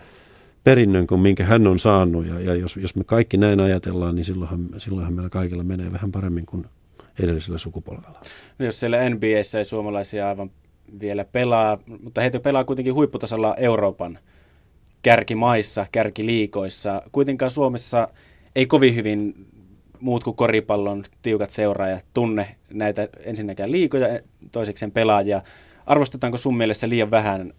perinnön 0.70 1.08
kuin 1.08 1.22
minkä 1.22 1.44
hän 1.44 1.68
on 1.68 1.80
saanut. 1.80 2.28
Ja, 2.28 2.40
ja 2.40 2.56
jos, 2.56 2.78
jos 2.78 2.96
me 2.96 3.04
kaikki 3.04 3.38
näin 3.38 3.60
ajatellaan, 3.60 4.16
niin 4.16 4.26
silloinhan, 4.26 4.60
silloinhan 4.78 5.14
meillä 5.14 5.30
kaikilla 5.30 5.64
menee 5.64 5.92
vähän 5.92 6.12
paremmin 6.12 6.46
kuin 6.46 6.66
edellisellä 7.24 7.58
sukupolvella. 7.58 8.22
No 8.60 8.66
jos 8.66 8.80
siellä 8.80 9.10
NBAssä 9.10 9.58
ei 9.60 9.66
suomalaisia 9.66 10.28
aivan 10.28 10.52
vielä 11.00 11.26
pelaa, 11.26 11.80
mutta 12.04 12.22
heitä 12.22 12.40
pelaa 12.40 12.64
kuitenkin 12.64 12.94
huipputasolla 12.94 13.56
Euroopan 13.56 14.20
kärkimaissa, 15.02 15.86
kärkiliikoissa. 15.92 17.02
Kuitenkaan 17.12 17.52
Suomessa 17.52 18.08
ei 18.56 18.66
kovin 18.66 18.96
hyvin 18.96 19.48
muut 20.00 20.24
kuin 20.24 20.36
koripallon 20.36 21.04
tiukat 21.22 21.52
seuraajat 21.52 22.06
tunne 22.14 22.56
näitä 22.74 23.08
ensinnäkään 23.24 23.72
liikoja, 23.72 24.20
toisekseen 24.52 24.92
pelaajia. 24.92 25.42
Arvostetaanko 25.86 26.38
sun 26.38 26.58
mielestä 26.58 26.90
liian 26.90 27.12
vähän 27.12 27.54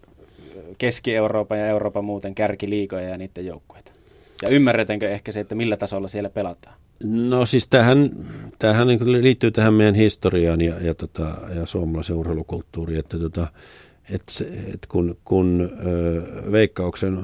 Keski-Euroopan 0.81 1.59
ja 1.59 1.67
Euroopan 1.67 2.05
muuten 2.05 2.35
kärkiliikoja 2.35 3.09
ja 3.09 3.17
niiden 3.17 3.45
joukkueita? 3.45 3.91
Ja 4.41 4.49
ymmärretäänkö 4.49 5.09
ehkä 5.09 5.31
se, 5.31 5.39
että 5.39 5.55
millä 5.55 5.77
tasolla 5.77 6.07
siellä 6.07 6.29
pelataan? 6.29 6.75
No 7.03 7.45
siis 7.45 7.67
tähän, 7.67 8.09
tähän 8.59 8.87
niin 8.87 9.21
liittyy 9.21 9.51
tähän 9.51 9.73
meidän 9.73 9.95
historiaan 9.95 10.61
ja, 10.61 10.75
ja, 10.81 10.93
tota, 10.93 11.27
ja 11.55 11.65
suomalaisen 11.65 12.15
urheilukulttuuriin, 12.15 12.99
että 12.99 13.19
tota, 13.19 13.47
et, 14.09 14.23
et 14.73 14.85
kun, 14.89 15.17
kun 15.25 15.69
ö, 15.85 16.51
veikkauksen 16.51 17.19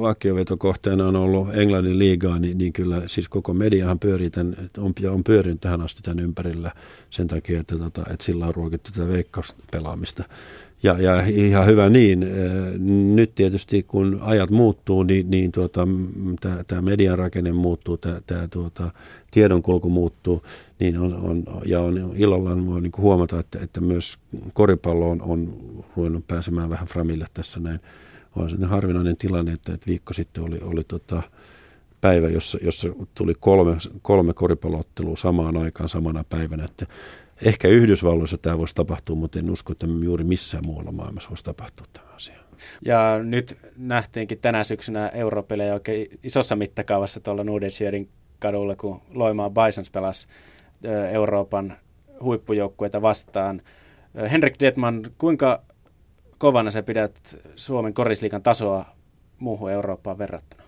vakiovetokohteena 0.00 1.08
on 1.08 1.16
ollut 1.16 1.48
Englannin 1.54 1.98
liigaa, 1.98 2.38
niin, 2.38 2.58
niin 2.58 2.72
kyllä 2.72 3.02
siis 3.06 3.28
koko 3.28 3.52
mediahan 3.54 3.98
pyörii 3.98 4.30
tämän, 4.30 4.56
on, 4.78 4.92
on 5.10 5.24
pyörinyt 5.24 5.60
tähän 5.60 5.82
asti 5.82 6.02
tämän 6.02 6.24
ympärillä 6.24 6.72
sen 7.10 7.28
takia, 7.28 7.60
että, 7.60 7.78
tota, 7.78 8.00
että 8.10 8.24
sillä 8.24 8.46
on 8.46 8.54
ruokittu 8.54 8.90
tätä 8.92 9.08
veikkauspelaamista. 9.08 10.24
Ja, 10.82 11.00
ja 11.00 11.22
ihan 11.26 11.66
hyvä 11.66 11.88
niin. 11.88 12.26
Nyt 13.14 13.34
tietysti 13.34 13.82
kun 13.82 14.18
ajat 14.20 14.50
muuttuu, 14.50 15.02
niin, 15.02 15.30
niin 15.30 15.52
tuota, 15.52 15.88
tämä 16.66 16.82
median 16.82 17.18
rakenne 17.18 17.52
muuttuu, 17.52 17.96
tämä 17.96 18.48
tuota, 18.50 18.90
tiedonkulku 19.30 19.90
muuttuu, 19.90 20.42
niin 20.80 20.98
on, 20.98 21.14
on, 21.14 21.44
ja 21.66 21.80
on 21.80 22.12
ilolla 22.16 22.66
voi 22.66 22.80
niin 22.80 22.92
huomata, 22.98 23.40
että, 23.40 23.58
että 23.62 23.80
myös 23.80 24.18
koripallo 24.54 25.10
on, 25.10 25.22
on 25.22 25.52
ruvennut 25.96 26.26
pääsemään 26.26 26.70
vähän 26.70 26.86
framille 26.86 27.26
tässä 27.34 27.60
näin. 27.60 27.80
On 28.36 28.50
se 28.50 28.66
harvinainen 28.66 29.16
tilanne, 29.16 29.52
että, 29.52 29.74
että 29.74 29.86
viikko 29.86 30.12
sitten 30.12 30.44
oli, 30.44 30.58
oli 30.62 30.84
tota, 30.84 31.22
päivä, 32.00 32.28
jossa, 32.28 32.58
jossa 32.62 32.88
tuli 33.14 33.34
kolme, 33.40 33.76
kolme 34.02 34.34
koripalloottelua 34.34 35.16
samaan 35.16 35.56
aikaan 35.56 35.88
samana 35.88 36.24
päivänä. 36.24 36.64
Että 36.64 36.86
ehkä 37.44 37.68
Yhdysvalloissa 37.68 38.38
tämä 38.38 38.58
voisi 38.58 38.74
tapahtua, 38.74 39.16
mutta 39.16 39.38
en 39.38 39.50
usko, 39.50 39.72
että 39.72 39.86
juuri 40.04 40.24
missään 40.24 40.66
muualla 40.66 40.92
maailmassa 40.92 41.28
voisi 41.28 41.44
tapahtua 41.44 41.86
tämä 41.92 42.06
asia. 42.14 42.36
Ja 42.84 43.20
nyt 43.22 43.58
nähtiinkin 43.76 44.38
tänä 44.38 44.64
syksynä 44.64 45.08
Europelejä 45.08 45.74
oikein 45.74 46.06
isossa 46.22 46.56
mittakaavassa 46.56 47.20
tuolla 47.20 47.44
Nudensjörin 47.44 48.08
kadulla, 48.38 48.76
kun 48.76 49.00
Loimaa 49.10 49.50
Bisons 49.50 49.90
pelasi 49.90 50.26
Euroopan 51.12 51.76
huippujoukkueita 52.22 53.02
vastaan. 53.02 53.62
Henrik 54.30 54.60
Detman, 54.60 55.10
kuinka 55.18 55.62
kovana 56.38 56.70
sä 56.70 56.82
pidät 56.82 57.36
Suomen 57.56 57.94
korisliikan 57.94 58.42
tasoa 58.42 58.84
muuhun 59.38 59.70
Eurooppaan 59.70 60.18
verrattuna? 60.18 60.62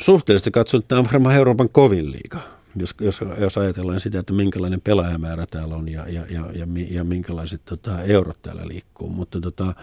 Suhteellisesti 0.00 0.50
katsoen 0.50 0.82
tämä 0.88 0.98
on 0.98 1.06
varmaan 1.12 1.36
Euroopan 1.36 1.68
kovin 1.68 2.12
liiga, 2.12 2.38
jos, 2.76 2.94
jos, 3.00 3.20
jos 3.38 3.58
ajatellaan 3.58 4.00
sitä, 4.00 4.18
että 4.18 4.32
minkälainen 4.32 4.80
pelaajamäärä 4.80 5.46
täällä 5.46 5.74
on 5.74 5.88
ja, 5.88 6.08
ja, 6.08 6.26
ja, 6.30 6.44
ja, 6.54 6.66
ja 6.90 7.04
minkälaiset 7.04 7.64
tota, 7.64 8.02
eurot 8.02 8.42
täällä 8.42 8.62
liikkuu. 8.68 9.08
Mutta 9.08 9.40
tota, 9.40 9.74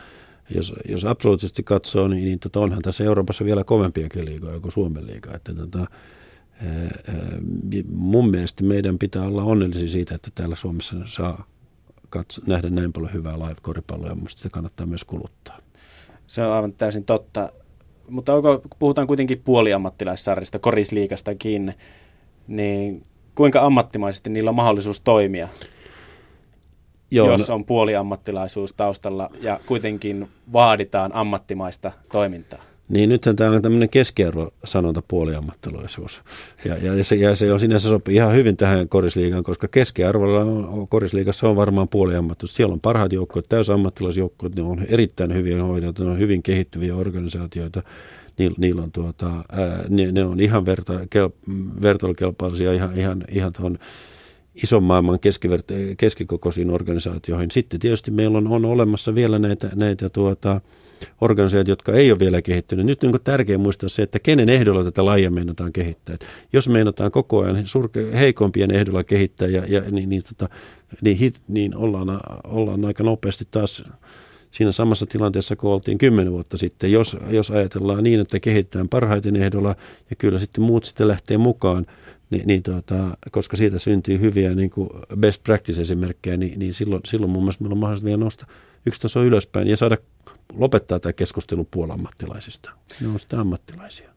jos, 0.55 0.73
jos 0.89 1.05
absoluuttisesti 1.05 1.63
katsoo, 1.63 2.07
niin, 2.07 2.23
niin 2.23 2.39
tota, 2.39 2.59
onhan 2.59 2.81
tässä 2.81 3.03
Euroopassa 3.03 3.45
vielä 3.45 3.63
kovempiakin 3.63 4.25
liigoja 4.25 4.59
kuin 4.59 4.71
Suomen 4.71 5.07
liiga. 5.07 5.35
Että, 5.35 5.53
tota, 5.53 5.85
mun 7.89 8.29
mielestä 8.31 8.63
meidän 8.63 8.97
pitää 8.97 9.23
olla 9.23 9.43
onnellisia 9.43 9.87
siitä, 9.87 10.15
että 10.15 10.29
täällä 10.35 10.55
Suomessa 10.55 10.95
saa 11.05 11.47
katso, 12.09 12.41
nähdä 12.47 12.69
näin 12.69 12.93
paljon 12.93 13.13
hyvää 13.13 13.39
live-koripalloa 13.39 14.09
ja 14.09 14.15
minusta 14.15 14.37
sitä 14.37 14.49
kannattaa 14.53 14.85
myös 14.85 15.03
kuluttaa. 15.03 15.57
Se 16.27 16.43
on 16.43 16.53
aivan 16.53 16.73
täysin 16.73 17.05
totta. 17.05 17.51
Mutta 18.09 18.33
onko, 18.33 18.61
puhutaan 18.79 19.07
kuitenkin 19.07 19.41
puoliammattilaissarjasta, 19.45 20.59
korisliikastakin, 20.59 21.73
niin 22.49 23.03
kuinka 23.35 23.65
ammattimaisesti 23.65 24.29
niillä 24.29 24.49
on 24.49 24.55
mahdollisuus 24.55 25.01
toimia, 25.01 25.47
Joo, 27.11 27.31
jos 27.31 27.49
no, 27.49 27.55
on 27.55 27.65
puoliammattilaisuus 27.65 28.73
taustalla 28.73 29.29
ja 29.41 29.59
kuitenkin 29.65 30.27
vaaditaan 30.53 31.11
ammattimaista 31.15 31.91
toimintaa? 32.11 32.59
Niin 32.89 33.09
nythän 33.09 33.35
tämä 33.35 33.51
on 33.51 33.61
tämmöinen 33.61 33.89
keskiarvo-sanonta 33.89 35.01
puoliammattilaisuus. 35.07 36.21
Ja, 36.65 36.77
ja, 36.77 37.03
se, 37.03 37.15
ja 37.15 37.35
se 37.35 37.53
on 37.53 37.59
sinänsä 37.59 37.89
sopii 37.89 38.15
ihan 38.15 38.33
hyvin 38.33 38.57
tähän 38.57 38.89
korisliigaan, 38.89 39.43
koska 39.43 39.67
keskiarvolla 39.67 40.39
on, 40.39 40.87
korisliigassa 40.87 41.49
on 41.49 41.55
varmaan 41.55 41.89
puoliammattilaisuus. 41.89 42.55
Siellä 42.55 42.73
on 42.73 42.81
parhaat 42.81 43.13
joukkoja, 43.13 43.43
täysammattilaisjoukkoja, 43.49 44.51
ne 44.55 44.61
on 44.61 44.85
erittäin 44.89 45.33
hyviä 45.33 45.63
hoidettu, 45.63 46.03
ne 46.03 46.09
on 46.09 46.19
hyvin 46.19 46.43
kehittyviä 46.43 46.95
organisaatioita. 46.95 47.83
Niillä, 48.39 48.55
niillä 48.57 48.81
on 48.81 48.91
tuota, 48.91 49.27
ää, 49.51 49.83
ne, 49.89 50.11
ne, 50.11 50.23
on 50.23 50.39
ihan 50.39 50.65
verta, 50.65 50.99
kel, 51.09 51.29
vertailukelpoisia 51.81 52.73
ihan, 52.73 52.97
ihan, 52.97 53.23
ihan 53.31 53.53
tuon 53.53 53.77
ison 54.63 54.83
maailman 54.83 55.19
keskikokoisiin 55.97 56.69
organisaatioihin. 56.69 57.51
Sitten 57.51 57.79
tietysti 57.79 58.11
meillä 58.11 58.37
on, 58.37 58.47
on 58.47 58.65
olemassa 58.65 59.15
vielä 59.15 59.39
näitä, 59.39 59.69
näitä 59.75 60.09
tuota, 60.09 60.61
organisaatioita, 61.21 61.71
jotka 61.71 61.91
ei 61.91 62.11
ole 62.11 62.19
vielä 62.19 62.41
kehittyneet. 62.41 62.85
Nyt 62.85 63.03
on 63.03 63.19
tärkeää 63.23 63.57
muistaa 63.57 63.89
se, 63.89 64.01
että 64.01 64.19
kenen 64.19 64.49
ehdolla 64.49 64.83
tätä 64.83 65.05
lajia 65.05 65.31
meinataan 65.31 65.73
kehittää. 65.73 66.15
Et 66.15 66.25
jos 66.53 66.69
meinataan 66.69 67.11
koko 67.11 67.39
ajan 67.39 67.67
surke, 67.67 68.07
heikompien 68.13 68.71
ehdolla 68.71 69.03
kehittää, 69.03 69.47
ja, 69.47 69.63
ja, 69.67 69.81
niin, 69.91 70.09
niin, 70.09 70.23
tota, 70.23 70.55
niin, 71.01 71.17
hit, 71.17 71.41
niin 71.47 71.75
ollaan, 71.75 72.19
ollaan 72.43 72.85
aika 72.85 73.03
nopeasti 73.03 73.47
taas 73.51 73.83
siinä 74.51 74.71
samassa 74.71 75.05
tilanteessa, 75.05 75.55
kun 75.55 75.71
oltiin 75.71 75.97
kymmenen 75.97 76.33
vuotta 76.33 76.57
sitten. 76.57 76.91
Jos, 76.91 77.17
jos 77.29 77.51
ajatellaan 77.51 78.03
niin, 78.03 78.19
että 78.19 78.39
kehitetään 78.39 78.89
parhaiten 78.89 79.35
ehdolla 79.35 79.75
ja 80.09 80.15
kyllä 80.15 80.39
sitten 80.39 80.63
muut 80.63 80.85
sitten 80.85 81.07
lähtee 81.07 81.37
mukaan, 81.37 81.85
niin, 82.29 82.47
niin 82.47 82.63
tuota, 82.63 83.17
koska 83.31 83.57
siitä 83.57 83.79
syntyy 83.79 84.19
hyviä 84.19 84.55
niin 84.55 84.69
kuin 84.69 84.89
best 85.19 85.43
practice-esimerkkejä, 85.43 86.37
niin, 86.37 86.59
niin 86.59 86.73
silloin, 86.73 87.01
silloin 87.05 87.31
mun 87.31 87.43
mielestä 87.43 87.63
meillä 87.63 87.73
on 87.73 87.79
mahdollista 87.79 88.05
vielä 88.05 88.23
nostaa 88.23 88.47
yksi 88.85 89.01
taso 89.01 89.23
ylöspäin 89.23 89.67
ja 89.67 89.77
saada 89.77 89.97
lopettaa 90.53 90.99
tämä 90.99 91.13
keskustelu 91.13 91.67
puolammattilaisista. 91.71 92.71
Ne 93.01 93.07
on 93.07 93.19
sitä 93.19 93.39
ammattilaisia. 93.39 94.09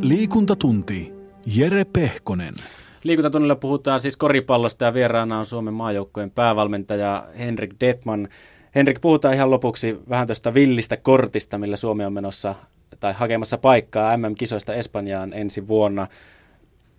Liikuntatunti. 0.00 1.12
Jere 1.46 1.84
Pehkonen. 1.84 2.54
Liikuntatunnilla 3.02 3.56
puhutaan 3.56 4.00
siis 4.00 4.16
koripallosta 4.16 4.84
ja 4.84 4.94
vieraana 4.94 5.38
on 5.38 5.46
Suomen 5.46 5.74
maajoukkojen 5.74 6.30
päävalmentaja 6.30 7.24
Henrik 7.38 7.74
Detman. 7.80 8.28
Henrik, 8.74 9.00
puhutaan 9.00 9.34
ihan 9.34 9.50
lopuksi 9.50 9.98
vähän 10.08 10.26
tuosta 10.26 10.54
villistä 10.54 10.96
kortista, 10.96 11.58
millä 11.58 11.76
Suomi 11.76 12.04
on 12.04 12.12
menossa 12.12 12.54
tai 13.00 13.12
hakemassa 13.12 13.58
paikkaa 13.58 14.16
MM-kisoista 14.16 14.74
Espanjaan 14.74 15.32
ensi 15.32 15.68
vuonna. 15.68 16.06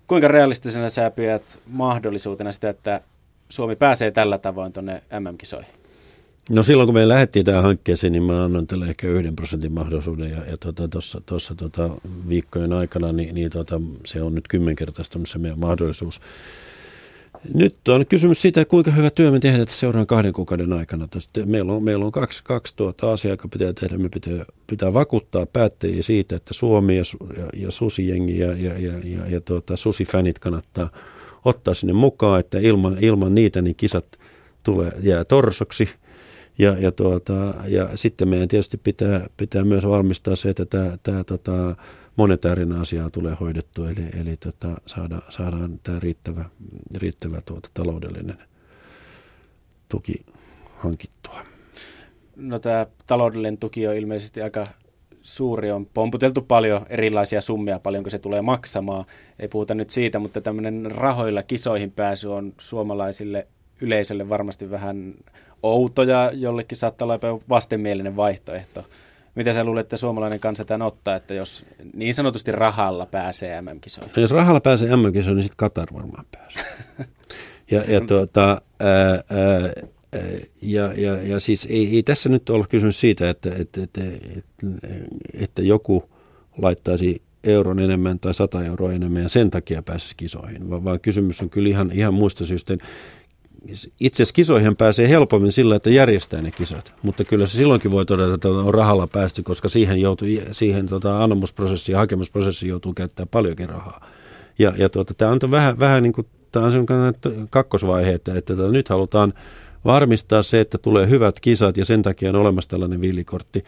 Kuinka 0.07 0.27
realistisena 0.27 0.89
sä 0.89 1.11
pidät 1.11 1.43
mahdollisuutena 1.67 2.51
sitä, 2.51 2.69
että 2.69 3.01
Suomi 3.49 3.75
pääsee 3.75 4.11
tällä 4.11 4.37
tavoin 4.37 4.73
tuonne 4.73 5.01
MM-kisoihin? 5.19 5.86
No 6.49 6.63
silloin 6.63 6.87
kun 6.87 6.93
me 6.93 7.07
lähdettiin 7.07 7.45
tähän 7.45 7.63
hankkeeseen, 7.63 8.13
niin 8.13 8.23
mä 8.23 8.43
annoin 8.43 8.67
tälle 8.67 8.85
ehkä 8.85 9.07
yhden 9.07 9.35
prosentin 9.35 9.73
mahdollisuuden 9.73 10.31
ja, 10.31 10.37
ja 10.45 10.57
tuossa 10.89 11.21
tota, 11.25 11.55
tota, 11.55 11.89
viikkojen 12.29 12.73
aikana 12.73 13.11
niin, 13.11 13.35
niin 13.35 13.49
tota, 13.49 13.81
se 14.05 14.21
on 14.21 14.35
nyt 14.35 14.47
kymmenkertaistunut 14.47 15.29
se 15.29 15.37
meidän 15.37 15.59
mahdollisuus. 15.59 16.21
Nyt 17.53 17.87
on 17.87 18.05
kysymys 18.05 18.41
siitä, 18.41 18.65
kuinka 18.65 18.91
hyvä 18.91 19.09
työ 19.09 19.31
me 19.31 19.39
tehdään 19.39 19.67
seuraavan 19.67 20.07
kahden 20.07 20.33
kuukauden 20.33 20.73
aikana. 20.73 21.07
Meillä 21.45 21.73
on, 21.73 21.83
meillä 21.83 22.05
on 22.05 22.11
kaksi, 22.11 22.43
kaksi 22.43 22.75
tuota 22.75 23.13
asiaa, 23.13 23.33
joka 23.33 23.47
pitää 23.47 23.73
tehdä. 23.73 23.97
Me 23.97 24.09
pitää, 24.09 24.45
pitää 24.67 24.93
vakuuttaa 24.93 25.45
päättäjiä 25.45 26.01
siitä, 26.01 26.35
että 26.35 26.53
Suomi 26.53 26.97
ja, 26.97 27.03
ja, 27.37 27.45
ja 27.53 27.71
Susi-jengi 27.71 28.39
ja, 28.39 28.53
ja, 28.53 28.79
ja, 28.79 28.93
ja, 29.03 29.27
ja 29.27 29.41
tuota, 29.41 29.77
Susi-fänit 29.77 30.39
kannattaa 30.39 30.89
ottaa 31.45 31.73
sinne 31.73 31.93
mukaan, 31.93 32.39
että 32.39 32.59
ilman, 32.59 32.97
ilman 33.01 33.35
niitä 33.35 33.61
niin 33.61 33.75
kisat 33.75 34.05
tulee, 34.63 34.91
jää 35.01 35.25
torsoksi. 35.25 35.89
Ja, 36.59 36.77
ja, 36.79 36.91
tuota, 36.91 37.53
ja 37.67 37.89
sitten 37.97 38.29
meidän 38.29 38.47
tietysti 38.47 38.77
pitää, 38.77 39.27
pitää 39.37 39.63
myös 39.63 39.87
valmistaa 39.87 40.35
se, 40.35 40.49
että 40.49 40.65
tämä, 40.65 40.97
tämä 41.03 41.23
tota, 41.23 41.75
monetäärinen 42.15 42.77
asia 42.77 43.09
tulee 43.09 43.37
hoidettua, 43.39 43.89
eli, 43.89 44.05
eli 44.21 44.37
tota, 44.37 44.81
saada, 44.85 45.21
saadaan 45.29 45.79
tämä 45.83 45.99
riittävä, 45.99 46.45
riittävä 46.95 47.41
tuota, 47.41 47.69
taloudellinen 47.73 48.37
tuki 49.89 50.25
hankittua. 50.75 51.39
No 52.35 52.59
tämä 52.59 52.85
taloudellinen 53.05 53.57
tuki 53.57 53.87
on 53.87 53.95
ilmeisesti 53.95 54.41
aika 54.41 54.67
suuri, 55.21 55.71
on 55.71 55.85
pomputeltu 55.85 56.41
paljon 56.41 56.85
erilaisia 56.89 57.41
summia, 57.41 57.79
paljonko 57.79 58.09
se 58.09 58.19
tulee 58.19 58.41
maksamaan. 58.41 59.05
Ei 59.39 59.47
puhuta 59.47 59.75
nyt 59.75 59.89
siitä, 59.89 60.19
mutta 60.19 60.41
tämmöinen 60.41 60.91
rahoilla 60.91 61.43
kisoihin 61.43 61.91
pääsy 61.91 62.27
on 62.27 62.53
suomalaisille 62.57 63.47
yleisölle 63.81 64.29
varmasti 64.29 64.71
vähän 64.71 65.13
outo 65.63 66.03
ja 66.03 66.31
jollekin 66.33 66.77
saattaa 66.77 67.05
olla 67.05 67.13
jopa 67.13 67.39
vastenmielinen 67.49 68.15
vaihtoehto. 68.15 68.85
Mitä 69.35 69.53
sä 69.53 69.63
luulet, 69.63 69.85
että 69.85 69.97
suomalainen 69.97 70.39
kansa 70.39 70.65
tämän 70.65 70.87
ottaa, 70.87 71.15
että 71.15 71.33
jos 71.33 71.65
niin 71.93 72.13
sanotusti 72.13 72.51
rahalla 72.51 73.05
pääsee 73.05 73.61
MM-kisoihin? 73.61 74.13
No 74.15 74.21
jos 74.21 74.31
rahalla 74.31 74.61
pääsee 74.61 74.95
MM-kisoihin, 74.95 75.35
niin 75.35 75.43
sitten 75.43 75.57
Katar 75.57 75.87
varmaan 75.93 76.25
pääsee. 76.31 76.63
ja, 77.71 77.83
ja, 77.87 78.01
tuota, 78.01 78.61
ää, 78.79 79.11
ää, 79.11 79.69
ja, 80.61 80.93
ja, 80.93 81.21
ja 81.21 81.39
siis 81.39 81.67
ei, 81.69 81.95
ei 81.95 82.03
tässä 82.03 82.29
nyt 82.29 82.49
ole 82.49 82.65
kysymys 82.69 82.99
siitä, 82.99 83.29
että, 83.29 83.49
että, 83.57 83.83
että, 83.83 84.01
että, 85.33 85.61
joku 85.61 86.09
laittaisi 86.57 87.21
euron 87.43 87.79
enemmän 87.79 88.19
tai 88.19 88.33
sata 88.33 88.65
euroa 88.65 88.93
enemmän 88.93 89.23
ja 89.23 89.29
sen 89.29 89.49
takia 89.49 89.81
pääsisi 89.81 90.15
kisoihin, 90.17 90.69
vaan, 90.69 90.83
vaan 90.83 90.99
kysymys 90.99 91.41
on 91.41 91.49
kyllä 91.49 91.69
ihan, 91.69 91.91
ihan 91.91 92.13
muista 92.13 92.45
syystä 92.45 92.77
itse 93.99 94.23
kisoihin 94.33 94.75
pääsee 94.75 95.09
helpommin 95.09 95.51
sillä, 95.51 95.75
että 95.75 95.89
järjestää 95.89 96.41
ne 96.41 96.51
kisat, 96.51 96.93
mutta 97.03 97.23
kyllä 97.23 97.47
se 97.47 97.57
silloinkin 97.57 97.91
voi 97.91 98.05
todeta, 98.05 98.33
että 98.33 98.49
on 98.49 98.73
rahalla 98.73 99.07
päästy, 99.07 99.43
koska 99.43 99.69
siihen, 99.69 100.01
joutuu, 100.01 100.27
siihen 100.51 100.87
tota, 100.87 101.23
anomusprosessiin 101.23 101.93
ja 101.93 101.99
hakemusprosessiin 101.99 102.69
joutuu 102.69 102.93
käyttämään 102.93 103.29
paljonkin 103.31 103.69
rahaa. 103.69 104.05
Ja, 104.59 104.73
ja 104.77 104.89
tuota, 104.89 105.13
tämä 105.13 105.31
on 105.31 105.51
vähän, 105.51 105.79
vähän 105.79 106.03
niin 106.03 106.13
kuin, 106.13 106.27
tämä 106.51 106.65
on 106.65 106.85
kakkosvaihe, 107.49 108.13
että, 108.13 108.37
että, 108.37 108.53
että 108.53 108.67
nyt 108.67 108.89
halutaan 108.89 109.33
varmistaa 109.85 110.43
se, 110.43 110.59
että 110.59 110.77
tulee 110.77 111.09
hyvät 111.09 111.39
kisat 111.39 111.77
ja 111.77 111.85
sen 111.85 112.03
takia 112.03 112.29
on 112.29 112.35
olemassa 112.35 112.69
tällainen 112.69 113.01
villikortti 113.01 113.63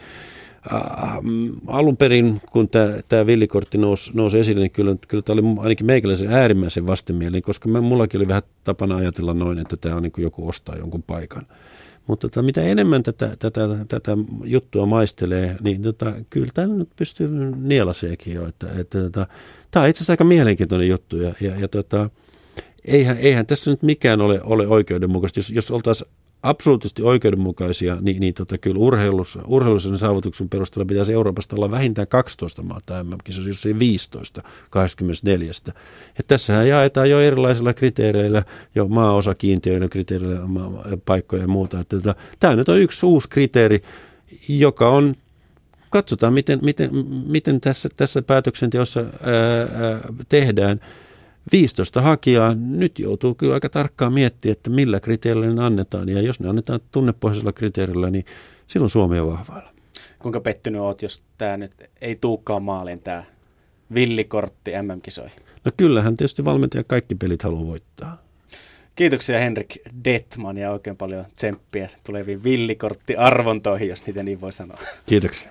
alun 1.66 1.96
perin, 1.96 2.40
kun 2.52 2.68
tämä 3.08 3.26
villikortti 3.26 3.78
nousi, 3.78 4.10
nousi 4.14 4.38
esille, 4.38 4.60
niin 4.60 4.70
kyllä, 4.70 4.96
kyllä 5.08 5.22
tämä 5.22 5.40
oli 5.40 5.60
ainakin 5.60 5.86
meikäläisen 5.86 6.32
äärimmäisen 6.32 6.86
vastenmielinen, 6.86 7.42
koska 7.42 7.68
mä, 7.68 7.80
mullakin 7.80 8.18
oli 8.18 8.28
vähän 8.28 8.42
tapana 8.64 8.96
ajatella 8.96 9.34
noin, 9.34 9.58
että 9.58 9.76
tämä 9.76 9.96
on 9.96 10.02
niin 10.02 10.12
joku 10.16 10.48
ostaa 10.48 10.76
jonkun 10.76 11.02
paikan. 11.02 11.46
Mutta 12.06 12.28
tota, 12.28 12.42
mitä 12.42 12.62
enemmän 12.62 13.02
tätä, 13.02 13.36
tätä, 13.38 13.60
tätä 13.88 14.12
juttua 14.44 14.86
maistelee, 14.86 15.56
niin 15.62 15.82
tota, 15.82 16.12
kyllä 16.30 16.50
tämä 16.54 16.74
nyt 16.74 16.90
pystyy 16.96 17.28
nielaseekin 17.56 18.34
jo. 18.34 18.48
Että, 18.48 18.66
että, 18.78 19.02
tota, 19.02 19.26
tämä 19.70 19.82
on 19.82 19.88
itse 19.88 19.98
asiassa 19.98 20.12
aika 20.12 20.24
mielenkiintoinen 20.24 20.88
juttu 20.88 21.16
ja, 21.16 21.34
ja, 21.40 21.56
ja 21.56 21.68
tota, 21.68 22.10
eihän, 22.84 23.16
eihän 23.18 23.46
tässä 23.46 23.70
nyt 23.70 23.82
mikään 23.82 24.20
ole, 24.20 24.40
ole 24.42 24.66
oikeudenmukaista. 24.66 25.38
Jos, 25.38 25.50
jos 25.50 25.70
oltaisiin 25.70 26.10
absoluuttisesti 26.42 27.02
oikeudenmukaisia, 27.02 27.96
niin, 28.00 28.20
niin 28.20 28.34
tota, 28.34 28.58
kyllä 28.58 28.78
urheilussa, 28.78 29.42
urheilullisen 29.46 29.98
saavutuksen 29.98 30.48
perusteella 30.48 30.86
pitäisi 30.86 31.12
Euroopasta 31.12 31.56
olla 31.56 31.70
vähintään 31.70 32.08
12 32.08 32.62
maata 32.62 33.04
MM-kisossa, 33.04 33.48
jos 33.48 33.66
ei 33.66 33.78
15, 33.78 34.42
24. 34.70 35.52
Ja 36.18 36.24
tässähän 36.26 36.68
jaetaan 36.68 37.10
jo 37.10 37.20
erilaisilla 37.20 37.74
kriteereillä, 37.74 38.42
jo 38.74 38.88
maaosakiintiöillä, 38.88 39.88
kriteereillä, 39.88 40.46
maa, 40.46 40.82
paikkoja 41.04 41.42
ja 41.42 41.48
muuta. 41.48 41.80
Että, 41.80 41.96
että, 41.96 42.14
tämä 42.38 42.56
nyt 42.56 42.68
on 42.68 42.80
yksi 42.80 43.06
uusi 43.06 43.28
kriteeri, 43.28 43.82
joka 44.48 44.90
on 44.90 45.14
katsotaan, 45.90 46.32
miten, 46.32 46.58
miten, 46.62 46.90
miten 47.26 47.60
tässä, 47.60 47.88
tässä 47.96 48.22
päätöksenteossa 48.22 49.00
ää, 49.00 49.06
ää, 49.60 50.00
tehdään. 50.28 50.80
15 51.52 52.00
hakijaa, 52.00 52.54
nyt 52.54 52.98
joutuu 52.98 53.34
kyllä 53.34 53.54
aika 53.54 53.68
tarkkaan 53.68 54.12
miettimään, 54.12 54.52
että 54.52 54.70
millä 54.70 55.00
kriteerillä 55.00 55.54
ne 55.54 55.64
annetaan. 55.64 56.08
Ja 56.08 56.22
jos 56.22 56.40
ne 56.40 56.48
annetaan 56.48 56.80
tunnepohjaisella 56.92 57.52
kriteerillä, 57.52 58.10
niin 58.10 58.24
silloin 58.66 58.90
Suomi 58.90 59.18
on 59.18 59.32
vahvalla. 59.32 59.70
Kuinka 60.18 60.40
pettynyt 60.40 60.80
oot, 60.80 61.02
jos 61.02 61.22
tämä 61.38 61.56
nyt 61.56 61.72
ei 62.00 62.16
tuukkaan 62.16 62.62
maaliin 62.62 63.02
tämä 63.02 63.24
villikortti 63.94 64.70
MM-kisoihin? 64.82 65.40
No 65.64 65.72
kyllähän 65.76 66.16
tietysti 66.16 66.44
valmentaja 66.44 66.84
kaikki 66.84 67.14
pelit 67.14 67.42
haluaa 67.42 67.66
voittaa. 67.66 68.22
Kiitoksia 68.96 69.38
Henrik 69.38 69.76
Detman 70.04 70.58
ja 70.58 70.70
oikein 70.70 70.96
paljon 70.96 71.24
tsemppiä 71.36 71.88
tuleviin 72.04 72.44
villikorttiarvontoihin, 72.44 73.88
jos 73.88 74.06
niitä 74.06 74.22
niin 74.22 74.40
voi 74.40 74.52
sanoa. 74.52 74.78
Kiitoksia. 75.06 75.50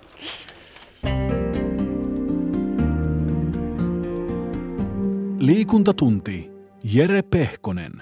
Liikuntatunti. 5.42 6.52
Jere 6.84 7.22
Pehkonen. 7.22 7.94